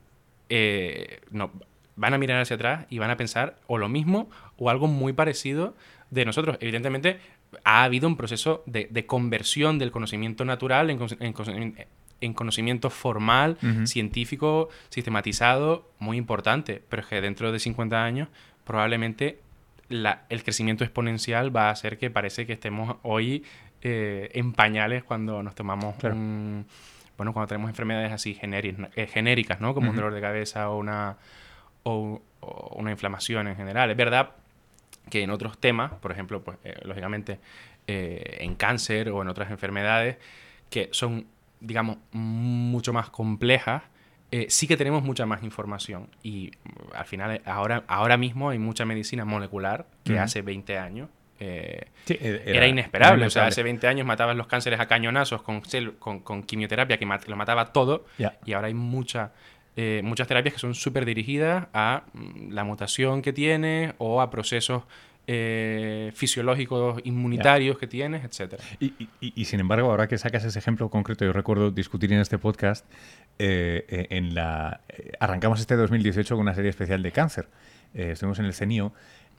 eh, 0.49 1.21
no, 1.31 1.51
van 1.97 2.15
a 2.15 2.19
mirar 2.19 2.41
hacia 2.41 2.55
atrás 2.55 2.87
y 2.91 2.99
van 2.99 3.11
a 3.11 3.17
pensar 3.17 3.57
o 3.67 3.79
lo 3.79 3.89
mismo 3.89 4.31
o 4.57 4.71
algo 4.71 4.87
muy 4.87 5.13
parecido 5.13 5.75
de 6.11 6.25
nosotros. 6.25 6.59
Evidentemente, 6.61 7.19
ha 7.65 7.85
habido 7.85 8.09
un 8.09 8.17
proceso 8.17 8.63
de, 8.67 9.07
conversión 9.07 9.79
del 9.79 9.91
conocimiento 9.91 10.45
natural 10.45 10.91
en, 10.91 12.35
conocimiento 12.35 12.91
formal, 12.91 13.59
científico, 13.85 14.69
sistematizado, 14.89 15.91
muy 15.99 16.17
importante. 16.17 16.83
Pero 16.89 17.03
es 17.03 17.09
que 17.09 17.21
dentro 17.21 17.53
de 17.53 17.59
50 17.59 18.05
años, 18.05 18.29
probablemente 18.65 19.41
el 19.89 20.43
crecimiento 20.43 20.85
exponencial 20.85 21.55
va 21.55 21.69
a 21.69 21.71
hacer 21.71 21.99
que 21.99 22.11
parece 22.11 22.47
que 22.47 22.55
estemos 22.55 22.97
hoy 23.03 23.45
eh, 23.83 24.31
en 24.35 24.53
pañales 24.53 25.05
cuando 25.05 25.43
nos 25.43 25.55
tomamos 25.55 25.97
un, 26.05 26.67
bueno, 27.17 27.33
cuando 27.33 27.49
tenemos 27.49 27.69
enfermedades 27.69 28.13
así 28.13 28.39
eh, 28.41 29.07
genéricas, 29.07 29.61
¿no? 29.61 29.75
Como 29.75 29.91
un 29.91 29.97
dolor 29.97 30.15
de 30.15 30.21
cabeza 30.21 30.71
o 30.71 30.79
una, 30.79 31.17
o, 31.83 32.23
una 32.77 32.91
inflamación 32.91 33.49
en 33.49 33.57
general. 33.57 33.91
Es 33.91 33.97
verdad 33.97 34.31
que 35.11 35.23
en 35.23 35.31
otros 35.31 35.59
temas, 35.59 35.93
por 35.95 36.13
ejemplo, 36.13 36.43
pues 36.43 36.59
eh, 36.65 36.75
lógicamente 36.85 37.39
eh, 37.87 38.39
en 38.41 38.55
cáncer 38.55 39.11
o 39.11 39.23
en 39.23 39.29
otras 39.29 39.51
enfermedades 39.51 40.17
que 40.71 40.89
son, 40.93 41.27
digamos, 41.61 41.99
mucho 42.13 42.93
más 42.93 43.11
complejas, 43.11 43.83
eh, 44.31 44.47
sí 44.49 44.67
que 44.67 44.77
tenemos 44.77 45.03
mucha 45.03 45.27
más 45.27 45.43
información. 45.43 46.09
Y 46.23 46.51
mm, 46.65 46.97
al 46.97 47.05
final, 47.05 47.43
ahora, 47.45 47.85
ahora 47.89 48.17
mismo 48.17 48.51
hay 48.51 48.59
mucha 48.59 48.85
medicina 48.85 49.25
molecular 49.25 49.87
que 50.05 50.19
hace 50.19 50.43
20 50.43 50.79
años 50.79 51.09
era, 51.39 52.67
inesperable. 52.67 53.27
O 53.27 53.31
sea, 53.31 53.47
hace 53.47 53.63
20 53.63 53.87
años 53.87 54.07
mataban 54.07 54.37
los 54.37 54.47
cánceres 54.47 54.81
a 54.81 54.87
cañonazos 54.87 55.43
con, 55.43 55.61
con, 56.21 56.43
quimioterapia 56.43 56.99
que 56.99 57.07
lo 57.27 57.37
mataba 57.37 57.73
todo. 57.73 58.07
Y 58.45 58.53
ahora 58.53 58.69
hay 58.69 58.75
mucha 58.75 59.33
eh, 59.75 60.03
muchas 60.05 60.29
terapias 60.29 60.55
que 60.55 60.61
son 60.61 60.75
súper 60.75 61.07
dirigidas 61.07 61.67
a 61.73 62.05
mm, 62.13 62.53
la 62.53 62.63
mutación 62.65 63.23
que 63.23 63.33
tiene 63.33 63.95
o 63.97 64.21
a 64.21 64.29
procesos 64.29 64.83
eh, 65.27 66.13
fisiológicos 66.15 67.01
inmunitarios 67.05 67.79
que 67.79 67.87
tienes, 67.87 68.23
etc. 68.25 68.61
Y, 68.81 69.45
sin 69.45 69.61
embargo, 69.61 69.89
ahora 69.89 70.09
que 70.09 70.19
sacas 70.19 70.45
ese 70.45 70.59
ejemplo 70.59 70.91
concreto, 70.91 71.25
yo 71.25 71.33
recuerdo 71.33 71.71
discutir 71.71 72.13
en 72.13 72.19
este 72.19 72.39
podcast, 72.39 72.85
eh, 73.39 74.09
en 74.11 74.35
la 74.35 74.81
arrancamos 75.21 75.61
este 75.61 75.77
2018 75.77 76.35
con 76.35 76.43
una 76.43 76.55
serie 76.55 76.71
especial 76.71 77.03
de 77.03 77.13
cáncer. 77.13 77.49
estuvimos 77.95 78.41
en 78.41 78.47
el 78.47 78.53
CENIO 78.53 78.93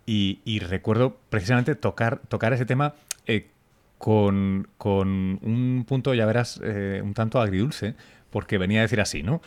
y, 0.05 0.59
recuerdo 0.59 1.17
precisamente 1.29 1.75
tocar, 1.75 2.21
tocar 2.27 2.53
ese 2.53 2.65
tema 2.65 2.95
con, 3.99 4.67
con, 4.77 5.39
un 5.41 5.85
punto, 5.87 6.13
ya 6.13 6.25
verás, 6.25 6.57
un 6.57 7.13
tanto 7.13 7.39
agridulce, 7.39 7.93
porque 8.31 8.57
venía 8.57 8.79
a 8.79 8.83
decir 8.83 9.01
así, 9.01 9.21
¿no? 9.21 9.41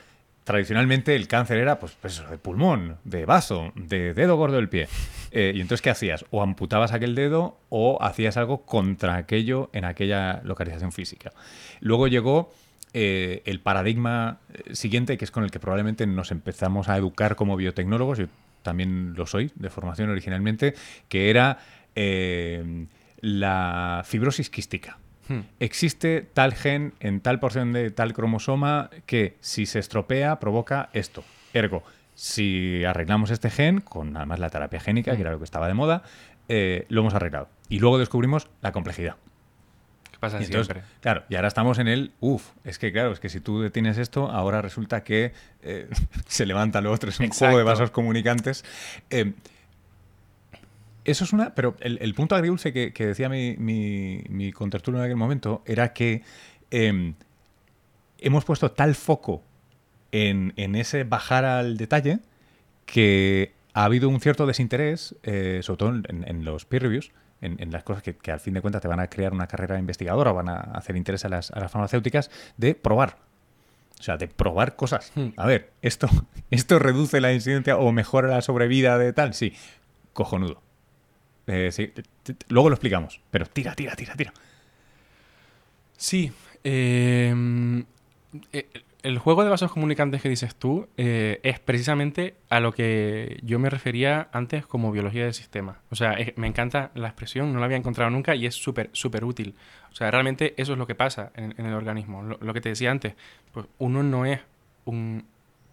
Tradicionalmente 0.46 1.16
el 1.16 1.26
cáncer 1.26 1.59
era 1.59 1.80
pues, 1.80 1.96
pues 2.00 2.22
de 2.30 2.38
pulmón, 2.38 2.98
de 3.02 3.26
vaso, 3.26 3.72
de 3.74 4.14
dedo 4.14 4.37
gordo 4.37 4.56
del 4.56 4.70
pie. 4.70 4.88
Eh, 5.32 5.52
y 5.54 5.61
entonces, 5.61 5.82
¿qué 5.82 5.90
hacías? 5.90 6.24
O 6.30 6.40
amputabas 6.40 6.92
aquel 6.92 7.14
dedo 7.14 7.59
o 7.68 7.98
hacías 8.00 8.38
algo 8.38 8.64
contra 8.64 9.16
aquello 9.16 9.68
en 9.74 9.85
aquella 9.85 10.40
localización 10.44 10.92
física. 10.92 11.32
Luego 11.80 12.06
llegó 12.09 12.54
eh, 12.94 13.42
el 13.44 13.61
paradigma 13.61 14.38
eh, 14.54 14.74
siguiente, 14.74 15.18
que 15.18 15.26
es 15.26 15.30
con 15.30 15.44
el 15.44 15.51
que 15.51 15.61
probablemente 15.61 16.07
nos 16.07 16.30
empezamos 16.30 16.88
a 16.88 16.97
educar 16.97 17.36
como 17.36 17.57
biotecnólogos, 17.57 18.16
yo 18.16 18.26
también 18.62 19.12
lo 19.14 19.26
soy 19.26 19.51
de 19.57 19.68
formación 19.68 20.09
originalmente, 20.09 20.74
que 21.09 21.28
era 21.28 21.59
la 23.20 24.03
fibrosis 24.07 24.49
quística. 24.49 24.97
Hmm. 25.29 25.41
Existe 25.61 26.27
tal 26.33 26.55
gen 26.55 26.95
en 27.01 27.20
tal 27.20 27.41
porción 27.41 27.72
de 27.72 27.91
tal 27.91 28.12
cromosoma 28.12 28.91
que 29.07 29.37
si 29.41 29.66
se 29.66 29.79
estropea 29.79 30.39
provoca 30.39 30.89
esto. 30.93 31.24
Ergo, 31.53 31.83
si 32.14 32.85
arreglamos 32.85 33.31
este 33.31 33.51
gen, 33.51 33.81
con 33.81 34.16
además 34.16 34.39
la 34.39 34.51
terapia 34.51 34.81
génica, 34.81 35.12
que 35.12 35.18
hmm. 35.18 35.20
era 35.20 35.31
lo 35.33 35.39
que 35.39 35.45
estaba 35.45 35.68
de 35.68 35.74
moda, 35.74 36.03
eh, 36.49 36.87
lo 36.89 37.01
hemos 37.01 37.14
arreglado. 37.14 37.49
Y 37.68 37.79
luego 37.79 37.99
descubrimos 37.99 38.49
la 38.62 38.72
complejidad. 38.72 39.16
¿Qué 40.11 40.20
pasa 40.20 40.43
siempre? 40.43 40.83
Claro, 41.01 41.24
y 41.29 41.35
ahora 41.35 41.49
estamos 41.49 41.79
en 41.79 41.89
el, 41.89 42.12
uff, 42.20 42.53
es 42.64 42.79
que 42.79 42.91
claro, 42.91 43.12
es 43.12 43.20
que 43.20 43.29
si 43.29 43.41
tú 43.41 43.61
detienes 43.61 43.99
esto, 43.99 44.31
ahora 44.31 44.62
resulta 44.62 45.05
que 45.05 45.33
eh, 45.62 45.89
se 46.27 46.47
levanta 46.47 46.81
lo 46.81 46.91
otro, 46.91 47.11
es 47.11 47.20
un 47.20 47.29
juego 47.29 47.59
de 47.59 47.64
vasos 47.64 47.91
comunicantes. 47.91 48.64
Eh, 49.11 49.35
eso 51.07 51.24
es 51.24 51.32
una. 51.32 51.54
Pero 51.54 51.76
el, 51.80 52.14
punto 52.14 52.34
agridulce 52.34 52.72
que, 52.72 52.92
que 52.92 53.07
decía 53.07 53.28
mi, 53.28 53.57
mi, 53.59 54.22
en 54.28 54.96
aquel 54.96 55.16
momento 55.16 55.62
era 55.66 55.92
que 55.92 56.22
em, 56.70 57.14
hemos 58.18 58.44
puesto 58.44 58.70
tal 58.72 58.94
foco 58.94 59.42
en, 60.12 60.74
ese 60.76 61.04
bajar 61.04 61.44
al 61.44 61.76
detalle 61.76 62.20
que 62.84 63.52
ha 63.74 63.84
habido 63.84 64.09
un 64.09 64.20
cierto 64.20 64.46
desinterés, 64.46 65.16
eh, 65.22 65.61
sobre 65.62 65.78
todo 65.78 65.90
en, 66.09 66.44
los 66.44 66.64
peer 66.64 66.84
reviews, 66.84 67.12
en, 67.40 67.70
las 67.70 67.84
cosas 67.84 68.02
que, 68.02 68.32
al 68.32 68.40
fin 68.40 68.54
de 68.54 68.61
cuentas 68.61 68.80
te 68.80 68.88
van 68.88 69.00
a 69.00 69.09
crear 69.09 69.32
una 69.32 69.46
carrera 69.46 69.78
investigadora 69.78 70.30
o 70.30 70.34
van 70.34 70.48
a 70.48 70.57
hacer 70.57 70.96
interés 70.96 71.24
a 71.24 71.28
las, 71.28 71.52
farmacéuticas, 71.68 72.30
de 72.57 72.74
probar. 72.74 73.18
O 73.98 74.02
sea, 74.02 74.16
de 74.16 74.28
probar 74.28 74.76
cosas. 74.76 75.11
Hmm. 75.14 75.28
A 75.36 75.46
ver, 75.46 75.72
¿esto, 75.82 76.09
¿esto 76.50 76.78
reduce 76.78 77.20
la 77.20 77.32
incidencia 77.32 77.76
o 77.76 77.92
mejora 77.92 78.28
la 78.28 78.42
sobrevida 78.42 78.98
de 78.98 79.12
tal? 79.12 79.34
Sí, 79.34 79.54
cojonudo. 80.12 80.65
Eh, 81.47 81.70
sí, 81.72 81.92
luego 82.49 82.68
lo 82.68 82.74
explicamos, 82.74 83.20
pero 83.30 83.47
tira, 83.47 83.74
tira, 83.74 83.94
tira, 83.94 84.14
tira. 84.14 84.32
Sí. 85.97 86.32
Eh, 86.64 87.84
eh 88.53 88.68
el 89.07 89.18
juego 89.18 89.44
de 89.44 89.51
vasos 89.51 89.70
comunicantes 89.70 90.20
que 90.20 90.28
dices 90.28 90.57
tú 90.57 90.88
eh, 90.97 91.38
es 91.44 91.61
precisamente 91.61 92.34
a 92.49 92.59
lo 92.59 92.72
que 92.72 93.38
yo 93.44 93.61
me 93.61 93.70
refería 93.70 94.28
antes 94.32 94.66
como 94.66 94.90
biología 94.90 95.22
del 95.22 95.32
sistema. 95.32 95.78
O 95.90 95.94
sea, 95.94 96.16
me 96.34 96.49
encanta 96.49 96.90
la 96.97 97.07
expresión, 97.07 97.53
no 97.53 97.61
la 97.61 97.66
había 97.66 97.76
encontrado 97.76 98.11
nunca 98.11 98.34
y 98.34 98.47
es 98.47 98.57
súper, 98.57 98.90
súper 98.90 99.24
útil. 99.24 99.55
O 99.92 99.94
sea, 99.94 100.11
realmente 100.11 100.55
eso 100.57 100.72
es 100.72 100.78
lo 100.78 100.88
que 100.88 100.97
pasa 100.97 101.30
en, 101.36 101.55
el 101.64 101.72
organismo. 101.74 102.24
lo, 102.24 102.53
que 102.53 102.61
te 102.61 102.70
decía 102.70 102.90
antes, 102.90 103.14
pues 103.53 103.66
uno 103.78 104.03
no 104.03 104.26
es 104.26 104.40
un, 104.86 105.24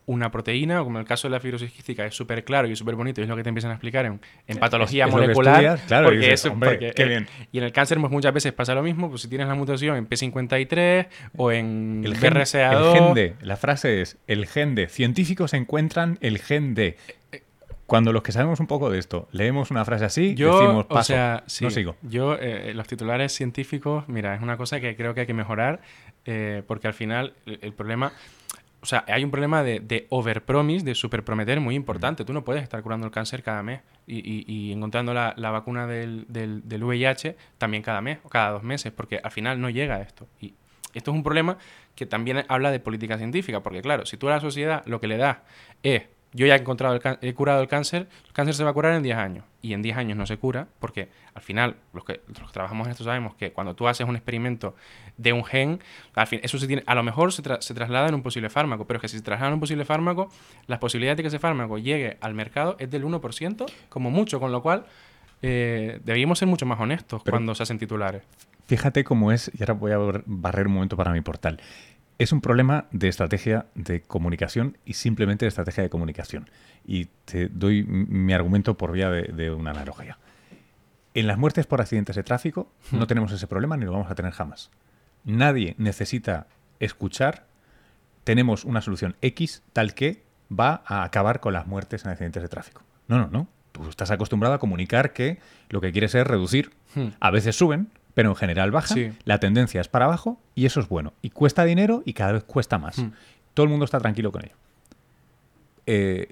una 0.05 0.31
proteína, 0.31 0.81
o 0.81 0.83
como 0.83 0.99
el 0.99 1.05
caso 1.05 1.27
de 1.27 1.31
la 1.31 1.39
fibrosis 1.39 1.71
quística, 1.71 2.05
es 2.05 2.15
súper 2.15 2.43
claro 2.43 2.67
y 2.67 2.75
súper 2.75 2.95
bonito, 2.95 3.21
y 3.21 3.23
es 3.23 3.29
lo 3.29 3.35
que 3.35 3.43
te 3.43 3.49
empiezan 3.49 3.71
a 3.71 3.75
explicar 3.75 4.05
en, 4.05 4.19
patología 4.59 5.07
molecular. 5.07 5.79
claro, 5.87 6.13
y, 6.13 6.25
en 6.25 7.63
el 7.63 7.71
cáncer 7.71 7.99
pues, 7.99 8.11
muchas 8.11 8.33
veces 8.33 8.51
pasa 8.53 8.75
lo 8.75 8.83
mismo, 8.83 9.09
pues 9.09 9.21
si 9.21 9.27
tienes 9.27 9.47
la 9.47 9.55
mutación 9.55 9.95
en 9.95 10.09
P53 10.09 11.07
o 11.37 11.51
en 11.51 12.01
el 12.05 12.17
BRCA2... 12.17 12.93
El 12.93 12.99
gen 12.99 13.13
de, 13.13 13.35
la 13.41 13.55
frase 13.55 14.01
es, 14.01 14.17
el 14.27 14.45
gen 14.45 14.75
de, 14.75 14.87
científicos 14.87 15.53
encuentran 15.53 16.17
el 16.21 16.39
gen 16.39 16.73
de... 16.75 16.97
Cuando 17.85 18.13
los 18.13 18.23
que 18.23 18.31
sabemos 18.31 18.59
un 18.59 18.67
poco 18.67 18.89
de 18.89 18.97
esto 18.97 19.27
leemos 19.31 19.69
una 19.69 19.85
frase 19.85 20.05
así, 20.05 20.35
yo, 20.35 20.59
decimos, 20.59 20.85
paso, 20.85 20.99
o 20.99 21.03
sea, 21.03 21.43
no 21.61 21.69
sigo. 21.69 21.95
Yo, 22.01 22.35
eh, 22.39 22.73
los 22.73 22.87
titulares 22.87 23.33
científicos, 23.33 24.05
mira, 24.07 24.33
es 24.33 24.41
una 24.41 24.57
cosa 24.57 24.79
que 24.79 24.95
creo 24.95 25.13
que 25.13 25.21
hay 25.21 25.27
que 25.27 25.33
mejorar, 25.33 25.81
eh, 26.25 26.63
porque 26.65 26.87
al 26.87 26.93
final 26.93 27.33
el 27.45 27.73
problema 27.73 28.13
o 28.83 28.85
sea, 28.85 29.05
hay 29.07 29.23
un 29.23 29.31
problema 29.31 29.63
de, 29.63 29.79
de 29.79 30.07
overpromise, 30.09 30.83
de 30.83 30.93
superprometer 30.93 31.61
muy 31.61 31.73
importante. 31.73 32.25
Tú 32.25 32.33
no 32.33 32.43
puedes 32.43 32.61
estar 32.61 32.83
curando 32.83 33.07
el 33.07 33.13
cáncer 33.13 33.41
cada 33.41 33.63
mes 33.63 33.79
y, 34.05 34.73
encontrando 34.73 35.13
la, 35.13 35.33
vacuna 35.51 35.87
del, 35.87 36.25
del, 36.27 36.83
VIH 36.83 37.37
también 37.57 37.81
cada 37.81 38.01
mes 38.01 38.19
o 38.23 38.29
cada 38.29 38.51
dos 38.51 38.63
meses, 38.63 38.91
porque 38.91 39.21
al 39.23 39.31
final 39.31 39.61
no 39.61 39.69
llega 39.69 39.95
a 39.95 40.01
esto. 40.01 40.27
Y 40.41 40.53
esto 40.93 41.11
es 41.11 41.15
un 41.15 41.23
problema 41.23 41.57
que 41.95 42.05
también 42.05 42.43
habla 42.49 42.71
de 42.71 42.81
política 42.81 43.17
científica, 43.17 43.63
porque 43.63 43.81
claro, 43.81 44.05
si 44.05 44.17
tú 44.17 44.27
a 44.27 44.31
la 44.31 44.41
sociedad 44.41 44.83
lo 44.85 44.99
que 44.99 45.07
le 45.07 45.15
das 45.15 45.37
es 45.81 46.03
yo 46.33 46.45
ya 46.45 46.55
he 46.55 46.59
encontrado 46.59 46.95
el 46.95 47.17
he 47.21 47.33
curado 47.33 47.61
el 47.61 47.67
cáncer, 47.67 48.07
el 48.25 48.33
cáncer 48.33 48.55
se 48.55 48.63
va 48.63 48.71
a 48.71 48.73
curar 48.73 48.93
en 48.95 49.03
10 49.03 49.17
años. 49.17 49.45
Y 49.61 49.73
en 49.73 49.81
10 49.81 49.97
años 49.97 50.17
no 50.17 50.25
se 50.25 50.37
cura, 50.37 50.67
porque 50.79 51.09
al 51.33 51.41
final, 51.41 51.77
los 51.93 52.03
que, 52.03 52.21
trabajamos 52.51 52.87
en 52.87 52.91
esto 52.91 53.03
sabemos 53.03 53.35
que 53.35 53.53
cuando 53.53 53.75
tú 53.75 53.87
haces 53.87 54.07
un 54.07 54.15
experimento 54.15 54.75
de 55.17 55.31
un 55.31 55.45
gen, 55.45 55.79
al 56.15 56.27
fin, 56.27 56.39
eso 56.43 56.57
se 56.57 56.67
tiene, 56.67 56.83
a 56.85 56.95
lo 56.95 57.03
mejor 57.03 57.31
se, 57.31 57.41
traslada 57.41 58.07
en 58.07 58.15
un 58.15 58.23
posible 58.23 58.49
fármaco, 58.49 58.85
pero 58.85 58.97
es 58.97 59.01
que 59.01 59.07
si 59.07 59.17
se 59.17 59.23
traslada 59.23 59.49
en 59.49 59.53
un 59.53 59.59
posible 59.59 59.85
fármaco, 59.85 60.29
las 60.67 60.79
posibilidades 60.79 61.17
de 61.17 61.23
que 61.23 61.27
ese 61.27 61.39
fármaco 61.39 61.77
llegue 61.77 62.17
al 62.19 62.33
mercado 62.33 62.75
es 62.79 62.89
del 62.89 63.05
1%, 63.05 63.71
como 63.89 64.11
mucho, 64.11 64.39
con 64.39 64.51
lo 64.51 64.61
cual 64.61 64.85
eh, 65.41 65.99
deberíamos 66.03 66.39
ser 66.39 66.47
mucho 66.47 66.65
más 66.65 66.79
honestos 66.79 67.21
cuando 67.23 67.55
se 67.55 67.63
hacen 67.63 67.77
titulares. 67.77 68.23
Fíjate 68.67 69.03
cómo 69.03 69.31
es, 69.31 69.51
y 69.53 69.61
ahora 69.61 69.73
voy 69.73 69.91
a 69.91 70.21
barrer 70.25 70.67
un 70.67 70.73
momento 70.73 70.97
para 70.97 71.11
mi 71.11 71.21
portal. 71.21 71.59
Es 72.19 72.31
un 72.31 72.41
problema 72.41 72.85
de 72.91 73.07
estrategia 73.07 73.65
de 73.75 74.01
comunicación 74.01 74.77
y 74.85 74.93
simplemente 74.93 75.45
de 75.45 75.49
estrategia 75.49 75.83
de 75.83 75.89
comunicación. 75.89 76.49
Y 76.85 77.05
te 77.25 77.47
doy 77.49 77.83
mi 77.83 78.33
argumento 78.33 78.77
por 78.77 78.91
vía 78.91 79.09
de, 79.09 79.51
una 79.51 79.71
analogía. 79.71 80.17
En 81.15 81.27
las 81.27 81.37
muertes 81.37 81.65
por 81.65 81.81
accidentes 81.81 82.15
de 82.15 82.23
tráfico 82.23 82.71
no 82.91 83.07
tenemos 83.07 83.31
ese 83.31 83.47
problema 83.47 83.77
ni 83.77 83.85
lo 83.85 83.91
vamos 83.91 84.09
a 84.09 84.15
tener 84.15 84.31
jamás. 84.31 84.71
Nadie 85.23 85.75
necesita 85.77 86.47
escuchar, 86.79 87.45
tenemos 88.23 88.65
una 88.65 88.81
solución 88.81 89.15
X 89.21 89.63
tal 89.73 89.93
que 89.93 90.23
va 90.51 90.83
a 90.85 91.03
acabar 91.03 91.39
con 91.39 91.53
las 91.53 91.67
muertes 91.67 92.05
en 92.05 92.11
accidentes 92.11 92.43
de 92.43 92.49
tráfico. 92.49 92.83
No, 93.07 93.17
no, 93.17 93.27
no. 93.27 93.47
Tú 93.71 93.89
estás 93.89 94.11
acostumbrado 94.11 94.53
a 94.53 94.59
comunicar 94.59 95.13
que 95.13 95.39
lo 95.69 95.81
que 95.81 95.91
quieres 95.91 96.13
es 96.13 96.27
reducir. 96.27 96.71
A 97.19 97.31
veces 97.31 97.55
suben, 97.55 97.89
pero 98.13 98.29
en 98.29 98.35
general 98.35 98.71
baja, 98.71 98.95
la 99.25 99.39
tendencia 99.39 99.81
es 99.81 99.87
para 99.87 100.05
abajo 100.05 100.39
y 100.55 100.65
eso 100.65 100.79
es 100.79 100.87
bueno. 100.87 101.13
Y 101.21 101.29
cuesta 101.31 101.65
dinero 101.65 102.03
y 102.05 102.13
cada 102.13 102.33
vez 102.33 102.43
cuesta 102.43 102.77
más. 102.77 102.99
Hmm. 102.99 103.11
Todo 103.53 103.65
el 103.65 103.69
mundo 103.69 103.85
está 103.85 103.99
tranquilo 103.99 104.31
con 104.31 104.45
ello. 104.45 104.55
Eh, 105.85 106.29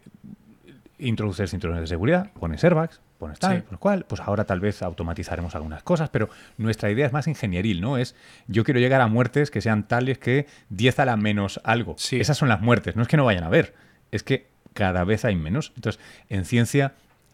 introduces 0.99 1.49
cinturones 1.49 1.81
de 1.81 1.87
seguridad, 1.87 2.31
pones 2.39 2.63
airbags, 2.63 3.01
pones 3.17 3.39
tal, 3.39 3.63
por 3.63 3.73
lo 3.73 3.79
cual, 3.79 4.05
pues 4.07 4.21
ahora 4.21 4.45
tal 4.45 4.59
vez 4.59 4.81
automatizaremos 4.81 5.55
algunas 5.55 5.83
cosas, 5.83 6.09
pero 6.09 6.29
nuestra 6.57 6.91
idea 6.91 7.07
es 7.07 7.13
más 7.13 7.27
ingenieril, 7.27 7.81
¿no? 7.81 7.97
Es 7.97 8.15
yo 8.47 8.63
quiero 8.63 8.79
llegar 8.79 9.01
a 9.01 9.07
muertes 9.07 9.51
que 9.51 9.61
sean 9.61 9.87
tales 9.87 10.19
que 10.19 10.47
10 10.69 10.99
a 10.99 11.05
la 11.05 11.17
menos 11.17 11.59
algo. 11.63 11.95
Esas 12.11 12.37
son 12.37 12.49
las 12.49 12.61
muertes, 12.61 12.95
no 12.95 13.01
es 13.01 13.07
que 13.07 13.17
no 13.17 13.25
vayan 13.25 13.43
a 13.43 13.49
ver, 13.49 13.73
es 14.11 14.23
que 14.23 14.47
cada 14.73 15.03
vez 15.03 15.25
hay 15.25 15.35
menos. 15.35 15.73
Entonces, 15.75 16.01
en 16.29 16.45
ciencia 16.45 16.93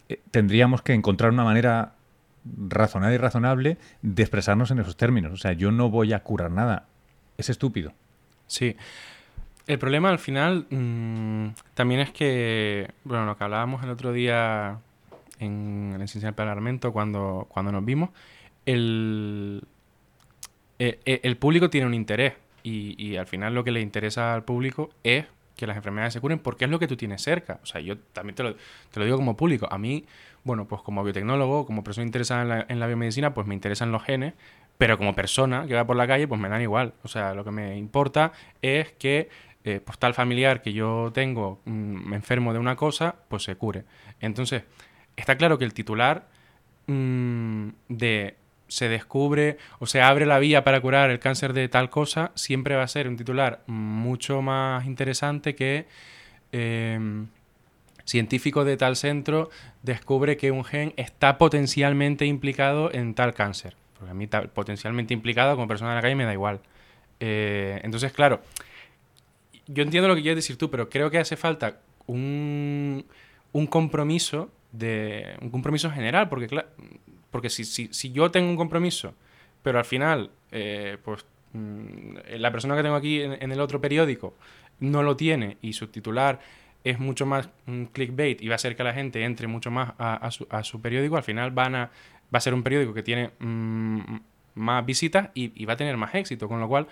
eh, 0.09 0.21
tendríamos 0.31 0.81
que 0.81 0.93
encontrar 0.93 1.31
una 1.31 1.43
manera 1.43 1.93
razonada 2.67 3.13
y 3.13 3.17
razonable 3.17 3.77
de 4.01 4.23
expresarnos 4.23 4.71
en 4.71 4.79
esos 4.79 4.97
términos. 4.97 5.33
O 5.33 5.37
sea, 5.37 5.53
yo 5.53 5.71
no 5.71 5.89
voy 5.89 6.13
a 6.13 6.19
curar 6.19 6.51
nada. 6.51 6.87
Es 7.37 7.49
estúpido. 7.49 7.93
Sí. 8.47 8.75
El 9.67 9.79
problema 9.79 10.09
al 10.09 10.19
final 10.19 10.65
mm, 10.69 11.49
también 11.73 11.99
es 11.99 12.11
que, 12.11 12.89
bueno, 13.03 13.25
lo 13.25 13.37
que 13.37 13.43
hablábamos 13.43 13.83
el 13.83 13.89
otro 13.89 14.13
día 14.13 14.79
en 15.39 15.93
el 15.95 16.01
Esencial 16.01 16.33
Parlamento 16.33 16.93
cuando, 16.93 17.47
cuando 17.49 17.71
nos 17.71 17.83
vimos, 17.83 18.09
el, 18.65 19.63
eh, 20.79 20.99
eh, 21.05 21.19
el, 21.23 21.37
público 21.37 21.69
tiene 21.69 21.85
un 21.85 21.93
interés 21.93 22.33
y, 22.63 22.95
y, 22.97 23.17
al 23.17 23.27
final 23.27 23.53
lo 23.53 23.63
que 23.63 23.71
le 23.71 23.81
interesa 23.81 24.33
al 24.33 24.43
público 24.43 24.89
es 25.03 25.25
que 25.57 25.67
las 25.67 25.75
enfermedades 25.75 26.13
se 26.13 26.21
curen 26.21 26.39
porque 26.39 26.65
es 26.65 26.71
lo 26.71 26.79
que 26.79 26.87
tú 26.87 26.95
tienes 26.95 27.21
cerca. 27.21 27.59
O 27.63 27.65
sea, 27.65 27.81
yo 27.81 27.97
también 27.97 28.35
te 28.35 28.43
lo, 28.43 28.55
te 28.55 28.99
lo 28.99 29.05
digo 29.05 29.17
como 29.17 29.35
público. 29.35 29.67
A 29.69 29.77
mí 29.77 30.05
bueno, 30.47 30.67
pues 30.67 30.81
como 30.81 31.03
biotecnólogo, 31.03 31.65
como 31.65 31.83
persona 31.83 32.05
interesada 32.05 32.65
en 32.67 32.79
la, 32.79 32.87
biomedicina, 32.87 33.33
pues 33.33 33.45
me 33.45 33.53
interesan 33.53 33.91
los 33.91 34.01
genes, 34.01 34.33
pero 34.77 34.97
como 34.97 35.13
persona 35.13 35.67
que 35.67 35.75
va 35.75 35.85
por 35.85 35.97
la 35.97 36.07
calle, 36.07 36.27
pues 36.27 36.39
me 36.39 36.47
dan 36.49 36.61
igual. 36.61 36.93
O 37.03 37.09
sea, 37.09 37.33
lo 37.33 37.43
que 37.43 37.51
me 37.51 37.77
importa 37.77 38.31
es 38.61 38.93
que 38.93 39.29
eh, 39.65 39.81
pues 39.85 39.99
tal 39.99 40.13
familiar 40.13 40.61
que 40.61 40.71
yo 40.71 41.11
tengo 41.13 41.59
mm, 41.65 42.13
enfermo 42.13 42.53
de 42.53 42.59
una 42.59 42.77
cosa, 42.77 43.15
pues 43.27 43.43
se 43.43 43.55
cure. 43.55 43.83
Entonces, 44.21 44.63
está 45.17 45.35
claro 45.35 45.57
que 45.57 45.65
el 45.65 45.73
titular 45.73 46.29
mm, 46.87 47.67
de 47.89 48.37
se 48.69 48.87
descubre 48.87 49.57
o 49.79 49.85
se 49.85 50.01
abre 50.01 50.25
la 50.25 50.39
vía 50.39 50.63
para 50.63 50.79
curar 50.79 51.09
el 51.09 51.19
cáncer 51.19 51.51
de 51.51 51.67
tal 51.67 51.89
cosa, 51.89 52.31
siempre 52.35 52.75
va 52.75 52.83
a 52.83 52.87
ser 52.87 53.07
un 53.09 53.17
titular 53.17 53.63
mucho 53.67 54.41
más 54.41 54.85
interesante 54.85 55.55
que 55.55 55.87
eh, 56.53 56.99
científico 58.07 58.63
de 58.63 58.77
tal 58.77 58.95
centro 58.95 59.49
descubre 59.83 60.37
que 60.37 60.49
un 60.49 60.63
gen 60.63 60.93
está 60.95 61.37
potencialmente 61.37 62.25
implicado 62.25 62.91
en 62.91 63.13
tal 63.13 63.33
cáncer. 63.33 63.75
Porque 63.97 64.11
a 64.11 64.13
mí 64.13 64.27
potencialmente 64.27 65.13
implicado 65.13 65.55
como 65.55 65.67
persona 65.67 65.91
de 65.91 65.95
la 65.97 66.01
calle 66.01 66.15
me 66.15 66.23
da 66.23 66.33
igual. 66.33 66.61
Eh, 67.19 67.79
entonces, 67.83 68.13
claro, 68.13 68.41
yo 69.67 69.83
entiendo 69.83 70.07
lo 70.07 70.15
que 70.15 70.21
quieres 70.21 70.37
decir 70.37 70.57
tú, 70.57 70.71
pero 70.71 70.89
creo 70.89 71.11
que 71.11 71.17
hace 71.17 71.35
falta 71.35 71.79
un, 72.05 73.05
un 73.51 73.67
compromiso 73.67 74.49
de 74.71 75.35
un 75.41 75.49
compromiso 75.49 75.91
general, 75.91 76.29
porque 76.29 76.47
porque 77.31 77.49
si, 77.49 77.65
si, 77.65 78.11
yo 78.11 78.31
tengo 78.31 78.49
un 78.49 78.55
compromiso, 78.55 79.13
pero 79.63 79.79
al 79.79 79.85
final, 79.85 80.31
eh, 80.51 80.97
pues 81.03 81.25
mm, 81.53 82.15
la 82.37 82.51
persona 82.51 82.75
que 82.75 82.83
tengo 82.83 82.95
aquí 82.95 83.21
en, 83.21 83.33
en, 83.41 83.51
el 83.51 83.59
otro 83.59 83.81
periódico 83.81 84.33
no 84.79 85.03
lo 85.03 85.17
tiene 85.17 85.57
y 85.61 85.73
su 85.73 85.87
titular 85.87 86.39
es 86.83 86.99
mucho 86.99 87.25
más 87.25 87.49
un 87.65 87.87
clickbait 87.87 88.41
y 88.41 88.47
va 88.47 88.53
a 88.53 88.55
hacer 88.55 88.75
que 88.75 88.83
la 88.83 88.93
gente 88.93 89.23
entre 89.23 89.47
mucho 89.47 89.71
más 89.71 89.93
a, 89.97 90.29
su, 90.31 90.81
periódico, 90.81 91.17
al 91.17 91.23
final 91.23 91.51
van 91.51 91.75
a, 91.75 91.91
va 92.33 92.37
a 92.37 92.41
ser 92.41 92.53
un 92.53 92.63
periódico 92.63 92.93
que 92.93 93.03
tiene 93.03 93.31
mm, 93.39 93.99
más 94.55 94.85
visitas 94.85 95.29
y, 95.33 95.65
va 95.65 95.73
a 95.73 95.77
tener 95.77 95.97
más 95.97 96.15
éxito. 96.15 96.47
Con 96.47 96.59
lo 96.59 96.67
cual, 96.67 96.87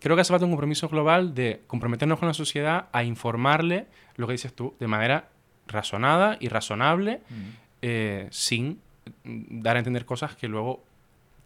creo 0.00 0.16
que 0.16 0.22
hace 0.22 0.32
falta 0.32 0.46
un 0.46 0.52
compromiso 0.52 0.88
global 0.88 1.34
de 1.34 1.62
comprometernos 1.66 2.18
con 2.18 2.28
la 2.28 2.34
sociedad 2.34 2.88
a 2.92 3.04
informarle 3.04 3.86
lo 4.16 4.26
que 4.26 4.32
dices 4.32 4.52
tú 4.54 4.74
de 4.78 4.86
manera 4.86 5.28
razonada 5.66 6.36
y 6.40 6.48
razonable, 6.48 7.20
mm. 7.28 7.34
eh, 7.82 8.28
sin 8.30 8.80
dar 9.24 9.76
a 9.76 9.80
entender 9.80 10.04
cosas 10.06 10.36
que 10.36 10.48
luego 10.48 10.82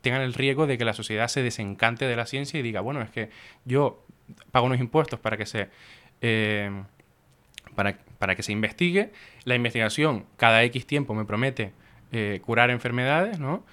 tengan 0.01 0.23
el 0.23 0.35
riesgo 0.35 0.67
de 0.67 0.79
que 0.79 0.85
la 0.85 0.93
sociedad 0.93 1.29
se 1.29 1.43
desencante 1.43 2.07
de 2.07 2.17
la 2.17 2.27
ciencia 2.27 2.61
y 2.61 2.63
diga, 2.63 2.81
bueno, 2.81 3.03
es 3.03 3.11
que 3.11 3.31
yo 3.65 4.05
pago 4.53 4.67
unos 4.67 4.81
impuestos 4.81 5.19
para 5.19 5.37
que 5.37 5.47
se... 5.47 5.69
Eh, 6.21 6.71
para, 8.19 8.35
que 8.35 8.43
se 8.43 8.51
investigue. 8.53 9.13
La 9.45 9.55
investigación 9.55 10.25
cada 10.37 10.63
X 10.65 10.87
tiempo 10.87 11.15
me 11.15 11.25
promete 11.25 11.73
eh, 12.11 12.41
curar 12.45 12.71
enfermedades, 12.71 13.39
¿no? 13.39 13.65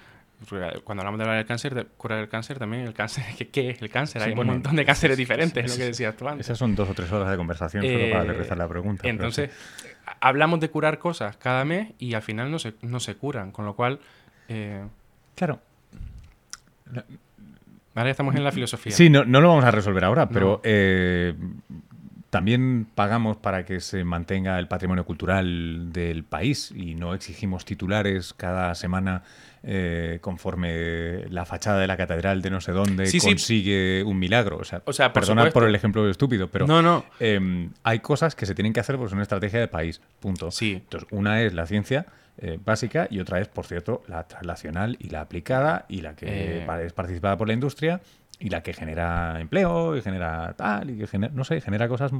Cuando 0.84 1.00
hablamos 1.02 1.18
de 1.18 1.26
del 1.34 1.46
cáncer, 1.46 1.74
de 1.74 1.86
curar 1.86 2.18
el 2.20 2.28
cáncer 2.28 2.58
también, 2.58 2.82
el 2.84 2.92
cáncer, 2.92 3.24
¿qué, 3.52 3.70
es 3.70 3.82
el 3.82 3.90
cáncer? 3.90 4.22
Sí, 4.22 4.28
Hay 4.28 4.34
bueno, 4.34 4.52
un 4.52 4.58
montón 4.58 4.76
de 4.76 4.84
cánceres 4.84 5.16
diferentes, 5.16 5.64
es 5.64 5.72
es- 5.72 5.76
lo 5.78 5.82
que 5.82 5.86
decías 5.88 6.16
tú 6.16 6.28
antes. 6.28 6.46
Esas 6.46 6.58
son 6.58 6.74
dos 6.76 6.88
o 6.88 6.94
tres 6.94 7.10
horas 7.10 7.30
de 7.30 7.36
conversación 7.36 7.82
solo 7.82 7.98
Eh, 7.98 8.10
para 8.12 8.22
aterrizar 8.24 8.56
la 8.58 8.68
pregunta. 8.68 9.08
Entonces, 9.08 9.50
sí. 9.50 9.88
hablamos 10.20 10.60
de 10.60 10.68
curar 10.70 10.98
cosas 10.98 11.36
cada 11.38 11.64
mes 11.64 11.92
y 11.98 12.14
al 12.14 12.22
final 12.22 12.50
no 12.50 12.58
se, 12.58 12.74
no 12.82 13.00
se 13.00 13.16
curan, 13.16 13.50
con 13.50 13.64
lo 13.64 13.74
cual, 13.74 13.98
eh, 14.48 14.84
claro. 15.34 15.58
ahora 17.94 18.10
estamos 18.10 18.34
en 18.36 18.44
la 18.44 18.52
filosofía. 18.52 18.92
Sí, 18.92 19.08
no, 19.08 19.24
no 19.24 19.40
lo 19.40 19.48
vamos 19.48 19.64
a 19.64 19.70
resolver 19.70 20.04
ahora, 20.04 20.28
pero 20.28 20.46
No. 20.56 20.60
eh, 20.64 21.34
también 22.36 22.86
pagamos 22.94 23.36
para 23.36 23.64
que 23.64 23.80
se 23.80 24.04
mantenga 24.04 24.58
el 24.58 24.68
patrimonio 24.68 25.04
cultural 25.04 25.92
del 25.92 26.24
país 26.24 26.72
y 26.76 26.94
no 26.94 27.14
exigimos 27.14 27.64
titulares 27.64 28.32
cada 28.34 28.74
semana 28.74 29.22
eh, 29.62 30.18
conforme 30.20 31.26
la 31.30 31.44
fachada 31.44 31.80
de 31.80 31.86
la 31.86 31.96
catedral 31.96 32.40
de 32.42 32.50
no 32.50 32.60
sé 32.60 32.72
dónde 32.72 33.06
Sí, 33.06 33.18
sí. 33.20 33.28
consigue 33.28 34.02
un 34.04 34.18
milagro. 34.18 34.58
O 34.58 34.64
sea, 34.64 34.82
O 34.84 34.92
sea, 34.92 35.12
por 35.12 35.22
perdonad 35.22 35.52
por 35.52 35.64
el 35.64 35.74
ejemplo 35.74 36.08
estúpido, 36.08 36.48
pero 36.50 36.66
no, 36.66 36.82
no. 36.82 37.04
eh, 37.20 37.68
hay 37.82 37.98
cosas 38.00 38.34
que 38.34 38.46
se 38.46 38.54
tienen 38.54 38.72
que 38.72 38.80
hacer 38.80 38.96
porque 38.96 39.08
es 39.08 39.12
una 39.14 39.22
estrategia 39.22 39.58
de 39.60 39.68
país. 39.68 40.00
Punto. 40.20 40.50
Sí. 40.50 40.74
Entonces, 40.74 41.08
una 41.10 41.42
es 41.42 41.52
la 41.54 41.66
ciencia 41.66 42.06
eh, 42.38 42.58
básica 42.62 43.08
y 43.10 43.18
otra 43.18 43.40
es, 43.40 43.48
por 43.48 43.64
cierto, 43.66 44.02
la 44.08 44.24
translacional 44.28 44.96
y 45.00 45.08
la 45.08 45.22
aplicada 45.22 45.86
y 45.88 46.02
la 46.02 46.14
que 46.14 46.26
Eh. 46.28 46.66
es 46.84 46.92
participada 46.92 47.36
por 47.36 47.48
la 47.48 47.54
industria 47.54 48.00
y 48.38 48.50
la 48.50 48.62
que 48.62 48.72
genera 48.74 49.40
empleo 49.40 49.96
y 49.96 50.02
genera 50.02 50.54
tal 50.56 50.90
y 50.90 50.98
que 50.98 51.06
genera, 51.06 51.32
no 51.34 51.44
sé, 51.44 51.60
genera 51.60 51.88
cosas 51.88 52.12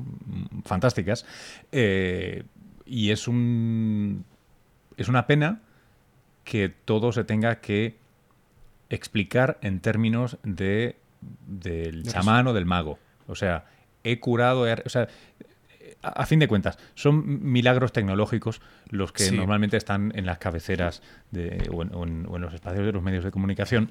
fantásticas. 0.65 1.27
Eh, 1.73 2.45
y 2.87 3.11
es 3.11 3.29
un 3.29 4.25
es 4.97 5.09
una 5.09 5.27
pena 5.27 5.61
que 6.45 6.69
todo 6.69 7.13
se 7.13 7.25
tenga 7.25 7.57
que 7.61 7.97
explicar 8.89 9.59
en 9.63 9.81
términos 9.81 10.39
de 10.43 10.97
del 11.47 12.03
De 12.05 12.11
chamán 12.13 12.47
o 12.47 12.53
del 12.53 12.67
mago. 12.67 12.99
O 13.27 13.35
sea, 13.35 13.65
he 14.05 14.21
curado, 14.21 14.67
he- 14.69 14.83
o 14.85 14.89
sea, 14.89 15.09
a, 16.03 16.09
a 16.23 16.27
fin 16.27 16.39
de 16.39 16.47
cuentas, 16.47 16.79
son 16.95 17.43
milagros 17.51 17.93
tecnológicos 17.93 18.61
los 18.91 19.13
que 19.13 19.25
Sí. 19.25 19.37
normalmente 19.37 19.77
están 19.77 20.13
en 20.15 20.25
las 20.27 20.39
cabeceras 20.39 21.03
de, 21.33 21.69
o, 21.73 21.83
en, 21.83 21.93
o 21.95 22.05
en- 22.05 22.27
o 22.29 22.37
en 22.37 22.43
los 22.43 22.55
espacios 22.55 22.87
de 22.87 22.93
los 22.93 23.03
medios 23.03 23.25
de 23.25 23.31
comunicación, 23.33 23.91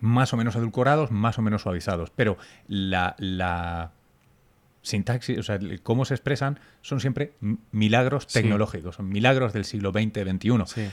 más 0.00 0.32
o 0.32 0.36
menos 0.36 0.56
edulcorados, 0.56 1.10
más 1.10 1.38
o 1.38 1.42
menos 1.42 1.62
suavizados. 1.62 2.10
Pero 2.10 2.36
la, 2.68 3.14
la 3.18 3.92
sintaxis, 4.82 5.38
o 5.38 5.42
sea, 5.42 5.58
cómo 5.82 6.04
se 6.04 6.14
expresan, 6.14 6.58
son 6.82 7.00
siempre 7.00 7.32
milagros 7.72 8.24
Sí. 8.28 8.40
tecnológicos, 8.42 8.96
son 8.96 9.08
milagros 9.08 9.52
del 9.52 9.64
siglo 9.64 9.92
XX, 9.92 10.22
XXI. 10.28 10.50
Sí. 10.66 10.90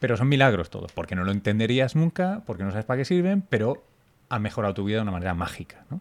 Pero 0.00 0.16
son 0.16 0.28
milagros 0.28 0.70
todos, 0.70 0.90
porque 0.92 1.14
no 1.14 1.22
lo 1.24 1.30
entenderías 1.30 1.94
nunca, 1.94 2.42
porque 2.46 2.64
no 2.64 2.70
sabes 2.70 2.84
para 2.86 2.98
qué 2.98 3.04
sirven, 3.04 3.42
pero 3.48 3.84
han 4.28 4.42
mejorado 4.42 4.74
tu 4.74 4.84
vida 4.84 4.96
de 4.96 5.02
una 5.02 5.12
manera 5.12 5.34
mágica. 5.34 5.84
¿no? 5.90 6.00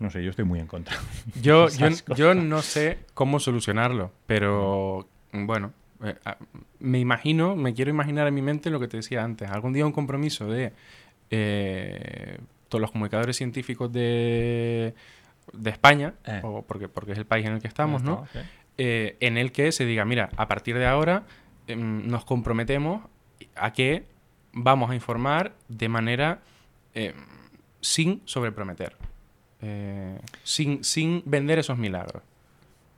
No 0.00 0.10
sé, 0.10 0.22
yo 0.22 0.30
estoy 0.30 0.44
muy 0.44 0.60
en 0.60 0.66
contra. 0.66 0.94
Yo, 1.40 1.68
yo, 1.68 1.88
yo 2.16 2.34
no 2.34 2.60
sé 2.62 2.98
cómo 3.14 3.40
solucionarlo, 3.40 4.12
pero 4.26 5.08
bueno, 5.32 5.72
me 6.78 6.98
imagino, 6.98 7.56
me 7.56 7.74
quiero 7.74 7.90
imaginar 7.90 8.26
en 8.26 8.34
mi 8.34 8.42
mente 8.42 8.70
lo 8.70 8.80
que 8.80 8.88
te 8.88 8.96
decía 8.98 9.22
antes. 9.24 9.50
Algún 9.50 9.72
día 9.72 9.86
un 9.86 9.92
compromiso 9.92 10.46
de 10.48 10.72
eh, 11.30 12.38
todos 12.68 12.80
los 12.80 12.90
comunicadores 12.92 13.36
científicos 13.36 13.92
de, 13.92 14.94
de 15.52 15.70
España, 15.70 16.14
Eh. 16.26 16.40
o 16.42 16.62
porque, 16.62 16.88
porque 16.88 17.12
es 17.12 17.18
el 17.18 17.26
país 17.26 17.46
en 17.46 17.54
el 17.54 17.60
que 17.60 17.68
estamos, 17.68 18.02
¿no? 18.02 18.26
Eh, 18.78 19.16
en 19.20 19.38
el 19.38 19.52
que 19.52 19.72
se 19.72 19.86
diga, 19.86 20.04
mira, 20.04 20.28
a 20.36 20.48
partir 20.48 20.76
de 20.78 20.86
ahora 20.86 21.24
em, 21.66 22.06
nos 22.06 22.24
comprometemos 22.24 23.02
a 23.54 23.72
que 23.72 24.04
vamos 24.52 24.90
a 24.90 24.94
informar 24.94 25.54
de 25.68 25.88
manera 25.88 26.40
em, 26.94 27.14
sin 27.80 28.20
sobreprometer, 28.26 28.96
eh, 29.62 30.18
sin, 30.42 30.84
sin 30.84 31.22
vender 31.24 31.58
esos 31.58 31.78
milagros. 31.78 32.22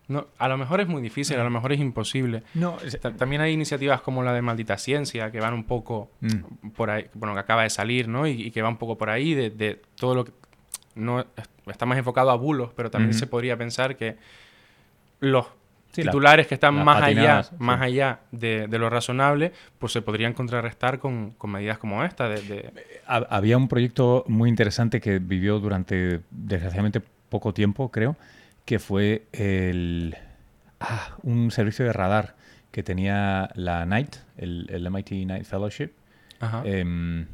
No, 0.08 0.26
a 0.38 0.48
lo 0.48 0.56
mejor 0.56 0.80
es 0.80 0.88
muy 0.88 1.02
difícil, 1.02 1.38
a 1.38 1.44
lo 1.44 1.50
mejor 1.50 1.72
es 1.72 1.80
imposible. 1.80 2.42
No, 2.54 2.78
es- 2.84 2.98
También 3.18 3.42
hay 3.42 3.52
iniciativas 3.52 4.00
como 4.00 4.22
la 4.22 4.32
de 4.32 4.40
Maldita 4.42 4.78
Ciencia 4.78 5.30
que 5.30 5.38
van 5.40 5.52
un 5.54 5.64
poco 5.64 6.10
Mm. 6.20 6.70
por 6.70 6.88
ahí, 6.90 7.06
bueno, 7.14 7.34
que 7.34 7.40
acaba 7.40 7.62
de 7.64 7.70
salir, 7.70 8.08
¿no? 8.08 8.26
Y, 8.26 8.30
y 8.46 8.50
que 8.50 8.62
va 8.62 8.68
un 8.70 8.78
poco 8.78 8.96
por 8.96 9.10
ahí 9.10 9.34
de, 9.34 9.50
de 9.50 9.80
todo 9.96 10.14
lo 10.14 10.24
que 10.24 10.32
no 10.94 11.24
está 11.66 11.84
más 11.86 11.98
enfocado 11.98 12.30
a 12.30 12.36
bulos, 12.36 12.70
pero 12.74 12.90
también 12.90 13.12
se 13.14 13.26
podría 13.26 13.56
pensar 13.58 13.96
que 13.96 14.16
los 15.20 15.46
Sí, 15.92 16.02
la- 16.02 16.12
titulares 16.12 16.46
que 16.46 16.54
están 16.54 16.74
más 16.84 17.02
allá, 17.02 17.42
sí. 17.42 17.54
más 17.58 17.80
allá 17.80 18.20
de, 18.30 18.66
de 18.68 18.78
lo 18.78 18.90
razonable, 18.90 19.52
pues 19.78 19.92
se 19.92 20.02
podrían 20.02 20.32
contrarrestar 20.34 20.98
con, 20.98 21.30
con 21.32 21.50
medidas 21.50 21.78
como 21.78 22.04
esta. 22.04 22.28
De, 22.28 22.40
de- 22.42 22.70
Ha- 23.06 23.26
Había 23.30 23.56
un 23.56 23.68
proyecto 23.68 24.24
muy 24.28 24.48
interesante 24.50 25.00
que 25.00 25.18
vivió 25.18 25.58
durante, 25.60 26.20
desgraciadamente, 26.30 27.00
poco 27.28 27.52
tiempo, 27.54 27.90
creo, 27.90 28.16
que 28.68 28.78
fue 28.78 29.22
el, 29.32 30.14
ah, 30.78 31.16
un 31.22 31.50
servicio 31.50 31.86
de 31.86 31.94
radar 31.94 32.36
que 32.70 32.82
tenía 32.82 33.48
la 33.54 33.86
NIGHT, 33.86 34.16
el, 34.36 34.66
el 34.68 34.90
MIT 34.90 35.10
Night 35.26 35.44
Fellowship, 35.46 35.92
Ajá. 36.38 36.60
em, 36.66 37.28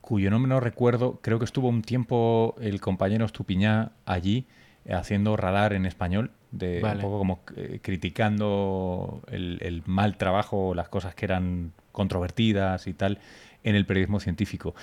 cuyo 0.00 0.32
nombre 0.32 0.48
no 0.48 0.58
recuerdo, 0.58 1.20
creo 1.22 1.38
que 1.38 1.44
estuvo 1.44 1.68
un 1.68 1.82
tiempo 1.82 2.56
el 2.60 2.80
compañero 2.80 3.24
Estupiñá 3.24 3.92
allí 4.04 4.48
eh, 4.84 4.94
haciendo 4.94 5.36
radar 5.36 5.74
en 5.74 5.86
español, 5.86 6.32
de 6.50 6.80
Vale. 6.80 6.96
un 6.96 7.02
poco 7.02 7.18
como 7.18 7.40
eh, 7.54 7.78
criticando 7.80 9.22
el, 9.28 9.58
el 9.62 9.84
mal 9.86 10.16
trabajo, 10.16 10.74
las 10.74 10.88
cosas 10.88 11.14
que 11.14 11.24
eran 11.24 11.70
controvertidas 11.92 12.88
y 12.88 12.94
tal 12.94 13.20
en 13.62 13.76
el 13.76 13.86
periodismo 13.86 14.18
científico. 14.18 14.74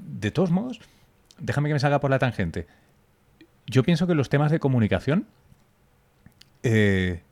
De 0.00 0.30
todos 0.30 0.52
modos, 0.52 0.78
déjame 1.40 1.70
que 1.70 1.74
me 1.74 1.80
salga 1.80 1.98
por 1.98 2.10
la 2.10 2.20
tangente. 2.20 2.68
Yo 3.68 3.82
pienso 3.82 4.06
que 4.06 4.14
los 4.14 4.28
temas 4.28 4.50
de 4.50 4.58
comunicación 4.58 5.26
eh, 6.62 7.22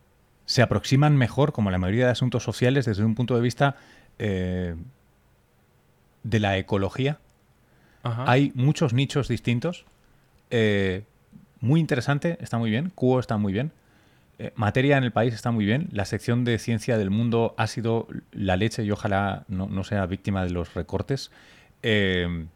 se 0.45 0.63
aproximan 0.63 1.17
mejor, 1.17 1.53
como 1.53 1.71
la 1.71 1.79
mayoría 1.79 2.07
de 2.07 2.13
asuntos 2.13 2.45
sociales, 2.45 2.85
desde 2.85 3.05
un 3.05 3.15
punto 3.15 3.35
de 3.35 3.41
vista 3.41 3.77
eh, 4.19 4.77
de 6.23 6.41
la 6.41 6.57
ecología. 6.59 7.19
Ajá. 8.03 8.25
Hay 8.31 8.53
muchos 8.55 8.93
nichos 8.93 9.29
distintos. 9.29 9.85
eh, 10.51 11.03
muy 11.61 11.81
interesante, 11.81 12.37
está 12.41 12.59
muy 12.59 12.71
bien. 12.71 12.93
Cuo 12.95 13.19
está 13.19 13.39
muy 13.39 13.53
bien. 13.53 13.73
eh, 14.39 14.53
materia 14.55 14.99
en 14.99 15.05
el 15.05 15.13
país 15.13 15.33
está 15.35 15.51
muy 15.51 15.65
bien. 15.65 15.89
La 15.93 16.05
sección 16.05 16.45
de 16.45 16.59
ciencia 16.59 16.99
del 16.99 17.11
mundo 17.11 17.55
ha 17.57 17.67
sido 17.67 18.07
la 18.33 18.57
leche 18.57 18.85
y 18.85 18.91
ojalá 18.91 19.45
no, 19.49 19.67
no 19.67 19.83
sea 19.83 20.05
víctima 20.07 20.45
de 20.45 20.51
los 20.51 20.75
recortes. 20.75 21.31
Eh, 21.83 22.47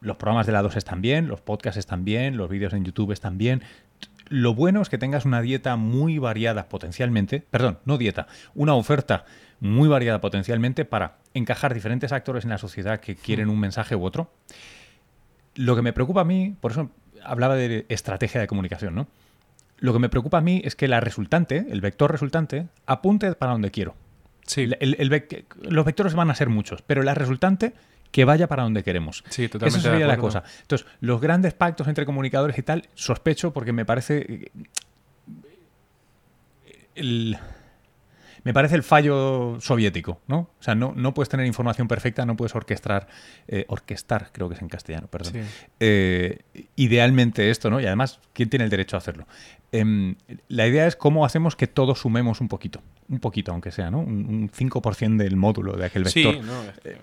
los 0.00 0.16
programas 0.16 0.46
de 0.46 0.52
la 0.52 0.62
2 0.62 0.76
están 0.76 1.00
bien, 1.02 1.28
los 1.28 1.40
podcasts 1.40 1.78
están 1.78 2.04
bien, 2.04 2.36
los 2.36 2.48
vídeos 2.48 2.72
en 2.72 2.84
YouTube 2.84 3.12
están 3.12 3.38
bien. 3.38 3.62
Lo 4.28 4.54
bueno 4.54 4.82
es 4.82 4.88
que 4.88 4.98
tengas 4.98 5.24
una 5.24 5.40
dieta 5.40 5.76
muy 5.76 6.18
variada 6.18 6.68
potencialmente, 6.68 7.44
perdón, 7.50 7.78
no 7.84 7.96
dieta, 7.96 8.26
una 8.54 8.74
oferta 8.74 9.24
muy 9.60 9.88
variada 9.88 10.20
potencialmente 10.20 10.84
para 10.84 11.18
encajar 11.32 11.72
diferentes 11.74 12.12
actores 12.12 12.44
en 12.44 12.50
la 12.50 12.58
sociedad 12.58 13.00
que 13.00 13.14
quieren 13.16 13.48
un 13.48 13.58
mensaje 13.60 13.94
u 13.96 14.04
otro. 14.04 14.30
Lo 15.54 15.74
que 15.76 15.82
me 15.82 15.92
preocupa 15.92 16.22
a 16.22 16.24
mí, 16.24 16.54
por 16.60 16.72
eso 16.72 16.90
hablaba 17.24 17.54
de 17.54 17.86
estrategia 17.88 18.40
de 18.40 18.46
comunicación, 18.46 18.94
¿no? 18.94 19.06
Lo 19.78 19.92
que 19.92 19.98
me 19.98 20.08
preocupa 20.08 20.38
a 20.38 20.42
mí 20.42 20.60
es 20.64 20.74
que 20.76 20.88
la 20.88 21.00
resultante, 21.00 21.66
el 21.70 21.80
vector 21.80 22.10
resultante, 22.10 22.66
apunte 22.86 23.32
para 23.34 23.52
donde 23.52 23.70
quiero. 23.70 23.94
sí, 24.48 24.62
El- 24.62 24.76
el- 24.80 24.96
el 25.00 25.10
vec- 25.10 25.44
los 25.60 25.84
vectores 25.84 26.14
van 26.14 26.30
a 26.30 26.34
ser 26.36 26.48
muchos, 26.48 26.80
pero 26.82 27.02
la 27.02 27.14
resultante 27.14 27.74
que 28.16 28.24
vaya 28.24 28.46
para 28.48 28.62
donde 28.62 28.82
queremos. 28.82 29.22
sí, 29.28 29.46
totalmente. 29.46 29.78
Esa 29.78 29.90
sería 29.90 30.06
la 30.06 30.16
cosa. 30.16 30.42
Entonces, 30.62 30.86
los 31.00 31.20
grandes 31.20 31.52
pactos 31.52 31.86
entre 31.86 32.06
comunicadores 32.06 32.56
y 32.56 32.62
tal, 32.62 32.88
sospecho 32.94 33.52
porque 33.52 33.72
me 33.74 33.84
parece. 33.84 34.24
eh, 34.28 34.50
El, 36.94 37.36
me 38.42 38.54
parece 38.54 38.74
el 38.76 38.82
fallo 38.82 39.58
soviético, 39.60 40.20
¿no? 40.28 40.38
O 40.58 40.62
sea, 40.62 40.74
no, 40.74 40.94
no 40.96 41.12
puedes 41.12 41.28
tener 41.28 41.44
información 41.46 41.88
perfecta, 41.88 42.24
no 42.24 42.36
puedes 42.36 42.54
orquestar. 42.54 43.06
eh, 43.48 43.66
orquestar, 43.68 44.30
creo 44.32 44.48
que 44.48 44.54
es 44.54 44.62
en 44.62 44.68
castellano, 44.68 45.08
perdón. 45.08 45.32
Sí. 45.34 45.40
Eh, 45.80 46.38
idealmente 46.76 47.50
esto, 47.50 47.68
¿no? 47.68 47.80
Y 47.80 47.86
además, 47.86 48.20
¿quién 48.32 48.48
tiene 48.48 48.64
el 48.64 48.70
derecho 48.70 48.96
a 48.96 48.98
hacerlo? 48.98 49.26
Em, 49.72 50.14
la 50.48 50.66
idea 50.66 50.86
es 50.86 50.96
cómo 50.96 51.26
hacemos 51.26 51.54
que 51.54 51.66
todos 51.66 51.98
sumemos 52.00 52.40
un 52.40 52.48
poquito. 52.48 52.80
Un 53.10 53.18
poquito, 53.18 53.52
aunque 53.52 53.72
sea, 53.72 53.90
¿no? 53.90 53.98
Un, 53.98 54.26
un 54.26 54.50
5% 54.50 55.16
del 55.18 55.36
módulo 55.36 55.76
de 55.76 55.84
aquel 55.84 56.04
vector. 56.04 56.34
Sí, 56.34 56.40
no, 56.40 56.62
es- 56.62 56.98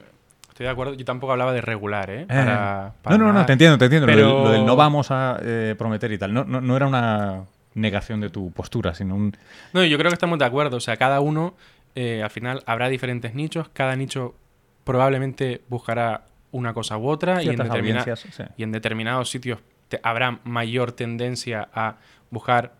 estoy 0.54 0.66
de 0.66 0.72
acuerdo. 0.72 0.94
Yo 0.94 1.04
tampoco 1.06 1.34
hablaba 1.34 1.52
de 1.52 1.62
regular, 1.62 2.10
¿eh? 2.10 2.22
Eh, 2.22 2.26
Para- 2.28 2.94
para 3.02 3.18
no, 3.18 3.26
no, 3.26 3.34
no, 3.34 3.46
te 3.46 3.54
entiendo, 3.54 3.78
te 3.78 3.86
entiendo. 3.86 4.08
Lo 4.08 4.14
del- 4.14 4.22
Pero- 4.24 4.44
Lo, 4.46 4.52
del, 4.52 4.66
no 4.66 4.76
vamos 4.76 5.12
a 5.12 5.38
eh, 5.42 5.76
prometer 5.78 6.12
y 6.12 6.18
tal. 6.18 6.34
No, 6.34 6.44
no, 6.46 6.62
no 6.62 6.76
era 6.78 6.88
una 6.88 7.44
negación 7.76 8.22
de 8.22 8.30
tu 8.30 8.52
postura, 8.52 8.94
sino 8.94 9.16
un... 9.16 9.36
No, 9.74 9.84
yo 9.84 9.98
creo 9.98 10.10
que 10.10 10.14
estamos 10.16 10.38
de 10.40 10.46
acuerdo. 10.46 10.78
O 10.78 10.80
sea, 10.80 10.96
cada 10.98 11.20
uno, 11.22 11.56
eh, 11.96 12.22
al 12.24 12.30
final, 12.30 12.64
habrá 12.68 12.88
diferentes 12.90 13.34
nichos. 13.34 13.68
Cada 13.74 13.96
nicho 13.96 14.36
probablemente 14.84 15.62
buscará 15.70 16.26
una 16.52 16.74
cosa 16.74 16.98
u 16.98 17.08
otra. 17.08 17.42
Y 17.44 17.50
en, 17.50 17.58
determina- 17.58 18.04
sí. 18.16 18.44
y 18.58 18.64
en 18.64 18.72
determinados 18.72 19.30
sitios 19.30 19.60
te- 19.90 20.00
habrá 20.04 20.40
mayor 20.44 20.92
tendencia 20.92 21.68
a 21.74 21.96
buscar 22.30 22.74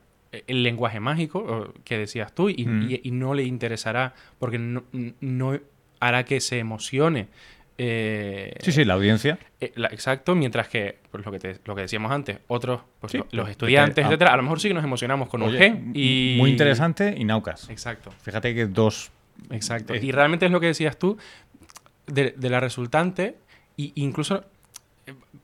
el 0.48 0.64
lenguaje 0.64 1.00
mágico 1.00 1.74
que 1.84 1.98
decías 1.98 2.34
tú 2.34 2.50
y, 2.50 2.66
Mm. 2.66 2.90
y- 2.90 3.02
y 3.04 3.12
no 3.12 3.34
le 3.36 3.44
interesará 3.44 4.14
porque 4.40 4.58
no, 4.60 4.84
no 5.22 5.60
hará 6.00 6.24
que 6.26 6.40
se 6.42 6.60
emocione. 6.60 7.28
Eh, 7.78 8.54
Sí, 8.62 8.72
sí, 8.72 8.86
la 8.86 8.94
audiencia. 8.94 9.38
eh, 9.60 9.72
la- 9.76 9.88
exacto, 9.88 10.36
mientras 10.36 10.68
que, 10.68 11.00
pues 11.12 11.26
lo 11.26 11.32
que, 11.32 11.40
te- 11.40 11.60
lo 11.66 11.76
que 11.76 11.82
decíamos 11.82 12.12
antes, 12.12 12.40
otros, 12.48 12.82
pues 13.00 13.12
Sí, 13.12 13.18
lo- 13.18 13.28
los 13.32 13.50
estudiantes, 13.50 14.04
ah, 14.04 14.08
etcétera, 14.08 14.34
a 14.34 14.38
lo 14.38 14.44
mejor 14.44 14.60
sí 14.60 14.68
que 14.68 14.74
nos 14.74 14.84
emocionamos 14.84 15.28
con 15.30 15.42
Oye, 15.44 15.70
un 15.72 15.94
G 15.94 15.98
y... 15.98 16.36
Muy 16.38 16.52
interesante 16.52 17.14
y 17.18 17.24
Naucas. 17.26 17.70
Exacto. 17.70 18.12
Fíjate 18.22 18.54
que 18.54 18.68
dos. 18.68 19.12
Exacto. 19.50 19.94
Eh, 19.94 20.00
Y 20.04 20.12
realmente 20.12 20.46
es 20.46 20.52
lo 20.52 20.60
que 20.60 20.68
decías 20.68 20.98
tú 20.98 21.18
de, 22.08 22.34
de 22.38 22.50
la 22.50 22.60
resultante, 22.60 23.38
y 23.78 23.92
incluso 23.96 24.44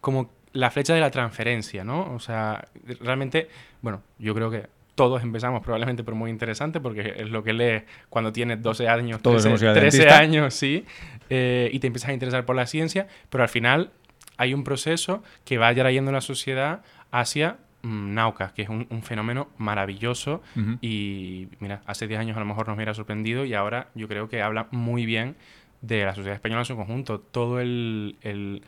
como 0.02 0.30
la 0.54 0.70
flecha 0.72 0.94
de 0.94 1.00
la 1.00 1.12
transferencia, 1.12 1.84
¿no? 1.84 2.14
O 2.14 2.20
sea, 2.20 2.68
realmente, 3.02 3.48
bueno, 3.82 4.02
yo 4.18 4.34
creo 4.36 4.50
que 4.52 4.68
todos 5.04 5.24
empezamos 5.24 5.62
probablemente 5.64 6.04
por 6.04 6.14
muy 6.16 6.30
interesante, 6.30 6.80
porque 6.82 7.14
es 7.18 7.30
lo 7.30 7.41
que 7.43 7.54
lees 7.54 7.84
cuando 8.10 8.34
tienes 8.34 8.62
12 8.62 8.88
años, 8.89 9.22
Todos 9.22 9.43
13, 9.43 9.47
hemos 9.50 9.62
ido 9.62 9.72
al 9.72 9.76
13 9.78 9.97
dentista. 9.97 10.20
años, 10.20 10.54
sí, 10.54 10.86
eh, 11.30 11.70
y 11.72 11.80
te 11.80 11.88
empiezas 11.88 12.10
a 12.10 12.14
interesar 12.14 12.45
por 12.45 12.56
la 12.56 12.66
ciencia, 12.66 13.08
pero 13.30 13.43
al 13.43 13.50
final 13.50 13.91
hay 14.38 14.54
un 14.54 14.64
proceso 14.64 15.24
que 15.45 15.58
va 15.58 15.74
trayendo 15.74 16.12
la 16.12 16.20
sociedad 16.22 16.82
hacia 17.12 17.58
mm, 17.82 18.14
Nauka, 18.14 18.54
que 18.54 18.64
es 18.64 18.70
un, 18.70 18.88
un 18.89 19.02
fenómeno 19.04 19.47
maravilloso 19.58 20.41
y 20.82 21.47
mira, 21.60 21.82
hace 21.86 22.08
10 22.08 22.20
años 22.20 22.36
a 22.38 22.41
lo 22.41 22.45
mejor 22.45 22.68
nos 22.68 22.76
hubiera 22.76 22.93
sorprendido 22.93 23.45
y 23.45 23.54
ahora 23.54 23.88
yo 23.95 24.08
creo 24.10 24.28
que 24.28 24.41
habla 24.41 24.68
muy 24.72 25.06
bien 25.06 25.36
de 25.82 26.04
la 26.04 26.14
sociedad 26.14 26.36
española 26.36 26.62
en 26.62 26.66
su 26.66 26.76
conjunto. 26.76 27.20
Todo 27.22 27.62
el, 27.62 28.18
el- 28.22 28.64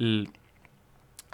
el- 0.00 0.28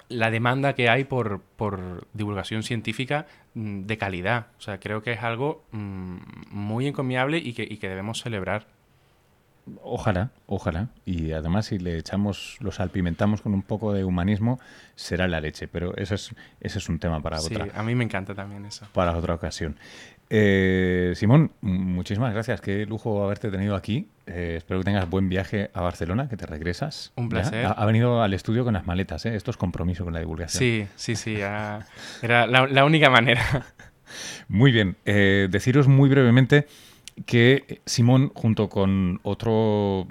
la 0.07 0.29
demanda 0.29 0.73
que 0.73 0.87
hay 0.87 1.03
por, 1.03 1.41
por 1.41 2.05
divulgación 2.13 2.61
científica 2.61 3.25
de 3.55 3.97
calidad. 3.97 4.47
O 4.57 4.61
sea, 4.61 4.79
creo 4.79 5.01
que 5.01 5.13
es 5.13 5.23
algo 5.23 5.63
mm, 5.71 6.17
muy 6.51 6.87
encomiable 6.87 7.37
y 7.37 7.53
que, 7.53 7.63
y 7.63 7.77
que 7.77 7.89
debemos 7.89 8.21
celebrar. 8.21 8.67
Ojalá, 9.81 10.29
ojalá. 10.45 10.89
Y 11.05 11.31
además, 11.31 11.65
si 11.67 11.79
le 11.79 11.97
echamos, 11.97 12.57
lo 12.59 12.71
salpimentamos 12.71 13.41
con 13.41 13.53
un 13.55 13.63
poco 13.63 13.93
de 13.93 14.03
humanismo, 14.03 14.59
será 14.95 15.27
la 15.27 15.39
leche. 15.41 15.67
Pero 15.67 15.95
eso 15.97 16.13
es, 16.13 16.35
ese 16.59 16.77
es 16.77 16.87
un 16.89 16.99
tema 16.99 17.19
para 17.21 17.39
Sí, 17.39 17.55
otra, 17.55 17.71
a 17.73 17.81
mí 17.81 17.95
me 17.95 18.03
encanta 18.03 18.35
también 18.35 18.65
eso. 18.65 18.87
para 18.93 19.17
otra 19.17 19.33
ocasión. 19.33 19.77
Eh, 20.29 21.13
Simón, 21.15 21.51
muchísimas 21.61 22.33
gracias. 22.33 22.61
Qué 22.61 22.85
lujo 22.85 23.23
haberte 23.23 23.51
tenido 23.51 23.75
aquí. 23.75 24.09
Eh, 24.25 24.55
espero 24.57 24.79
que 24.79 24.85
tengas 24.85 25.09
buen 25.09 25.29
viaje 25.29 25.69
a 25.73 25.81
Barcelona, 25.81 26.27
que 26.29 26.37
te 26.37 26.45
regresas. 26.45 27.13
Un 27.15 27.29
placer. 27.29 27.65
Ha, 27.65 27.71
ha 27.71 27.85
venido 27.85 28.21
al 28.21 28.33
estudio 28.33 28.63
con 28.63 28.73
las 28.73 28.85
maletas, 28.85 29.25
¿eh? 29.25 29.35
Esto 29.35 29.51
es 29.51 29.57
compromiso 29.57 30.03
con 30.03 30.13
la 30.13 30.19
divulgación. 30.19 30.59
Sí, 30.59 30.87
sí, 30.95 31.15
sí. 31.15 31.35
era 31.35 31.87
la, 32.21 32.67
la 32.67 32.85
única 32.85 33.09
manera. 33.09 33.65
Muy 34.47 34.71
bien. 34.71 34.97
Deciros 35.03 35.87
muy 35.87 36.09
brevemente 36.09 36.67
que 37.25 37.81
Simón, 37.85 38.31
junto 38.35 38.67
con 38.67 39.19
otro 39.23 40.07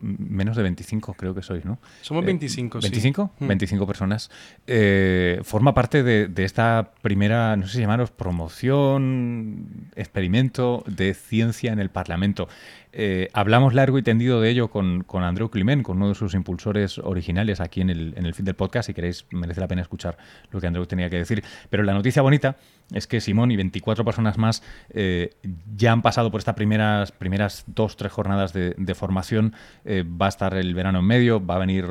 menos 0.00 0.56
de 0.56 0.62
25, 0.62 1.14
creo 1.14 1.34
que 1.34 1.42
sois, 1.42 1.64
¿no? 1.64 1.78
Somos 2.02 2.22
Eh, 2.24 2.26
25, 2.26 2.82
sí. 2.82 2.88
¿25? 2.90 3.30
Mm. 3.38 3.46
25 3.48 3.86
personas. 3.86 4.30
Eh, 4.66 5.40
forma 5.42 5.72
parte 5.74 6.02
de, 6.02 6.28
de 6.28 6.44
esta 6.44 6.92
primera, 7.00 7.56
no 7.56 7.66
sé 7.66 7.74
si 7.74 7.80
llamaros, 7.80 8.10
promoción, 8.10 9.90
experimento 9.96 10.84
de 10.86 11.14
ciencia 11.14 11.72
en 11.72 11.78
el 11.78 11.90
Parlamento. 11.90 12.48
Eh, 12.94 13.30
hablamos 13.32 13.72
largo 13.72 13.96
y 13.96 14.02
tendido 14.02 14.40
de 14.40 14.50
ello 14.50 14.68
con, 14.68 15.02
con 15.04 15.22
Andreu 15.22 15.48
Climent, 15.48 15.82
con 15.82 15.96
uno 15.96 16.08
de 16.08 16.14
sus 16.14 16.34
impulsores 16.34 16.98
originales 16.98 17.60
aquí 17.60 17.80
en 17.80 17.88
el, 17.88 18.12
en 18.16 18.26
el 18.26 18.34
feed 18.34 18.44
del 18.44 18.54
podcast. 18.54 18.88
Si 18.88 18.94
queréis, 18.94 19.24
merece 19.30 19.60
la 19.60 19.68
pena 19.68 19.80
escuchar 19.82 20.18
lo 20.50 20.60
que 20.60 20.66
Andreu 20.66 20.84
tenía 20.86 21.08
que 21.08 21.16
decir. 21.16 21.42
Pero 21.70 21.82
la 21.82 21.94
noticia 21.94 22.20
bonita 22.20 22.56
es 22.92 23.06
que 23.06 23.20
Simón 23.20 23.50
y 23.50 23.56
24 23.56 24.04
personas 24.04 24.36
más 24.36 24.62
eh, 24.90 25.34
ya 25.74 25.92
han 25.92 26.02
pasado 26.02 26.30
por 26.30 26.40
estas 26.40 26.54
primeras, 26.54 27.12
primeras 27.12 27.64
dos, 27.66 27.96
tres 27.96 28.12
jornadas 28.12 28.52
de, 28.52 28.74
de 28.76 28.94
formación. 28.94 29.54
Eh, 29.84 30.04
va 30.04 30.26
a 30.26 30.28
estar 30.28 30.54
el 30.54 30.74
verano 30.74 30.98
en 30.98 31.06
medio, 31.06 31.44
va 31.44 31.56
a 31.56 31.58
venir 31.58 31.86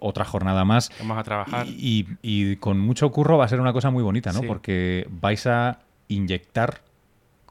otra 0.00 0.24
jornada 0.24 0.64
más. 0.64 0.90
Vamos 1.00 1.18
a 1.18 1.22
trabajar. 1.22 1.66
Y, 1.66 2.06
y 2.22 2.56
con 2.56 2.78
mucho 2.78 3.10
curro 3.10 3.38
va 3.38 3.44
a 3.44 3.48
ser 3.48 3.60
una 3.60 3.72
cosa 3.72 3.90
muy 3.90 4.02
bonita, 4.02 4.32
¿no? 4.32 4.40
Sí. 4.40 4.46
Porque 4.46 5.06
vais 5.10 5.46
a 5.46 5.80
inyectar, 6.08 6.80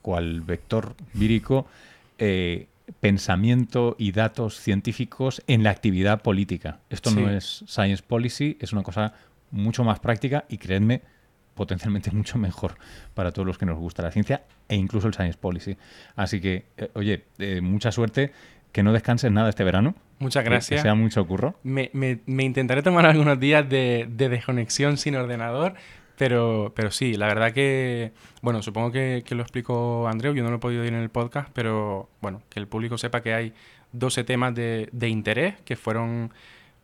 cual 0.01 0.41
vector 0.41 0.95
vírico, 1.13 1.67
eh, 2.17 2.67
pensamiento 2.99 3.95
y 3.97 4.11
datos 4.11 4.59
científicos 4.59 5.41
en 5.47 5.63
la 5.63 5.69
actividad 5.71 6.21
política. 6.21 6.79
Esto 6.89 7.11
no 7.11 7.29
es 7.29 7.63
science 7.67 8.03
policy, 8.05 8.57
es 8.59 8.73
una 8.73 8.83
cosa 8.83 9.13
mucho 9.51 9.83
más 9.83 9.99
práctica 9.99 10.45
y 10.49 10.57
creedme, 10.57 11.01
potencialmente 11.55 12.11
mucho 12.13 12.37
mejor 12.37 12.75
para 13.13 13.31
todos 13.31 13.45
los 13.45 13.57
que 13.57 13.65
nos 13.65 13.77
gusta 13.77 14.01
la 14.03 14.11
ciencia 14.11 14.43
e 14.67 14.75
incluso 14.75 15.07
el 15.07 15.13
science 15.13 15.37
policy. 15.37 15.77
Así 16.15 16.39
que, 16.39 16.65
eh, 16.77 16.89
oye, 16.93 17.25
eh, 17.39 17.61
mucha 17.61 17.91
suerte, 17.91 18.31
que 18.71 18.83
no 18.83 18.93
descanses 18.93 19.31
nada 19.31 19.49
este 19.49 19.63
verano. 19.63 19.95
Muchas 20.19 20.43
gracias. 20.45 20.79
Que 20.79 20.81
sea 20.83 20.93
mucho 20.95 21.25
curro. 21.25 21.57
Me, 21.63 21.89
me- 21.93 22.19
me 22.27 22.43
intentaré 22.43 22.83
tomar 22.83 23.05
algunos 23.07 23.39
días 23.39 23.67
de, 23.67 24.07
de 24.09 24.29
desconexión 24.29 24.97
sin 24.97 25.15
ordenador, 25.15 25.73
pero, 26.19 26.73
pero 26.75 26.91
sí, 26.91 27.13
la 27.13 27.27
verdad 27.27 27.53
que, 27.53 28.11
bueno, 28.41 28.61
supongo 28.61 28.91
que, 28.91 29.23
lo 29.29 29.41
explicó 29.41 30.05
Andreu, 30.09 30.33
yo 30.33 30.43
no 30.43 30.49
lo 30.49 30.57
he 30.57 30.59
podido 30.59 30.83
ir 30.83 30.93
en 30.93 30.99
el 30.99 31.09
podcast, 31.09 31.49
pero 31.53 32.09
bueno, 32.19 32.41
que 32.49 32.59
el 32.59 32.67
público 32.67 32.97
sepa 32.97 33.21
que 33.21 33.33
hay 33.33 33.53
12 33.93 34.25
temas 34.25 34.53
de, 34.53 34.89
de 34.91 35.07
interés 35.07 35.55
que 35.63 35.77
fueron 35.77 36.33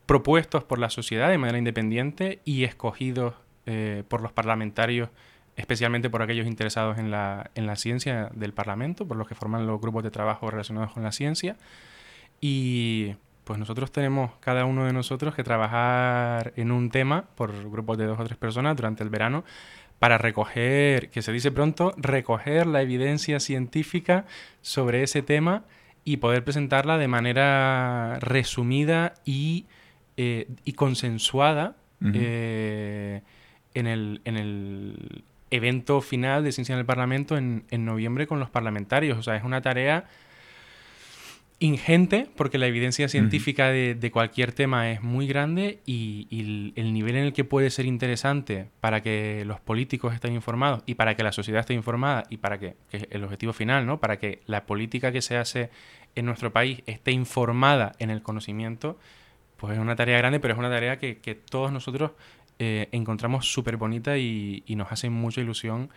propuestos 0.05 0.63
por 0.63 0.79
la 0.79 0.89
sociedad 0.89 1.29
de 1.29 1.37
manera 1.37 1.57
independiente 1.57 2.39
y 2.45 2.63
escogidos 2.63 3.33
eh, 3.65 4.03
por 4.07 4.21
los 4.21 4.31
parlamentarios, 4.31 5.09
especialmente 5.57 6.09
por 6.09 6.21
aquellos 6.21 6.47
interesados 6.47 6.97
en 6.97 7.11
la, 7.11 7.51
en 7.55 7.67
la 7.67 7.75
ciencia 7.75 8.29
del 8.35 8.53
Parlamento, 8.53 9.05
por 9.05 9.17
los 9.17 9.27
que 9.27 9.35
forman 9.35 9.67
los 9.67 9.81
grupos 9.81 10.05
de 10.05 10.11
trabajo 10.11 10.49
relacionados 10.49 10.93
con 10.93 11.03
la 11.03 11.11
ciencia. 11.11 11.57
Y 12.39 13.15
pues 13.45 13.59
nosotros 13.59 13.91
tenemos, 13.91 14.31
cada 14.39 14.65
uno 14.65 14.85
de 14.85 14.91
nosotros, 14.91 15.35
que 15.35 15.43
trabajar 15.43 16.51
en 16.55 16.71
un 16.71 16.89
tema 16.89 17.25
por 17.35 17.69
grupos 17.69 17.97
de 17.97 18.05
dos 18.05 18.19
o 18.19 18.23
tres 18.25 18.37
personas 18.37 18.75
durante 18.75 19.03
el 19.03 19.09
verano 19.09 19.45
para 19.99 20.17
recoger, 20.17 21.09
que 21.09 21.21
se 21.21 21.31
dice 21.31 21.51
pronto, 21.51 21.93
recoger 21.95 22.67
la 22.67 22.81
evidencia 22.81 23.39
científica 23.39 24.25
sobre 24.61 25.03
ese 25.03 25.21
tema 25.21 25.63
y 26.03 26.17
poder 26.17 26.43
presentarla 26.43 26.97
de 26.97 27.07
manera 27.07 28.19
resumida 28.19 29.13
y, 29.25 29.65
eh, 30.17 30.47
y 30.65 30.73
consensuada 30.73 31.75
eh, 32.13 33.21
en, 33.73 33.87
el, 33.87 34.21
en 34.25 34.37
el 34.37 35.23
evento 35.51 36.01
final 36.01 36.43
de 36.43 36.51
Ciencia 36.51 36.73
en 36.73 36.79
el 36.79 36.85
Parlamento 36.85 37.37
en, 37.37 37.65
en 37.69 37.85
noviembre 37.85 38.27
con 38.27 38.39
los 38.39 38.49
parlamentarios. 38.49 39.17
O 39.17 39.23
sea, 39.23 39.35
es 39.35 39.43
una 39.43 39.61
tarea 39.61 40.05
ingente 41.59 42.27
porque 42.35 42.57
la 42.57 42.67
evidencia 42.67 43.07
científica 43.07 43.69
de, 43.69 43.95
de 43.95 44.11
cualquier 44.11 44.51
tema 44.51 44.91
es 44.91 45.01
muy 45.01 45.25
grande 45.25 45.79
y, 45.85 46.27
y 46.29 46.41
el, 46.41 46.73
el 46.75 46.93
nivel 46.93 47.15
en 47.15 47.23
el 47.25 47.33
que 47.33 47.45
puede 47.45 47.69
ser 47.69 47.85
interesante 47.85 48.67
para 48.81 49.01
que 49.01 49.43
los 49.45 49.61
políticos 49.61 50.13
estén 50.13 50.33
informados 50.33 50.83
y 50.85 50.95
para 50.95 51.15
que 51.15 51.23
la 51.23 51.31
sociedad 51.31 51.61
esté 51.61 51.73
informada 51.73 52.25
y 52.29 52.37
para 52.37 52.59
que, 52.59 52.75
que 52.89 52.97
es 52.97 53.07
el 53.09 53.23
objetivo 53.23 53.53
final, 53.53 53.85
¿no? 53.85 53.99
Para 53.99 54.19
que 54.19 54.41
la 54.47 54.65
política 54.65 55.11
que 55.11 55.21
se 55.21 55.37
hace 55.37 55.69
en 56.15 56.25
nuestro 56.25 56.51
país 56.51 56.81
esté 56.87 57.11
informada 57.11 57.93
en 57.99 58.09
el 58.09 58.21
conocimiento, 58.21 58.99
pues 59.57 59.73
es 59.73 59.79
una 59.79 59.95
tarea 59.95 60.17
grande, 60.17 60.39
pero 60.41 60.53
es 60.53 60.59
una 60.59 60.69
tarea 60.69 60.97
que, 60.99 61.19
que 61.19 61.35
todos 61.35 61.71
nosotros 61.71 62.11
eh, 62.59 62.89
encontramos 62.91 63.51
súper 63.51 63.77
bonita 63.77 64.17
y, 64.17 64.63
y 64.65 64.75
nos 64.75 64.91
hace 64.91 65.09
mucha 65.09 65.41
ilusión 65.41 65.89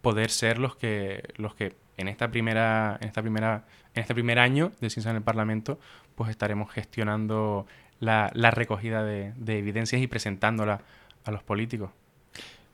poder 0.00 0.30
ser 0.30 0.58
los 0.58 0.76
que 0.76 1.22
los 1.36 1.54
que 1.54 1.72
en 1.96 2.08
esta 2.08 2.30
primera 2.30 2.98
en 3.00 3.08
esta 3.08 3.22
primera 3.22 3.64
en 3.94 4.02
este 4.02 4.14
primer 4.14 4.38
año 4.38 4.72
de 4.80 4.90
ciencia 4.90 5.10
en 5.10 5.16
el 5.16 5.22
Parlamento 5.22 5.78
pues 6.14 6.30
estaremos 6.30 6.70
gestionando 6.70 7.66
la, 8.00 8.30
la 8.34 8.50
recogida 8.50 9.02
de, 9.04 9.32
de 9.36 9.58
evidencias 9.58 10.02
y 10.02 10.06
presentándola 10.06 10.80
a 11.24 11.30
los 11.30 11.42
políticos 11.42 11.90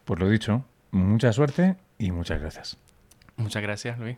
Pues 0.04 0.18
lo 0.18 0.28
dicho, 0.28 0.64
mucha 0.90 1.32
suerte 1.32 1.76
y 1.98 2.10
muchas 2.12 2.40
gracias. 2.40 2.78
muchas 3.36 3.62
gracias 3.62 3.98
Luis 3.98 4.16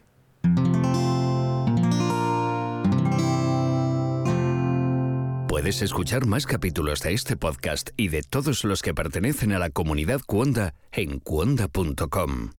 Puedes 5.49 5.83
escuchar 5.83 6.27
más 6.27 6.47
capítulos 6.47 7.03
de 7.03 7.13
este 7.13 7.37
podcast 7.37 7.91
y 7.97 8.09
de 8.09 8.23
todos 8.23 8.65
los 8.65 8.81
que 8.81 8.95
pertenecen 8.95 9.53
a 9.53 9.59
la 9.59 9.69
comunidad 9.69 10.21
Cuonda 10.27 10.75
en 10.93 11.21
cuonda.com. 11.21 12.53